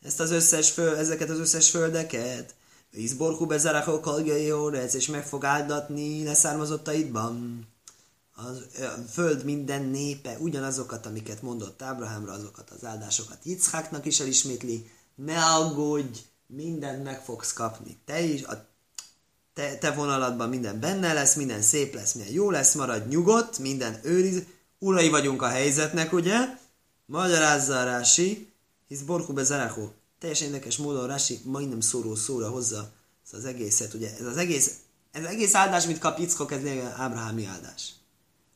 ezt 0.01 0.19
az 0.19 0.31
összes 0.31 0.71
föl, 0.71 0.95
ezeket 0.95 1.29
az 1.29 1.39
összes 1.39 1.69
földeket. 1.69 2.55
Izborhu 2.91 3.45
bezárachó 3.45 3.99
kalgai 3.99 4.51
órez, 4.51 4.95
és 4.95 5.07
meg 5.07 5.25
fog 5.25 5.45
áldatni 5.45 6.23
leszármazottaidban. 6.23 7.67
A 8.35 8.41
föld 9.11 9.43
minden 9.43 9.83
népe 9.83 10.37
ugyanazokat, 10.39 11.05
amiket 11.05 11.41
mondott 11.41 11.81
Ábrahámra, 11.81 12.31
azokat 12.31 12.69
az 12.69 12.85
áldásokat 12.85 13.39
Yitzháknak 13.43 14.05
is 14.05 14.19
elismétli. 14.19 14.91
Ne 15.15 15.45
aggódj, 15.45 16.19
mindent 16.47 17.03
meg 17.03 17.23
fogsz 17.23 17.53
kapni. 17.53 17.97
Te 18.05 18.19
is, 18.19 18.43
a 18.43 18.65
te, 19.53 19.77
te 19.77 19.91
vonalatban 19.91 20.49
minden 20.49 20.79
benne 20.79 21.13
lesz, 21.13 21.35
minden 21.35 21.61
szép 21.61 21.93
lesz, 21.93 22.13
minden 22.13 22.33
jó 22.33 22.49
lesz, 22.49 22.73
maradj 22.73 23.07
nyugodt, 23.09 23.59
minden 23.59 23.99
őriz. 24.03 24.43
Urai 24.79 25.09
vagyunk 25.09 25.41
a 25.41 25.47
helyzetnek, 25.47 26.13
ugye? 26.13 26.57
Magyarázza 27.05 27.83
Rási, 27.83 28.53
hisz 28.87 29.01
Borku 29.01 29.33
Bezarahu. 29.33 29.89
Teljesen 30.19 30.47
érdekes 30.47 30.77
módon 30.77 31.07
Rási 31.07 31.39
majdnem 31.43 31.79
szóró 31.79 32.15
szóra 32.15 32.49
hozza 32.49 32.91
az 33.31 33.45
egészet, 33.45 33.93
ugye? 33.93 34.09
Ez 34.19 34.25
az 34.25 34.37
egész, 34.37 34.75
ez 35.11 35.23
az 35.23 35.29
egész 35.29 35.55
áldás, 35.55 35.85
mit 35.85 35.99
kap 35.99 36.19
Yitzchok, 36.19 36.51
ez 36.51 36.59
Ábrahámi 36.95 37.45
áldás. 37.45 37.93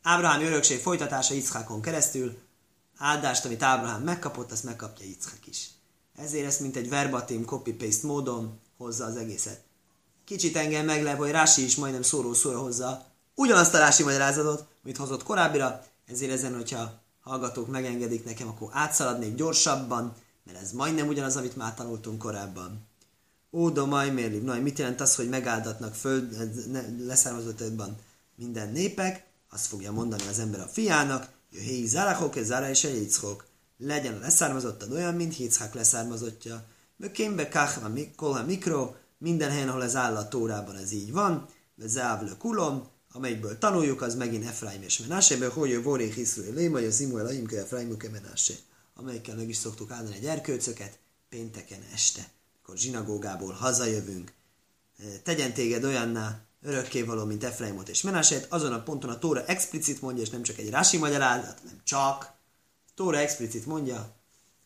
Ábrahámi 0.01 0.43
örökség 0.43 0.79
folytatása 0.79 1.33
Yitzchakon 1.33 1.81
keresztül, 1.81 2.37
áldást, 2.97 3.45
amit 3.45 3.63
Ábrahám 3.63 4.01
megkapott, 4.01 4.51
azt 4.51 4.63
megkapja 4.63 5.05
Yitzchak 5.05 5.47
is. 5.47 5.69
Ezért 6.15 6.45
ezt 6.45 6.59
mint 6.59 6.75
egy 6.75 6.89
verbatim 6.89 7.45
copy-paste 7.45 8.07
módon 8.07 8.59
hozza 8.77 9.05
az 9.05 9.15
egészet. 9.15 9.66
Kicsit 10.28 10.55
engem 10.55 10.86
meglep, 10.86 11.17
hogy 11.17 11.32
Rási 11.32 11.63
is 11.63 11.75
majdnem 11.75 12.01
szóró 12.01 12.34
szóra 12.34 12.59
hozza 12.59 13.05
ugyanazt 13.36 13.73
a 13.73 13.78
Rási 13.78 14.03
magyarázatot, 14.03 14.65
mint 14.84 14.97
hozott 14.97 15.23
korábbira, 15.23 15.84
ezért 16.07 16.32
ezen, 16.32 16.55
hogyha 16.55 16.93
hallgatók 17.21 17.67
megengedik 17.67 18.25
nekem, 18.25 18.47
akkor 18.47 18.69
átszaladnék 18.71 19.36
gyorsabban, 19.36 20.13
mert 20.43 20.61
ez 20.61 20.71
majdnem 20.71 21.07
ugyanaz, 21.07 21.36
amit 21.36 21.55
már 21.55 21.73
tanultunk 21.73 22.19
korábban. 22.19 22.88
Óda 23.51 23.86
majmérli. 23.86 24.38
Na, 24.38 24.59
mit 24.59 24.78
jelent 24.78 25.01
az, 25.01 25.15
hogy 25.15 25.30
megáldatnak 25.30 25.95
föld, 25.95 26.36
leszármazottban 26.99 27.97
minden 28.36 28.71
népek? 28.71 29.25
Azt 29.49 29.65
fogja 29.65 29.91
mondani 29.91 30.28
az 30.30 30.39
ember 30.39 30.59
a 30.59 30.67
fiának, 30.67 31.28
héj 31.49 31.86
zárachok, 31.86 32.36
ez 32.36 32.45
zára 32.45 32.69
és 32.69 32.88
legyen 33.78 34.13
a 34.13 34.19
leszármazottad 34.19 34.91
olyan, 34.91 35.13
mint 35.13 35.36
Hitzhák 35.36 35.73
leszármazottja. 35.73 36.63
Mökénbe 36.95 37.47
káhva 37.47 37.91
kolha 38.15 38.45
mikro, 38.45 38.95
minden 39.18 39.51
helyen, 39.51 39.70
ahol 39.70 39.82
az 39.82 39.95
állat 39.95 40.30
tórában 40.30 40.76
ez 40.76 40.91
így 40.91 41.11
van, 41.11 41.47
závle 41.78 42.32
kulom, 42.38 42.88
amelyikből 43.11 43.57
tanuljuk, 43.57 44.01
az 44.01 44.15
megint 44.15 44.45
Efraim 44.45 44.82
és 44.82 44.97
Menáséből, 44.97 45.49
hogy 45.49 45.74
a 45.74 45.82
Voré 45.82 46.11
Hiszrő 46.11 46.53
Léma, 46.53 46.78
a 46.78 46.89
Zimuel 46.89 47.26
Aimke 47.26 47.59
Efraim 47.59 47.97
Menásé, 48.11 48.55
amelyikkel 48.93 49.36
meg 49.36 49.49
is 49.49 49.57
szoktuk 49.57 49.91
áldani 49.91 50.15
egy 50.15 50.26
erkőcöket 50.26 50.99
pénteken 51.30 51.80
este, 51.93 52.32
akkor 52.61 52.78
zsinagógából 52.78 53.53
hazajövünk. 53.53 54.34
Tegyen 55.24 55.53
téged 55.53 55.84
olyanná, 55.84 56.39
örökkévaló, 56.61 57.26
mint 57.26 57.43
Efraimot 57.43 57.89
és 57.89 58.01
Menásét, 58.01 58.45
azon 58.49 58.74
a 58.74 58.84
ponton 58.84 59.09
a 59.09 59.20
Tóra 59.20 59.45
explicit 59.45 60.01
mondja, 60.01 60.24
és 60.24 60.30
nem 60.30 60.41
csak 60.41 60.57
egy 60.57 60.70
rási 60.70 60.97
magyarázat, 60.97 61.61
nem 61.63 61.82
csak, 61.84 62.36
Tóra 62.95 63.18
explicit 63.18 63.65
mondja, 63.65 64.15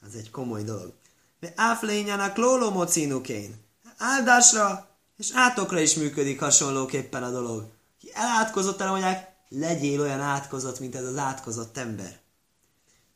az 0.02 0.16
egy 0.16 0.30
komoly 0.30 0.64
dolog. 0.64 0.94
De 1.40 1.54
áflényának 1.56 2.38
lólomocínukén. 2.38 3.56
Áldásra 4.04 4.90
és 5.18 5.32
átokra 5.34 5.80
is 5.80 5.96
működik 5.96 6.40
hasonlóképpen 6.40 7.24
a 7.24 7.32
dolog. 7.32 7.72
Ki 8.00 8.12
elátkozott, 8.14 8.82
el 8.82 8.90
mondják, 8.90 9.36
legyél 9.50 10.02
olyan 10.02 10.20
átkozott, 10.20 10.80
mint 10.80 10.96
ez 10.96 11.06
az 11.06 11.18
átkozott 11.18 11.78
ember. 11.78 12.20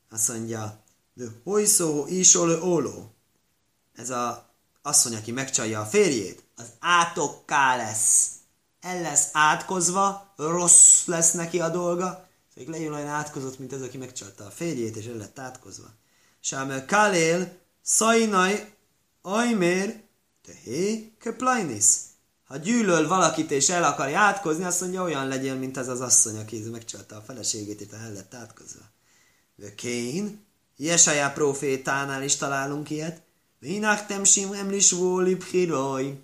Azt 0.10 0.28
mondja, 0.28 0.84
de 1.14 1.24
hojszó 1.44 2.08
isol 2.08 2.64
óló. 2.64 3.14
Ez 3.96 4.10
a 4.10 4.50
asszony, 4.82 5.16
aki 5.16 5.32
megcsalja 5.32 5.82
a 5.82 5.86
férjét, 5.86 6.44
az 6.56 6.66
átokká 6.80 7.76
lesz. 7.76 8.30
El 8.82 9.02
lesz 9.02 9.30
átkozva, 9.34 10.34
rossz 10.36 11.06
lesz 11.06 11.32
neki 11.32 11.60
a 11.60 11.70
dolga, 11.70 12.28
még 12.56 12.68
legyen 12.68 12.94
olyan 12.94 13.08
átkozott, 13.08 13.60
mint 13.60 13.74
ez, 13.74 13.82
aki 13.82 13.98
megcsalta 13.98 14.46
a 14.46 14.52
férjét, 14.52 14.96
és 14.96 15.06
el 15.06 15.16
lett 15.16 15.40
átkozva. 15.40 15.88
Sám 16.40 16.86
Kalél, 16.88 17.58
Szajnaj, 17.82 18.74
Ajmér, 19.22 20.05
Tehé, 20.46 21.12
Köplajnis. 21.20 21.86
Ha 22.46 22.58
gyűlöl 22.58 23.08
valakit 23.08 23.52
és 23.52 23.70
el 23.70 23.84
akarja 23.84 24.20
átkozni, 24.20 24.64
azt 24.64 24.82
mondja, 24.82 25.04
olyan 25.04 25.28
legyél, 25.28 25.56
mint 25.56 25.78
ez 25.78 25.88
az 25.88 26.02
asszony, 26.02 26.38
aki 26.38 26.58
megcsalta 26.58 27.16
a 27.16 27.22
feleségét, 27.22 27.82
és 27.82 27.88
el 27.91 28.14
lett 28.14 28.34
átkozva. 28.34 28.82
De 29.56 29.76
Kén, 29.76 30.46
Jesaja 30.78 31.32
profétánál 31.32 32.24
is 32.24 32.36
találunk 32.36 32.89
ilyet. 32.89 33.22
Vinachtem 33.60 34.24
sim 34.24 34.54
emlis 34.54 34.91
vólib 34.91 35.43
hiroj. 35.43 36.24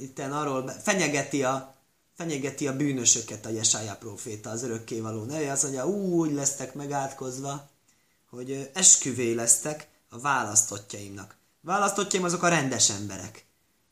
Itten 0.00 0.32
arról 0.32 0.68
fenyegeti 0.82 1.42
a 1.42 1.74
fenyegeti 2.16 2.68
a 2.68 2.76
bűnösöket 2.76 3.46
a 3.46 3.48
Jesája 3.48 3.96
proféta, 3.96 4.50
az 4.50 4.62
örökkévaló 4.62 5.24
neve, 5.24 5.52
azt 5.52 5.62
mondja, 5.62 5.86
úgy 5.86 6.32
lesztek 6.32 6.74
megátkozva, 6.74 7.68
hogy 8.30 8.70
esküvé 8.74 9.32
lesztek 9.32 9.88
a 10.08 10.18
választottjaimnak. 10.18 11.36
Választottjaim 11.60 12.24
azok 12.24 12.42
a 12.42 12.48
rendes 12.48 12.90
emberek. 12.90 13.44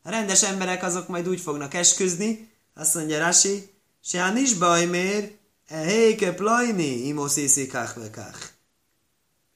A 0.03 0.09
rendes 0.09 0.43
emberek 0.43 0.83
azok 0.83 1.07
majd 1.07 1.27
úgy 1.27 1.41
fognak 1.41 1.73
esküzni, 1.73 2.51
azt 2.75 2.95
mondja 2.95 3.19
Rasi, 3.19 3.73
se 4.03 4.21
hát 4.21 4.37
is 4.37 4.53
baj 4.53 4.85
mér, 4.85 5.37
e 5.67 5.77
héke 5.77 6.33
plajni, 6.33 7.07
imosziszi 7.07 7.71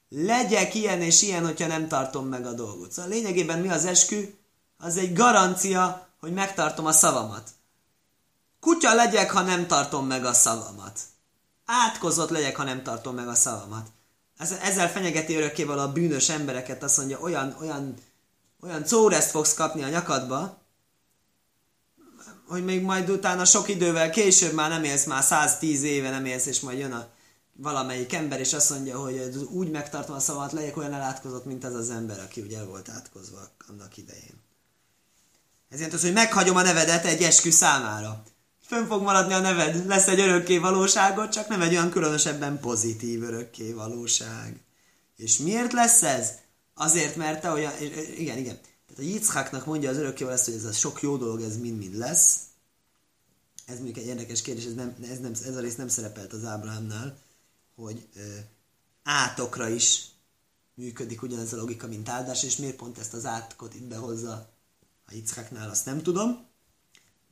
Legyek 0.09 0.75
ilyen 0.75 1.01
és 1.01 1.21
ilyen, 1.21 1.45
hogyha 1.45 1.67
nem 1.67 1.87
tartom 1.87 2.27
meg 2.27 2.45
a 2.45 2.53
dolgot. 2.53 2.91
Szóval 2.91 3.11
lényegében 3.11 3.59
mi 3.59 3.69
az 3.69 3.85
eskü? 3.85 4.41
az 4.83 4.97
egy 4.97 5.13
garancia, 5.13 6.07
hogy 6.19 6.33
megtartom 6.33 6.85
a 6.85 6.91
szavamat. 6.91 7.49
Kutya 8.59 8.93
legyek, 8.93 9.31
ha 9.31 9.41
nem 9.41 9.67
tartom 9.67 10.07
meg 10.07 10.25
a 10.25 10.33
szavamat. 10.33 10.99
Átkozott 11.65 12.29
legyek, 12.29 12.55
ha 12.55 12.63
nem 12.63 12.83
tartom 12.83 13.15
meg 13.15 13.27
a 13.27 13.35
szavamat. 13.35 13.87
Ezzel 14.51 14.91
fenyegeti 14.91 15.35
örökkéval 15.35 15.79
a 15.79 15.91
bűnös 15.91 16.29
embereket, 16.29 16.83
azt 16.83 16.97
mondja, 16.97 17.19
olyan, 17.19 17.55
olyan, 17.59 17.93
olyan 18.61 18.83
córeszt 18.83 19.29
fogsz 19.29 19.53
kapni 19.53 19.83
a 19.83 19.89
nyakadba, 19.89 20.61
hogy 22.47 22.63
még 22.63 22.81
majd 22.81 23.09
utána 23.09 23.45
sok 23.45 23.69
idővel 23.69 24.09
később 24.09 24.53
már 24.53 24.69
nem 24.69 24.83
élsz, 24.83 25.05
már 25.05 25.23
110 25.23 25.83
éve 25.83 26.09
nem 26.09 26.25
élsz, 26.25 26.45
és 26.45 26.59
majd 26.59 26.79
jön 26.79 26.91
a 26.91 27.07
valamelyik 27.53 28.13
ember, 28.13 28.39
és 28.39 28.53
azt 28.53 28.69
mondja, 28.69 28.99
hogy 28.99 29.35
úgy 29.49 29.71
megtartom 29.71 30.15
a 30.15 30.19
szavat, 30.19 30.51
legyek 30.51 30.77
olyan 30.77 30.93
elátkozott, 30.93 31.45
mint 31.45 31.63
az 31.63 31.73
az 31.73 31.89
ember, 31.89 32.19
aki 32.19 32.41
ugye 32.41 32.57
el 32.57 32.65
volt 32.65 32.89
átkozva 32.89 33.39
annak 33.67 33.97
idején. 33.97 34.41
Ez 35.69 35.79
jelenti 35.79 35.95
az, 35.95 36.01
hogy 36.01 36.13
meghagyom 36.13 36.55
a 36.55 36.61
nevedet 36.61 37.05
egy 37.05 37.21
eskü 37.21 37.49
számára. 37.49 38.23
Fönn 38.73 38.87
fog 38.87 39.01
maradni 39.01 39.33
a 39.33 39.39
neved, 39.39 39.85
lesz 39.85 40.07
egy 40.07 40.19
örökké 40.19 40.57
valóságot, 40.57 41.31
csak 41.31 41.47
nem 41.47 41.61
egy 41.61 41.71
olyan 41.71 41.89
különösebben 41.89 42.59
pozitív 42.59 43.23
örökké 43.23 43.71
valóság. 43.71 44.61
És 45.15 45.37
miért 45.37 45.73
lesz 45.73 46.03
ez? 46.03 46.31
Azért, 46.73 47.15
mert 47.15 47.41
te 47.41 47.51
olyan, 47.51 47.71
igen, 48.17 48.37
igen, 48.37 48.59
tehát 48.61 48.97
a 48.97 49.01
Yitzhaknak 49.01 49.65
mondja 49.65 49.89
az 49.89 49.97
örökkéval 49.97 50.33
ezt, 50.33 50.45
hogy 50.45 50.53
ez 50.53 50.63
a 50.63 50.71
sok 50.71 51.01
jó 51.01 51.17
dolog, 51.17 51.41
ez 51.41 51.57
mind-mind 51.57 51.97
lesz. 51.97 52.37
Ez 53.65 53.75
mondjuk 53.75 53.97
egy 53.97 54.05
érdekes 54.05 54.41
kérdés, 54.41 54.65
ez, 54.65 54.73
nem, 54.73 54.95
ez, 55.11 55.19
nem, 55.19 55.31
ez 55.31 55.55
a 55.55 55.59
rész 55.59 55.75
nem 55.75 55.87
szerepelt 55.87 56.33
az 56.33 56.45
Ábrahámnál, 56.45 57.17
hogy 57.75 58.07
ö, 58.15 58.19
átokra 59.03 59.69
is 59.69 60.05
működik 60.75 61.21
ugyanez 61.21 61.53
a 61.53 61.57
logika, 61.57 61.87
mint 61.87 62.09
áldás, 62.09 62.43
és 62.43 62.55
miért 62.55 62.75
pont 62.75 62.97
ezt 62.97 63.13
az 63.13 63.25
átkot 63.25 63.75
itt 63.75 63.87
behozza 63.87 64.49
a 65.05 65.13
Yitzhaknál, 65.13 65.69
azt 65.69 65.85
nem 65.85 66.01
tudom. 66.01 66.51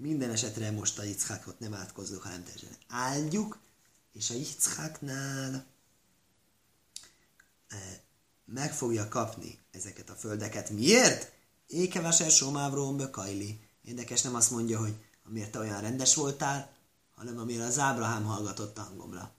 Minden 0.02 0.32
esetre 0.32 0.72
most 0.72 1.00
a 1.00 1.04
Yitzhakot 1.04 1.60
nem 1.60 1.74
átkozzuk, 1.74 2.22
hanem 2.22 2.44
teljesen 2.44 2.78
áldjuk, 2.88 3.60
és 4.14 4.30
a 4.30 4.34
Yitzhaknál 4.34 5.66
meg 8.46 8.74
fogja 8.74 9.08
kapni 9.08 9.60
ezeket 9.72 10.10
a 10.10 10.14
földeket. 10.14 10.70
Miért? 10.70 11.32
Ékeveser 11.68 12.32
somávról 12.32 12.94
bekajli. 12.94 13.60
Érdekes, 13.84 14.22
nem 14.22 14.36
azt 14.36 14.52
mondja, 14.52 14.80
hogy 14.80 14.96
amiért 15.28 15.52
te 15.52 15.60
olyan 15.60 15.82
rendes 15.82 16.16
voltál, 16.16 16.72
hanem 17.16 17.38
amire 17.38 17.64
az 17.64 17.80
Ábrahám 17.80 18.24
hallgatott 18.24 18.78
hangomra. 18.78 19.32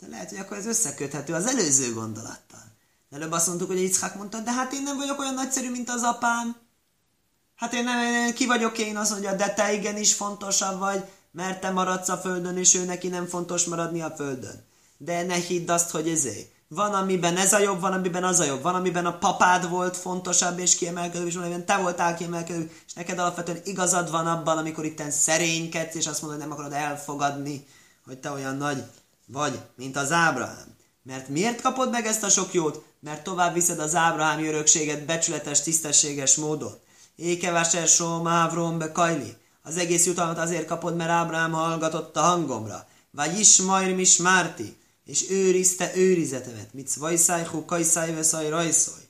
De 0.00 0.06
lehet, 0.06 0.28
hogy 0.28 0.38
akkor 0.38 0.56
ez 0.56 0.66
összeköthető 0.66 1.34
az 1.34 1.46
előző 1.46 1.92
gondolattal. 1.92 2.72
De 3.08 3.16
előbb 3.16 3.32
azt 3.32 3.46
mondtuk, 3.46 3.68
hogy 3.68 3.78
Yitzhak 3.80 4.14
mondta, 4.14 4.40
de 4.40 4.52
hát 4.52 4.72
én 4.72 4.82
nem 4.82 4.96
vagyok 4.96 5.18
olyan 5.18 5.34
nagyszerű, 5.34 5.70
mint 5.70 5.90
az 5.90 6.02
apám. 6.02 6.56
Hát 7.60 7.72
én 7.72 7.84
nem, 7.84 8.32
ki 8.34 8.46
vagyok 8.46 8.78
én, 8.78 8.96
azt 8.96 9.10
mondja, 9.10 9.34
de 9.34 9.54
te 9.54 9.72
igenis 9.72 10.14
fontosabb 10.14 10.78
vagy, 10.78 11.04
mert 11.32 11.60
te 11.60 11.70
maradsz 11.70 12.08
a 12.08 12.16
földön, 12.16 12.56
és 12.56 12.74
ő 12.74 12.84
neki 12.84 13.08
nem 13.08 13.26
fontos 13.26 13.64
maradni 13.64 14.02
a 14.02 14.12
földön. 14.16 14.64
De 14.96 15.22
ne 15.22 15.34
hidd 15.34 15.70
azt, 15.70 15.90
hogy 15.90 16.08
ezé. 16.08 16.52
Van, 16.68 16.94
amiben 16.94 17.36
ez 17.36 17.52
a 17.52 17.58
jobb, 17.58 17.80
van, 17.80 17.92
amiben 17.92 18.24
az 18.24 18.40
a 18.40 18.44
jobb. 18.44 18.62
Van, 18.62 18.74
amiben 18.74 19.06
a 19.06 19.18
papád 19.18 19.68
volt 19.68 19.96
fontosabb 19.96 20.58
és 20.58 20.76
kiemelkedő, 20.76 21.26
és 21.26 21.34
van, 21.34 21.42
amiben 21.42 21.66
te 21.66 21.76
voltál 21.76 22.16
kiemelkedő, 22.16 22.70
és 22.86 22.92
neked 22.92 23.18
alapvetően 23.18 23.60
igazad 23.64 24.10
van 24.10 24.26
abban, 24.26 24.58
amikor 24.58 24.84
itt 24.84 25.10
szerénykedsz, 25.10 25.94
és 25.94 26.06
azt 26.06 26.22
mondod, 26.22 26.38
hogy 26.38 26.48
nem 26.48 26.58
akarod 26.58 26.78
elfogadni, 26.78 27.66
hogy 28.04 28.18
te 28.18 28.30
olyan 28.30 28.56
nagy 28.56 28.82
vagy, 29.26 29.60
mint 29.76 29.96
az 29.96 30.12
Ábrahám. 30.12 30.76
Mert 31.02 31.28
miért 31.28 31.60
kapod 31.60 31.90
meg 31.90 32.06
ezt 32.06 32.22
a 32.22 32.28
sok 32.28 32.52
jót? 32.52 32.84
Mert 33.00 33.24
tovább 33.24 33.54
viszed 33.54 33.78
az 33.78 33.94
Ábrahám 33.94 34.44
örökséget 34.44 35.04
becsületes, 35.04 35.62
tisztességes 35.62 36.36
módon. 36.36 36.78
Ékeváser 37.20 37.88
Sómávrom 37.88 38.78
be 38.78 38.92
Kajli. 38.92 39.36
Az 39.62 39.76
egész 39.76 40.06
jutalmat 40.06 40.38
azért 40.38 40.66
kapod, 40.66 40.96
mert 40.96 41.10
Ábrahám 41.10 41.52
hallgatott 41.52 42.16
a 42.16 42.20
hangomra. 42.20 42.88
Vagy 43.10 43.38
is 43.38 43.56
majd 43.56 43.98
is 43.98 44.16
Márti 44.16 44.78
és 45.04 45.30
őrizte 45.30 45.96
őrizetemet, 45.96 46.72
micvajszáj, 46.72 47.44
hukajszáj, 47.44 48.14
veszaj, 48.14 48.48
rajszoj. 48.48 49.08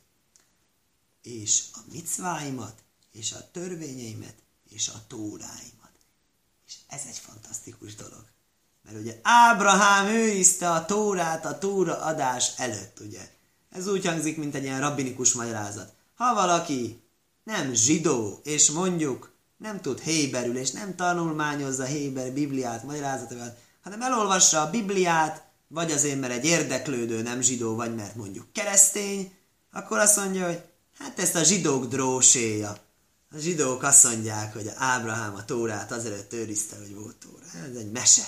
És 1.22 1.62
a 1.72 1.78
micváimat, 1.92 2.74
és 3.12 3.32
a 3.32 3.50
törvényeimet, 3.52 4.34
és 4.68 4.88
a 4.88 5.02
tóráimat. 5.08 5.92
És 6.66 6.74
ez 6.88 7.00
egy 7.08 7.18
fantasztikus 7.18 7.94
dolog. 7.94 8.24
Mert 8.82 8.98
ugye 8.98 9.18
Ábrahám 9.22 10.06
őrizte 10.06 10.70
a 10.70 10.84
tórát 10.84 11.44
a 11.44 11.58
tóra 11.58 12.00
adás 12.00 12.52
előtt, 12.56 13.00
ugye. 13.00 13.30
Ez 13.70 13.86
úgy 13.86 14.06
hangzik, 14.06 14.36
mint 14.36 14.54
egy 14.54 14.62
ilyen 14.62 14.80
rabbinikus 14.80 15.32
magyarázat. 15.32 15.92
Ha 16.14 16.34
valaki 16.34 17.02
nem 17.50 17.72
zsidó, 17.72 18.40
és 18.44 18.70
mondjuk 18.70 19.32
nem 19.56 19.80
tud 19.80 20.00
héberül, 20.00 20.56
és 20.56 20.70
nem 20.70 20.96
tanulmányozza 20.96 21.84
héber 21.84 22.32
bibliát, 22.32 22.84
magyarázatokat, 22.84 23.56
hanem 23.82 24.02
elolvassa 24.02 24.60
a 24.60 24.70
bibliát, 24.70 25.44
vagy 25.68 25.90
azért, 25.92 26.20
mert 26.20 26.32
egy 26.32 26.44
érdeklődő 26.44 27.22
nem 27.22 27.40
zsidó, 27.40 27.74
vagy 27.74 27.94
mert 27.94 28.14
mondjuk 28.14 28.52
keresztény, 28.52 29.32
akkor 29.72 29.98
azt 29.98 30.16
mondja, 30.16 30.46
hogy 30.46 30.62
hát 30.98 31.18
ezt 31.18 31.34
a 31.34 31.42
zsidók 31.42 31.86
dróséja. 31.86 32.70
A 33.32 33.38
zsidók 33.38 33.82
azt 33.82 34.04
mondják, 34.04 34.52
hogy 34.52 34.70
Ábrahám 34.76 35.34
a 35.34 35.44
tórát 35.44 35.92
azelőtt 35.92 36.32
őrizte, 36.32 36.76
hogy 36.76 36.94
volt 36.94 37.16
tóra. 37.16 37.68
Ez 37.70 37.76
egy 37.76 37.90
mese. 37.90 38.22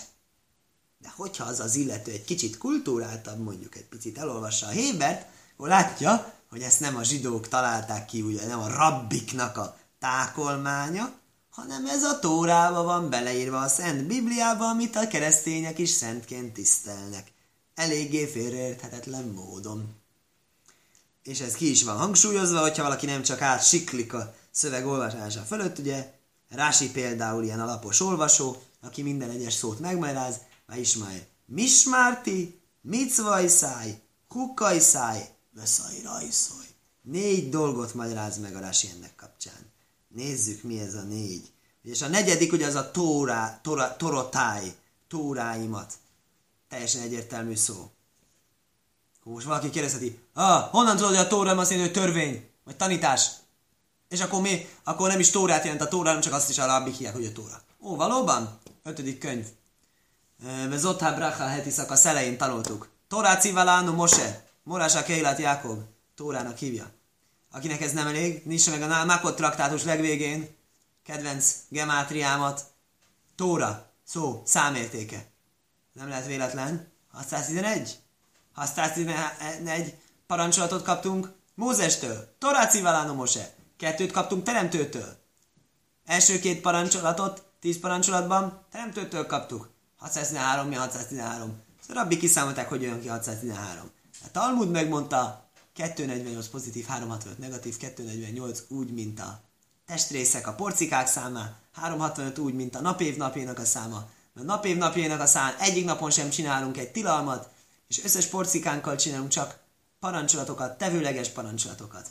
De 0.98 1.12
hogyha 1.16 1.44
az 1.44 1.60
az 1.60 1.74
illető 1.74 2.10
egy 2.10 2.24
kicsit 2.24 2.58
kultúráltabb, 2.58 3.38
mondjuk 3.38 3.76
egy 3.76 3.86
picit 3.86 4.18
elolvassa 4.18 4.66
a 4.66 4.70
Hébert, 4.70 5.26
akkor 5.54 5.68
látja, 5.68 6.31
hogy 6.52 6.62
ezt 6.62 6.80
nem 6.80 6.96
a 6.96 7.02
zsidók 7.02 7.48
találták 7.48 8.06
ki, 8.06 8.22
ugye 8.22 8.46
nem 8.46 8.60
a 8.60 8.68
rabbiknak 8.68 9.56
a 9.56 9.76
tákolmánya, 9.98 11.12
hanem 11.50 11.86
ez 11.86 12.02
a 12.02 12.18
Tórába 12.18 12.82
van 12.82 13.10
beleírva 13.10 13.60
a 13.60 13.68
Szent 13.68 14.06
Bibliába, 14.06 14.68
amit 14.68 14.96
a 14.96 15.08
keresztények 15.08 15.78
is 15.78 15.90
szentként 15.90 16.52
tisztelnek. 16.52 17.32
Eléggé 17.74 18.26
félreérthetetlen 18.26 19.24
módon. 19.24 19.94
És 21.22 21.40
ez 21.40 21.54
ki 21.54 21.70
is 21.70 21.82
van 21.82 21.96
hangsúlyozva, 21.96 22.60
hogyha 22.60 22.82
valaki 22.82 23.06
nem 23.06 23.22
csak 23.22 23.40
átsiklik 23.40 24.12
a 24.12 24.34
szöveg 24.50 24.86
olvasása 24.86 25.40
fölött, 25.40 25.78
ugye, 25.78 26.12
Rási 26.48 26.90
például 26.90 27.44
ilyen 27.44 27.60
alapos 27.60 28.00
olvasó, 28.00 28.62
aki 28.80 29.02
minden 29.02 29.30
egyes 29.30 29.54
szót 29.54 29.80
megmagyaráz, 29.80 30.36
vagy 30.66 30.78
Ismael. 30.78 31.26
Mismárti, 31.46 32.60
micvajszáj, 32.80 34.00
kukajszáj, 34.28 35.31
veszaj 35.54 36.00
rajszoj. 36.02 36.66
Négy 37.02 37.48
dolgot 37.48 37.94
magyaráz 37.94 38.38
meg 38.38 38.56
a 38.56 38.60
Rási 38.60 38.88
ennek 38.88 39.14
kapcsán. 39.16 39.70
Nézzük, 40.08 40.62
mi 40.62 40.80
ez 40.80 40.94
a 40.94 41.02
négy. 41.02 41.52
És 41.82 42.02
a 42.02 42.08
negyedik 42.08 42.52
ugye 42.52 42.66
az 42.66 42.74
a 42.74 42.90
tórá, 42.90 43.60
tóra, 43.62 43.96
torotáj, 43.96 44.74
tóráimat. 45.08 45.94
Teljesen 46.68 47.02
egyértelmű 47.02 47.54
szó. 47.54 47.90
Most 49.24 49.46
valaki 49.46 49.70
kérdezheti, 49.70 50.18
ah, 50.32 50.70
honnan 50.70 50.96
tudod, 50.96 51.10
hogy 51.10 51.24
a 51.24 51.26
tóra 51.26 51.50
azt 51.50 51.70
jelenti, 51.70 51.92
hogy 51.92 52.04
törvény, 52.04 52.48
vagy 52.64 52.76
tanítás? 52.76 53.30
És 54.08 54.20
akkor 54.20 54.40
mi? 54.40 54.68
Akkor 54.84 55.08
nem 55.08 55.20
is 55.20 55.30
tórát 55.30 55.64
jelent 55.64 55.80
a 55.80 55.88
tóra, 55.88 56.06
hanem 56.06 56.22
csak 56.22 56.32
azt 56.32 56.50
is 56.50 56.58
a 56.58 56.66
rabbik 56.66 57.08
hogy 57.08 57.26
a 57.26 57.32
tóra. 57.32 57.62
Ó, 57.80 57.96
valóban? 57.96 58.58
Ötödik 58.82 59.18
könyv. 59.18 59.46
Vezothá 60.68 61.12
Bracha 61.12 61.46
heti 61.46 61.70
szakasz 61.70 62.04
elején 62.04 62.38
tanultuk. 62.38 62.88
Tórát 63.08 63.40
Civalánu 63.40 63.92
Mose, 63.92 64.44
Morása 64.62 65.02
Kélat 65.02 65.38
Jákob, 65.38 65.82
Tórának 66.14 66.56
hívja. 66.56 66.90
Akinek 67.50 67.80
ez 67.80 67.92
nem 67.92 68.06
elég, 68.06 68.42
nincs 68.44 68.70
meg 68.70 68.82
a 68.82 69.04
Makot 69.04 69.36
traktátus 69.36 69.84
legvégén, 69.84 70.56
kedvenc 71.04 71.54
gemátriámat, 71.68 72.64
Tóra, 73.34 73.90
szó, 74.04 74.42
számértéke. 74.44 75.26
Nem 75.92 76.08
lehet 76.08 76.26
véletlen. 76.26 76.92
611? 77.12 77.98
611 78.52 79.94
parancsolatot 80.26 80.82
kaptunk 80.82 81.32
Mózestől, 81.54 82.34
Toráci 82.38 82.80
Valánó 82.80 83.14
Mose. 83.14 83.54
Kettőt 83.76 84.12
kaptunk 84.12 84.44
Teremtőtől. 84.44 85.16
Első 86.06 86.38
két 86.38 86.60
parancsolatot, 86.60 87.46
tíz 87.60 87.80
parancsolatban 87.80 88.64
Teremtőtől 88.70 89.26
kaptuk. 89.26 89.70
613, 89.98 90.68
mi 90.68 90.74
613? 90.74 91.62
Szóval 91.80 92.02
rabbi 92.02 92.16
kiszámolták, 92.16 92.68
hogy 92.68 92.82
jön 92.82 93.00
ki 93.00 93.08
613. 93.08 93.90
A 94.24 94.30
Talmud 94.30 94.70
megmondta, 94.70 95.50
248 95.72 96.46
pozitív, 96.48 96.86
365 96.86 97.38
negatív, 97.38 97.76
248 97.76 98.62
úgy, 98.68 98.92
mint 98.92 99.20
a 99.20 99.40
testrészek, 99.86 100.46
a 100.46 100.54
porcikák 100.54 101.06
száma, 101.06 101.40
365 101.72 102.38
úgy, 102.38 102.54
mint 102.54 102.74
a 102.74 102.80
napév 102.80 103.16
napjának 103.16 103.58
a 103.58 103.64
száma, 103.64 104.08
mert 104.32 104.46
napév 104.46 104.76
napjának 104.76 105.20
a 105.20 105.26
szám 105.26 105.54
egyik 105.58 105.84
napon 105.84 106.10
sem 106.10 106.30
csinálunk 106.30 106.76
egy 106.76 106.92
tilalmat, 106.92 107.50
és 107.88 108.04
összes 108.04 108.26
porcikánkkal 108.26 108.96
csinálunk 108.96 109.30
csak 109.30 109.58
parancsolatokat, 110.00 110.78
tevőleges 110.78 111.28
parancsolatokat. 111.28 112.08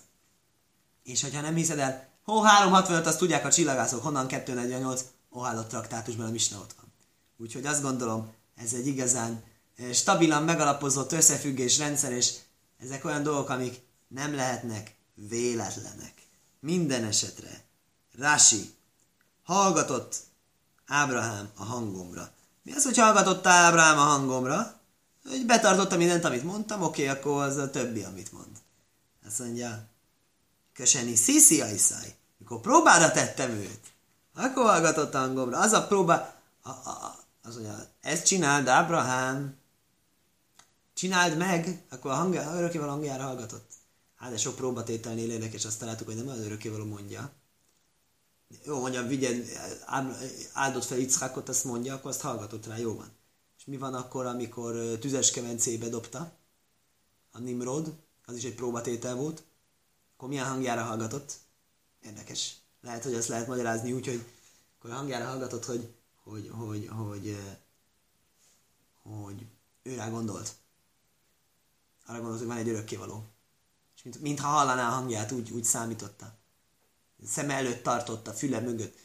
És 1.03 1.21
hogyha 1.21 1.41
nem 1.41 1.55
hiszed 1.55 1.79
el, 1.79 2.09
hó 2.23 2.41
365, 2.41 3.07
azt 3.07 3.17
tudják 3.17 3.45
a 3.45 3.51
csillagászok, 3.51 4.03
honnan 4.03 4.27
248, 4.27 5.03
ohálott 5.29 5.67
traktátusban 5.69 6.25
a 6.25 6.31
misna 6.31 6.57
ott 6.57 6.75
van. 6.77 6.93
Úgyhogy 7.37 7.65
azt 7.65 7.81
gondolom, 7.81 8.33
ez 8.55 8.73
egy 8.73 8.87
igazán 8.87 9.43
stabilan 9.93 10.43
megalapozott 10.43 11.11
összefüggés 11.11 11.77
rendszer, 11.77 12.11
és 12.11 12.33
ezek 12.79 13.05
olyan 13.05 13.23
dolgok, 13.23 13.49
amik 13.49 13.81
nem 14.07 14.35
lehetnek 14.35 14.95
véletlenek. 15.13 16.13
Minden 16.59 17.03
esetre 17.03 17.63
Rási, 18.17 18.73
hallgatott 19.43 20.15
Ábrahám 20.87 21.49
a 21.55 21.63
hangomra. 21.63 22.31
Mi 22.63 22.71
az, 22.71 22.83
hogy 22.83 22.97
hallgatott 22.97 23.47
Ábrahám 23.47 23.97
a 23.97 24.01
hangomra? 24.01 24.79
Hogy 25.29 25.45
betartotta 25.45 25.97
mindent, 25.97 26.25
amit 26.25 26.43
mondtam, 26.43 26.81
oké, 26.81 27.07
okay, 27.07 27.17
akkor 27.17 27.43
az 27.43 27.57
a 27.57 27.69
többi, 27.69 28.03
amit 28.03 28.31
mond. 28.31 28.57
Azt 29.25 29.39
mondja, 29.39 29.83
köseni 30.73 31.15
sziszi 31.15 31.61
ajszaj, 31.61 32.15
mikor 32.37 32.61
próbára 32.61 33.11
tettem 33.11 33.49
őt, 33.49 33.91
akkor 34.35 34.65
hallgatott 34.65 35.13
a 35.13 35.19
hangomra. 35.19 35.59
Az 35.59 35.71
a 35.71 35.87
próba, 35.87 36.13
a, 36.61 36.69
a, 36.69 36.89
a, 36.89 37.17
az 37.43 37.53
mondja, 37.53 37.87
ezt 38.01 38.25
csináld, 38.25 38.67
Ábrahám, 38.67 39.57
csináld 40.93 41.37
meg, 41.37 41.85
akkor 41.89 42.11
a 42.11 42.15
hangja, 42.15 42.53
örökkévaló 42.55 42.89
hangjára 42.89 43.23
hallgatott. 43.23 43.71
Hát 44.15 44.31
de 44.31 44.37
sok 44.37 44.55
próbatételnél 44.55 45.31
érdekes, 45.31 45.65
azt 45.65 45.79
találtuk, 45.79 46.07
hogy 46.07 46.15
nem 46.15 46.27
az 46.27 46.39
örökkévaló 46.39 46.85
mondja. 46.85 47.31
Jó, 48.65 48.79
mondja, 48.79 49.03
vigyen, 49.03 49.43
áldott 50.53 50.83
fel 50.83 50.97
Itzhákot, 50.97 51.49
azt 51.49 51.63
mondja, 51.63 51.93
akkor 51.93 52.11
azt 52.11 52.21
hallgatott 52.21 52.65
rá, 52.65 52.77
jó 52.77 52.95
van. 52.95 53.11
És 53.57 53.65
mi 53.65 53.77
van 53.77 53.93
akkor, 53.93 54.25
amikor 54.25 54.97
tüzes 54.99 55.31
kemencébe 55.31 55.89
dobta 55.89 56.31
a 57.31 57.39
Nimrod, 57.39 57.93
az 58.25 58.35
is 58.35 58.43
egy 58.43 58.55
próbatétel 58.55 59.15
volt, 59.15 59.43
akkor 60.15 60.29
milyen 60.29 60.47
hangjára 60.47 60.83
hallgatott? 60.83 61.33
Érdekes. 62.03 62.55
Lehet, 62.81 63.03
hogy 63.03 63.13
ezt 63.13 63.27
lehet 63.27 63.47
magyarázni 63.47 63.91
úgy, 63.91 64.07
hogy 64.07 64.25
akkor 64.77 64.91
a 64.91 64.95
hangjára 64.95 65.25
hallgatott, 65.25 65.65
hogy, 65.65 65.93
hogy, 66.23 66.49
hogy, 66.53 66.87
hogy, 66.87 67.37
hogy, 69.03 69.23
hogy 69.23 69.45
ő 69.83 69.95
rá 69.95 70.09
gondolt. 70.09 70.53
Arra 72.05 72.17
gondolt, 72.17 72.39
hogy 72.39 72.47
van 72.47 72.57
egy 72.57 72.69
örökkévaló. 72.69 73.25
És 73.95 74.03
mint, 74.03 74.21
mintha 74.21 74.47
hallaná 74.47 74.87
a 74.87 74.91
hangját, 74.91 75.31
úgy, 75.31 75.51
úgy 75.51 75.63
számította. 75.63 76.39
Szeme 77.25 77.53
előtt 77.53 77.83
tartotta, 77.83 78.33
füle 78.33 78.59
mögött. 78.59 78.97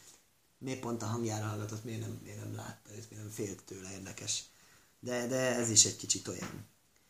Miért 0.57 0.79
pont 0.79 1.01
a 1.01 1.05
hangjára 1.05 1.45
hallgatott, 1.45 1.83
miért 1.83 1.99
nem, 1.99 2.19
miért 2.23 2.39
nem 2.39 2.55
látta 2.55 2.89
őt, 2.95 3.09
miért 3.09 3.23
nem 3.23 3.33
félt 3.33 3.63
tőle, 3.63 3.91
érdekes. 3.91 4.43
De, 4.99 5.27
de 5.27 5.55
ez 5.55 5.69
is 5.69 5.85
egy 5.85 5.95
kicsit 5.95 6.27
olyan. 6.27 6.65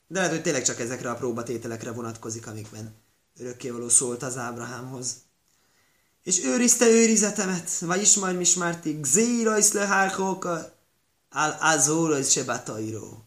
De 0.07 0.19
lehet, 0.19 0.31
hogy 0.31 0.41
tényleg 0.41 0.63
csak 0.63 0.79
ezekre 0.79 1.09
a 1.09 1.15
próbatételekre 1.15 1.91
vonatkozik, 1.91 2.47
amikben 2.47 2.95
örökkévaló 3.37 3.89
szólt 3.89 4.23
az 4.23 4.37
Ábrahámhoz. 4.37 5.15
És 6.23 6.43
őrizte 6.43 6.85
őrizetemet, 6.85 7.79
vagy 7.79 8.01
is 8.01 8.15
majd 8.15 8.37
mismárti, 8.37 8.91
gzéirajsz 8.91 9.71
lehárkóka, 9.71 10.75
al 11.29 11.57
azórajsz 11.59 12.31
sebatairó. 12.31 13.26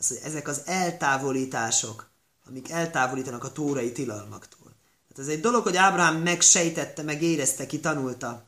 Az, 0.00 0.08
hogy 0.08 0.18
ezek 0.22 0.48
az 0.48 0.62
eltávolítások, 0.64 2.10
amik 2.46 2.70
eltávolítanak 2.70 3.44
a 3.44 3.52
tórai 3.52 3.92
tilalmaktól. 3.92 4.74
Tehát 5.08 5.28
ez 5.28 5.34
egy 5.36 5.40
dolog, 5.40 5.62
hogy 5.62 5.76
Ábrahám 5.76 6.22
megsejtette, 6.22 7.02
meg 7.02 7.22
érezte, 7.22 7.66
ki 7.66 7.80
tanulta. 7.80 8.44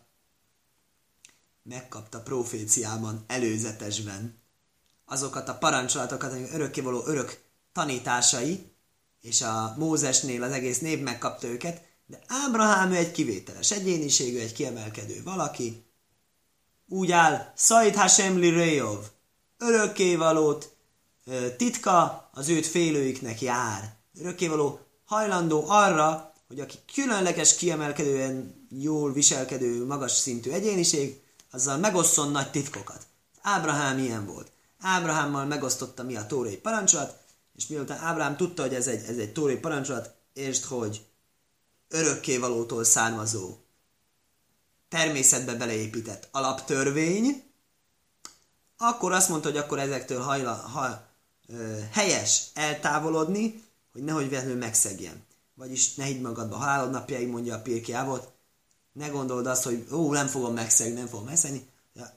Megkapta 1.63 2.21
proféciában, 2.21 3.25
előzetesben 3.27 4.41
azokat 5.05 5.49
a 5.49 5.59
parancsolatokat, 5.59 6.33
amik 6.33 6.53
örökkévaló 6.53 7.03
örök 7.07 7.41
tanításai, 7.73 8.73
és 9.21 9.43
a 9.43 9.75
Mózesnél 9.79 10.43
az 10.43 10.53
egész 10.53 10.79
nép 10.79 11.03
megkapta 11.03 11.47
őket, 11.47 11.83
de 12.07 12.19
Ábrahám 12.27 12.93
egy 12.93 13.13
kivételes 13.13 13.71
egyéniségű, 13.71 14.39
egy 14.39 14.53
kiemelkedő 14.53 15.23
valaki. 15.25 15.87
Úgy 16.89 17.11
áll, 17.11 17.53
Szajt 17.55 17.97
Hashem 17.97 18.39
li 18.39 18.81
örökkévalót, 19.59 20.77
titka 21.57 22.29
az 22.33 22.49
őt 22.49 22.67
félőiknek 22.67 23.41
jár. 23.41 23.95
Örökkévaló 24.21 24.81
hajlandó 25.05 25.65
arra, 25.69 26.33
hogy 26.49 26.61
aki 26.61 26.79
különleges, 26.95 27.57
kiemelkedően 27.57 28.67
jól 28.71 29.13
viselkedő, 29.13 29.87
magas 29.87 30.13
szintű 30.13 30.51
egyéniség, 30.51 31.21
azzal 31.51 31.77
megosszon 31.77 32.31
nagy 32.31 32.51
titkokat. 32.51 33.07
Ábrahám 33.43 33.99
ilyen 33.99 34.27
volt. 34.27 34.53
Ábrahámmal 34.81 35.45
megosztotta 35.45 36.03
mi 36.03 36.17
a 36.17 36.27
tórai 36.27 36.57
parancsolat, 36.57 37.21
és 37.57 37.67
miután 37.67 37.99
Ábrahám 37.99 38.37
tudta, 38.37 38.63
hogy 38.63 38.75
ez 38.75 38.87
egy, 38.87 39.05
ez 39.05 39.17
egy 39.17 39.33
tórai 39.33 39.57
parancsolat, 39.57 40.15
és 40.33 40.65
hogy 40.65 41.07
örökkévalótól 41.89 42.85
származó, 42.85 43.57
természetbe 44.89 45.55
beleépített 45.55 46.29
alaptörvény, 46.31 47.43
akkor 48.79 49.13
azt 49.13 49.29
mondta, 49.29 49.49
hogy 49.49 49.59
akkor 49.59 49.79
ezektől 49.79 50.21
hajla, 50.21 50.53
ha, 50.53 51.12
helyes 51.91 52.47
eltávolodni, 52.55 53.65
hogy 53.93 54.03
nehogy 54.03 54.29
véletlenül 54.29 54.59
megszegjen. 54.59 55.25
Vagyis 55.55 55.95
ne 55.95 56.05
higgy 56.05 56.21
magadba, 56.21 56.57
halálod 56.57 56.91
napjáig 56.91 57.29
mondja 57.29 57.55
a 57.55 57.63
pirkiávot, 57.63 58.33
ne 58.93 59.09
gondold 59.09 59.47
azt, 59.47 59.63
hogy 59.63 59.87
ó, 59.93 60.13
nem 60.13 60.27
fogom 60.27 60.55
megszegni, 60.55 60.93
nem 60.99 61.07
fogom 61.07 61.27
megszegni, 61.27 61.67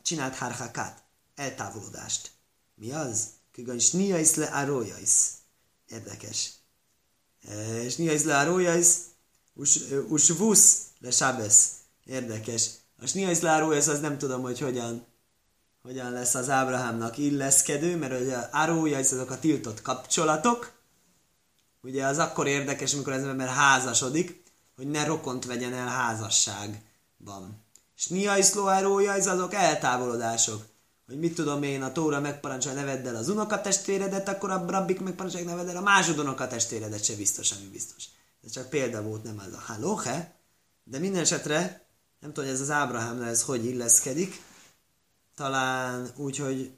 csináld 0.04 0.36
harhakát, 0.36 1.04
eltávolodást. 1.36 2.32
Mi 2.76 2.92
az? 2.92 3.28
Kigan 3.52 3.80
sniais 3.80 4.36
le 4.36 4.46
arójais. 4.46 5.10
Érdekes. 5.88 6.52
Sniais 7.90 8.24
le 8.24 8.38
arójais, 8.38 8.88
usvusz 10.08 10.84
le 11.00 11.12
sábesz. 11.12 11.72
Érdekes. 12.06 12.70
A 13.02 13.06
sniais 13.06 13.40
le 13.40 13.52
arójais 13.52 13.88
az 13.88 14.00
nem 14.00 14.18
tudom, 14.18 14.42
hogy 14.42 14.60
hogyan 14.60 15.06
hogyan 15.86 16.12
lesz 16.12 16.36
az 16.36 16.50
Ábrahámnak 16.50 17.18
illeszkedő, 17.18 17.98
mert 17.98 18.22
ugye 18.22 18.36
arójais 18.36 19.12
azok 19.12 19.30
a 19.30 19.40
tiltott 19.40 19.82
kapcsolatok, 19.82 20.72
ugye 21.82 22.06
az 22.06 22.18
akkor 22.18 22.48
érdekes, 22.48 22.94
amikor 22.94 23.14
ez 23.14 23.24
ember 23.24 23.48
házasodik, 23.48 24.44
hogy 24.76 24.88
ne 24.88 25.06
rokont 25.06 25.46
vegyen 25.46 25.74
el 25.74 25.88
házasságban. 25.88 27.64
És 27.96 28.08
niaiszló 28.08 28.66
arójais 28.66 29.26
azok 29.26 29.54
eltávolodások 29.54 30.64
hogy 31.08 31.20
mit 31.20 31.36
tudom 31.36 31.64
én, 31.64 31.82
a 31.82 31.92
Tóra 31.92 32.20
megparancsolja 32.20 32.80
nevedd 32.80 33.08
el 33.08 33.16
az 33.16 33.30
unokatestvéredet, 33.30 34.28
akkor 34.28 34.50
a 34.50 34.66
rabbik 34.68 35.00
megparancsolják 35.00 35.50
nevedd 35.50 35.70
el 35.70 35.78
a 35.78 35.82
másodunokatestvéredet 35.82 37.04
se 37.04 37.16
biztos, 37.16 37.52
ami 37.52 37.70
biztos. 37.72 38.04
Ez 38.44 38.52
csak 38.52 38.70
példa 38.70 39.02
volt, 39.02 39.24
nem 39.24 39.44
az 39.48 39.54
a 39.54 39.74
haloche, 39.74 40.36
de 40.84 41.00
minden 41.00 41.22
esetre, 41.22 41.86
nem 42.20 42.34
tudom, 42.34 42.46
hogy 42.46 42.60
ez 42.60 42.62
az 42.62 42.70
Ábrahámra 42.70 43.26
ez 43.26 43.42
hogy 43.42 43.66
illeszkedik, 43.66 44.42
talán 45.36 46.12
úgy, 46.16 46.38
hogy 46.38 46.78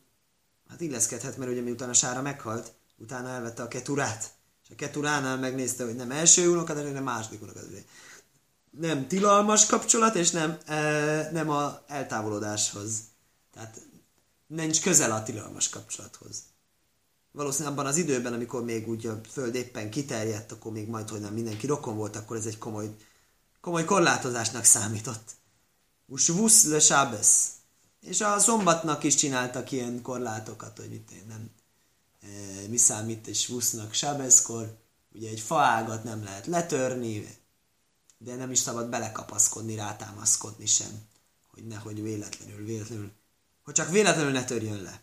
hát 0.69 0.81
illeszkedhet, 0.81 1.37
mert 1.37 1.51
ugye 1.51 1.61
miután 1.61 1.89
a 1.89 1.93
sára 1.93 2.21
meghalt, 2.21 2.73
utána 2.97 3.29
elvette 3.29 3.63
a 3.63 3.67
keturát, 3.67 4.33
és 4.63 4.69
a 4.69 4.75
keturánál 4.75 5.37
megnézte, 5.37 5.83
hogy 5.83 5.95
nem 5.95 6.11
első 6.11 6.49
unokatestvér, 6.49 6.87
hanem 6.87 7.03
második 7.03 7.41
unokatestvér. 7.41 7.85
Nem 8.69 9.07
tilalmas 9.07 9.65
kapcsolat, 9.65 10.15
és 10.15 10.31
nem, 10.31 10.57
e, 10.65 11.31
nem 11.31 11.49
a 11.49 11.81
eltávolodáshoz. 11.87 12.99
Tehát 13.53 13.81
nincs 14.47 14.81
közel 14.81 15.11
a 15.11 15.23
tilalmas 15.23 15.69
kapcsolathoz. 15.69 16.43
Valószínűleg 17.31 17.73
abban 17.73 17.85
az 17.85 17.97
időben, 17.97 18.33
amikor 18.33 18.63
még 18.63 18.87
úgy 18.87 19.07
a 19.07 19.19
föld 19.31 19.55
éppen 19.55 19.89
kiterjedt, 19.89 20.51
akkor 20.51 20.71
még 20.71 20.87
majd, 20.87 21.09
hogy 21.09 21.19
nem 21.19 21.33
mindenki 21.33 21.67
rokon 21.67 21.95
volt, 21.95 22.15
akkor 22.15 22.37
ez 22.37 22.45
egy 22.45 22.57
komoly, 22.57 22.95
komoly 23.61 23.85
korlátozásnak 23.85 24.63
számított. 24.63 25.31
Usvusz 26.05 26.63
le 26.63 26.79
sábesz. 26.79 27.56
És 28.07 28.21
a 28.21 28.39
szombatnak 28.39 29.03
is 29.03 29.15
csináltak 29.15 29.71
ilyen 29.71 30.01
korlátokat, 30.01 30.77
hogy 30.77 30.89
mit 30.89 31.11
én 31.11 31.25
nem 31.27 31.49
e, 32.21 32.27
mi 32.67 32.77
számít 32.77 33.27
és 33.27 33.47
vusznak 33.47 33.93
sábeszkor. 33.93 34.77
Ugye 35.11 35.29
egy 35.29 35.39
faágat 35.39 36.03
nem 36.03 36.23
lehet 36.23 36.45
letörni, 36.45 37.37
de 38.17 38.35
nem 38.35 38.51
is 38.51 38.59
szabad 38.59 38.89
belekapaszkodni, 38.89 39.75
rátámaszkodni 39.75 40.65
sem, 40.65 41.01
hogy 41.53 41.67
nehogy 41.67 42.01
véletlenül, 42.01 42.65
véletlenül 42.65 43.11
hogy 43.63 43.73
csak 43.73 43.89
véletlenül 43.89 44.31
ne 44.31 44.43
törjön 44.43 44.81
le. 44.81 45.01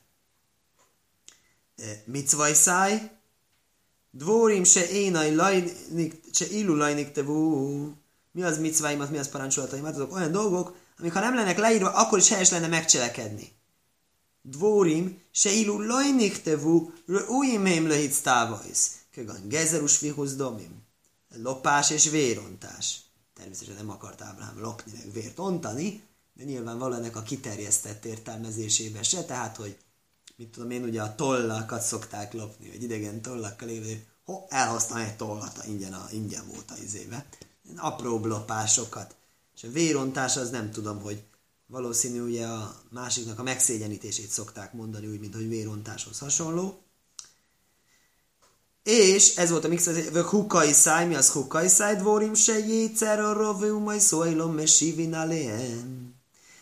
Mitzvaj 2.05 2.55
száj, 2.55 3.11
dvorim 4.11 4.65
se 4.65 4.89
énai 4.89 5.35
lajnik, 5.35 6.21
se 6.33 6.47
illu 6.47 6.75
lajnik 6.75 7.13
tevú. 7.13 7.97
Mi 8.33 8.43
az 8.43 8.59
mitzváimat, 8.59 9.11
mi 9.11 9.19
az 9.19 9.29
parancsolataimat? 9.29 9.95
Azok 9.95 10.15
olyan 10.15 10.33
dolgok, 10.33 10.77
amik 11.05 11.17
ha 11.17 11.23
nem 11.23 11.35
lennek 11.35 11.59
leírva, 11.59 11.91
akkor 11.91 12.19
is 12.19 12.29
helyes 12.29 12.51
lenne 12.51 12.67
megcselekedni. 12.67 13.53
Dvorim 14.43 15.21
se 15.31 15.51
illu 15.51 15.81
lajnik 15.87 16.43
tevú, 16.43 16.93
újim 17.29 17.65
hém 17.65 17.89
lehitz 17.89 18.21
távajsz. 18.21 18.91
Kögan 19.13 19.49
gezerus 19.49 19.99
vihusz 19.99 20.35
domim. 20.35 20.83
Lopás 21.37 21.91
és 21.91 22.11
vérontás. 22.11 23.01
Természetesen 23.35 23.75
nem 23.75 23.91
akart 23.91 24.23
Ábrahám 24.23 24.61
lopni, 24.61 24.93
meg 24.93 25.13
vért 25.13 25.39
ontani, 25.39 26.03
de 26.35 26.45
nyilvánvalóan 26.45 26.99
ennek 26.99 27.17
a 27.17 27.23
kiterjesztett 27.23 28.05
értelmezésébe 28.05 29.03
se, 29.03 29.25
tehát, 29.25 29.57
hogy 29.57 29.77
mit 30.37 30.49
tudom 30.49 30.71
én, 30.71 30.83
ugye 30.83 31.03
a 31.03 31.15
tollakat 31.15 31.83
szokták 31.83 32.33
lopni, 32.33 32.69
vagy 32.69 32.83
idegen 32.83 33.23
tollakkal 33.23 33.69
élő, 33.69 34.07
ho, 34.25 34.45
elhoztam 34.49 34.97
egy 34.97 35.17
tollat, 35.17 35.65
ingyen, 35.67 35.93
a, 35.93 36.09
ingyen 36.13 36.47
volt 36.47 36.71
a 36.71 36.83
izébe. 36.83 37.27
Apró 37.77 38.27
lopásokat. 38.27 39.15
És 39.57 39.63
a 39.63 39.71
vérontás 39.71 40.37
az 40.37 40.51
nem 40.51 40.71
tudom, 40.71 41.01
hogy 41.01 41.23
valószínű 41.67 42.21
ugye 42.21 42.47
a 42.47 42.81
másiknak 42.91 43.39
a 43.39 43.43
megszégyenítését 43.43 44.31
szokták 44.31 44.73
mondani, 44.73 45.07
úgy, 45.07 45.21
mint 45.21 45.35
hogy 45.35 45.49
vérontáshoz 45.49 46.19
hasonló. 46.19 46.83
és 48.83 49.37
ez 49.37 49.51
volt 49.51 49.65
a 49.65 49.69
mix, 49.69 49.85
hogy 49.85 50.25
hukai 50.25 50.73
száj, 50.73 51.07
mi 51.07 51.15
az 51.15 51.31
hukai 51.31 51.69
száj, 51.69 51.97
dvorim 51.97 52.35
se 52.35 52.59
jétszer 52.59 53.21
a 53.21 53.33
rovő, 53.33 53.73
majd 53.73 54.01
szóilom, 54.01 54.55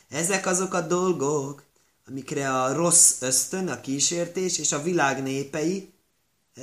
Ezek 0.08 0.46
azok 0.46 0.74
a 0.74 0.80
dolgok, 0.80 1.62
amikre 2.08 2.62
a 2.62 2.72
rossz 2.72 3.14
ösztön, 3.20 3.68
a 3.68 3.80
kísértés 3.80 4.58
és 4.58 4.72
a 4.72 4.82
világ 4.82 5.22
népei 5.22 5.92
e, 6.54 6.62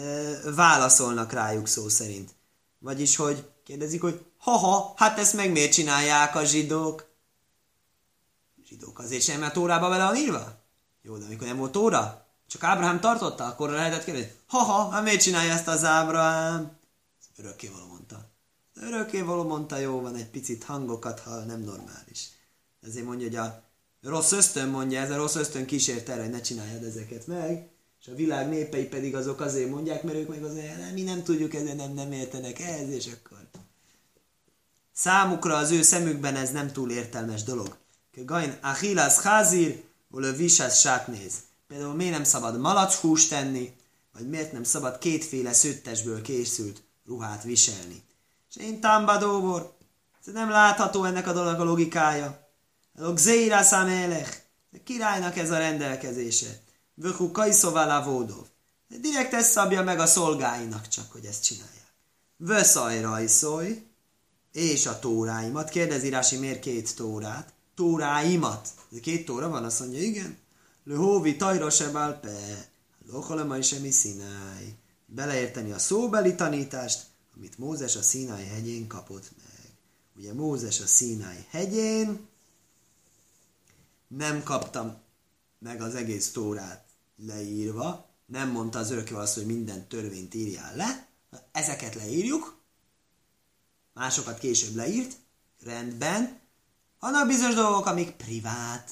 válaszolnak 0.56 1.32
rájuk 1.32 1.68
szó 1.68 1.90
szerint. 1.90 2.36
Vagyis, 2.80 3.16
hogy 3.16 3.50
kérdezik, 3.64 4.02
hogy 4.02 4.26
haha, 4.50 4.94
hát 4.96 5.20
ezt 5.20 5.34
meg 5.34 5.52
miért 5.52 5.72
csinálják 5.72 6.36
a 6.36 6.44
zsidók? 6.44 7.08
Zsidók 8.66 9.00
azért 9.00 9.24
sem, 9.24 9.40
mert 9.40 9.54
Tórába 9.54 9.90
vele 9.90 10.04
van 10.04 10.16
írva? 10.16 10.58
Jó, 11.02 11.18
de 11.18 11.26
amikor 11.26 11.48
nem 11.48 11.58
volt 11.58 11.72
Tóra, 11.72 12.26
csak 12.48 12.64
Ábrahám 12.64 13.00
tartotta, 13.00 13.46
akkor 13.46 13.70
lehetett 13.70 14.04
kérdezni, 14.04 14.32
haha, 14.48 14.90
hát 14.90 15.04
miért 15.04 15.22
csinálja 15.22 15.54
ezt 15.54 15.68
az 15.68 15.84
Ábrahám? 15.84 16.78
Örökkévaló 17.38 17.86
mondta. 17.86 18.30
Örökkévaló 18.74 19.44
mondta, 19.44 19.78
jó 19.78 20.02
van, 20.02 20.16
egy 20.16 20.30
picit 20.30 20.64
hangokat, 20.64 21.20
ha 21.20 21.40
nem 21.40 21.62
normális. 21.62 22.30
Ezért 22.82 23.06
mondja, 23.06 23.28
hogy 23.28 23.36
a 23.36 23.64
rossz 24.02 24.32
ösztön 24.32 24.70
mondja, 24.70 25.02
ez 25.02 25.12
a 25.12 25.16
rossz 25.16 25.36
ösztön 25.36 25.66
kísért 25.66 26.10
erre, 26.10 26.22
hogy 26.22 26.32
ne 26.32 26.42
csináljad 26.42 26.84
ezeket 26.84 27.28
meg, 27.28 27.70
és 28.02 28.08
a 28.08 28.16
világ 28.16 28.50
népei 28.50 28.86
pedig 28.86 29.16
azok 29.16 29.42
azért 29.42 29.70
mondják, 29.70 30.04
mert 30.04 30.18
ők 30.18 30.28
meg 30.28 30.44
azért, 30.44 30.94
mi 30.94 31.02
nem 31.02 31.24
tudjuk, 31.24 31.54
ezért 31.54 31.78
nem, 31.78 31.94
nem 31.94 32.12
értenek 32.12 32.60
ehhez, 32.60 32.90
és 32.90 33.08
akkor 33.08 33.39
Számukra 35.02 35.58
az 35.58 35.72
ő 35.72 35.82
szemükben 35.82 36.36
ez 36.36 36.52
nem 36.52 36.72
túl 36.72 36.92
értelmes 36.92 37.44
dolog. 37.44 37.78
Gain 38.14 38.58
achilas 38.62 39.26
a 39.26 40.32
visas 40.36 40.80
sátnéz. 40.80 41.34
Például 41.68 41.94
miért 41.94 42.14
nem 42.14 42.24
szabad 42.24 42.60
malachúst 42.60 43.30
tenni, 43.30 43.76
vagy 44.14 44.30
miért 44.30 44.52
nem 44.52 44.64
szabad 44.64 44.98
kétféle 44.98 45.54
szőttesből 45.54 46.22
készült 46.22 46.82
ruhát 47.06 47.44
viselni. 47.44 48.04
És 48.50 48.56
én 48.56 48.80
támbadóbor, 48.80 49.74
ez 50.26 50.34
nem 50.34 50.50
látható 50.50 51.04
ennek 51.04 51.28
a 51.28 51.34
dolog 51.34 51.60
a 51.60 51.64
logikája. 51.64 52.48
A 52.96 53.14
Gzeira 53.14 53.64
Samelech, 53.64 54.38
a 54.74 54.78
királynak 54.84 55.38
ez 55.38 55.52
a 55.52 55.58
rendelkezése. 55.58 56.60
Vöku 56.94 57.32
Kajszová 57.32 58.04
Vódov. 58.04 58.46
Direkt 58.88 59.34
ezt 59.34 59.52
szabja 59.52 59.84
meg 59.84 60.00
a 60.00 60.06
szolgáinak 60.06 60.88
csak, 60.88 61.12
hogy 61.12 61.26
ezt 61.26 61.44
csinálják. 61.44 61.94
Vöszaj 62.38 63.02
rajszolj, 63.02 63.89
és 64.60 64.86
a 64.86 65.00
tóráimat. 65.00 65.70
Kérdezi 65.70 66.10
Rási, 66.10 66.38
miért 66.38 66.60
két 66.60 66.96
tórát? 66.96 67.54
Tóráimat. 67.76 68.70
De 68.90 69.00
két 69.00 69.26
tóra 69.26 69.50
van, 69.50 69.64
azt 69.64 69.80
mondja, 69.80 70.02
igen. 70.02 70.38
hóvi 70.96 71.36
tajra 71.36 71.70
se 71.70 71.90
pe. 72.22 72.70
Loholema 73.12 73.62
semmi 73.62 73.92
színáj. 73.92 74.76
Beleérteni 75.06 75.72
a 75.72 75.80
szóbeli 75.80 76.36
tanítást, 76.36 77.06
amit 77.36 77.58
Mózes 77.58 77.96
a 77.96 78.02
Színáj 78.02 78.46
hegyén 78.46 78.88
kapott 78.88 79.32
meg. 79.38 79.72
Ugye 80.18 80.34
Mózes 80.34 80.80
a 80.80 80.88
Színáj 80.88 81.46
hegyén 81.50 82.28
nem 84.08 84.44
kaptam 84.44 84.98
meg 85.60 85.82
az 85.82 85.96
egész 85.96 86.32
tórát 86.32 86.86
leírva, 87.26 88.10
nem 88.26 88.50
mondta 88.50 88.80
az 88.80 88.92
örökké 88.92 89.14
azt, 89.14 89.36
hogy 89.36 89.46
minden 89.46 89.88
törvényt 89.88 90.34
írjál 90.34 90.76
le, 90.76 91.08
ezeket 91.52 91.96
leírjuk, 91.96 92.59
másokat 94.00 94.40
később 94.40 94.76
leírt, 94.76 95.16
rendben, 95.64 96.40
vannak 97.00 97.28
bizonyos 97.28 97.56
dolgok, 97.56 97.86
amik 97.86 98.12
privát. 98.12 98.92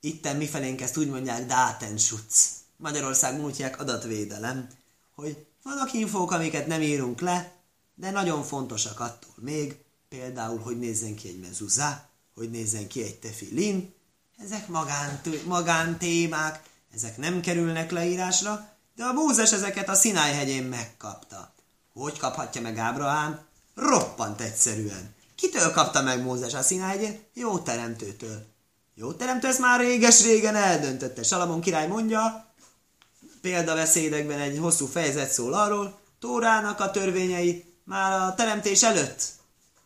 Itten 0.00 0.36
mifelénk 0.36 0.80
ezt 0.80 0.96
úgy 0.96 1.08
mondják 1.08 1.46
Datenschutz. 1.46 2.50
Magyarország 2.76 3.40
múltják 3.40 3.80
adatvédelem, 3.80 4.68
hogy 5.14 5.46
vannak 5.62 5.92
infók, 5.92 6.30
amiket 6.30 6.66
nem 6.66 6.82
írunk 6.82 7.20
le, 7.20 7.52
de 7.94 8.10
nagyon 8.10 8.42
fontosak 8.42 9.00
attól 9.00 9.34
még, 9.36 9.76
például, 10.08 10.58
hogy 10.58 10.78
nézzen 10.78 11.14
ki 11.14 11.28
egy 11.28 11.40
mezuzá, 11.40 12.08
hogy 12.34 12.50
nézzen 12.50 12.88
ki 12.88 13.02
egy 13.02 13.18
tefilin, 13.18 13.94
ezek 14.38 14.68
magánt, 14.68 15.44
magántémák, 15.46 16.62
ezek 16.94 17.16
nem 17.16 17.40
kerülnek 17.40 17.90
leírásra, 17.90 18.76
de 18.96 19.04
a 19.04 19.12
Mózes 19.12 19.52
ezeket 19.52 19.88
a 19.88 19.94
Sinai 19.94 20.32
hegyén 20.32 20.64
megkapta. 20.64 21.54
Hogy 21.92 22.18
kaphatja 22.18 22.60
meg 22.60 22.78
Ábrahám? 22.78 23.50
Roppant 23.74 24.40
egyszerűen. 24.40 25.14
Kitől 25.34 25.70
kapta 25.70 26.02
meg 26.02 26.22
Mózes 26.22 26.54
a 26.54 26.62
Sinai 26.62 27.20
Jó 27.34 27.58
teremtőtől. 27.58 28.46
Jó 28.94 29.12
teremtő, 29.12 29.48
ezt 29.48 29.58
már 29.58 29.80
réges-régen 29.80 30.54
eldöntötte. 30.54 31.22
Salamon 31.22 31.60
király 31.60 31.86
mondja, 31.86 32.46
példaveszédekben 33.40 34.38
egy 34.38 34.58
hosszú 34.58 34.86
fejezet 34.86 35.32
szól 35.32 35.52
arról, 35.52 36.00
Tórának 36.20 36.80
a 36.80 36.90
törvényei 36.90 37.64
már 37.84 38.12
a 38.20 38.34
teremtés 38.34 38.82
előtt 38.82 39.40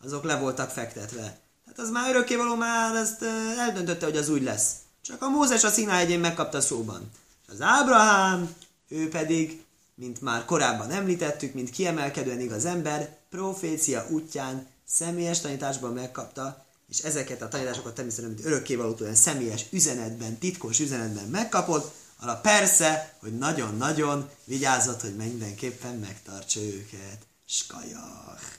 azok 0.04 0.24
le 0.24 0.36
voltak 0.36 0.70
fektetve. 0.70 1.38
Hát 1.66 1.78
az 1.78 1.90
már 1.90 2.10
örökkévaló 2.10 2.54
már 2.54 2.94
ezt 2.94 3.22
eldöntötte, 3.58 4.04
hogy 4.04 4.16
az 4.16 4.28
úgy 4.28 4.42
lesz. 4.42 4.72
Csak 5.02 5.22
a 5.22 5.28
Mózes 5.28 5.64
a 5.64 5.68
Színá 5.68 5.98
egyén 5.98 6.20
megkapta 6.20 6.60
szóban. 6.60 7.10
És 7.46 7.52
az 7.52 7.60
Ábrahám, 7.60 8.54
ő 8.88 9.08
pedig, 9.08 9.64
mint 9.94 10.20
már 10.20 10.44
korábban 10.44 10.90
említettük, 10.90 11.54
mint 11.54 11.70
kiemelkedően 11.70 12.40
igaz 12.40 12.64
ember, 12.64 13.16
profécia 13.36 14.06
útján 14.10 14.66
személyes 14.86 15.40
tanításban 15.40 15.92
megkapta, 15.92 16.64
és 16.88 16.98
ezeket 16.98 17.42
a 17.42 17.48
tanításokat 17.48 17.94
természetesen, 17.94 18.34
mint 18.34 18.46
örökkévalótól 18.46 19.14
személyes 19.14 19.64
üzenetben, 19.70 20.38
titkos 20.38 20.80
üzenetben 20.80 21.28
megkapott, 21.28 21.94
arra 22.20 22.40
persze, 22.40 23.16
hogy 23.20 23.38
nagyon-nagyon 23.38 24.28
vigyázott, 24.44 25.00
hogy 25.00 25.16
mindenképpen 25.16 25.94
megtartsa 25.94 26.60
őket. 26.60 27.26
Skajach! 27.46 28.55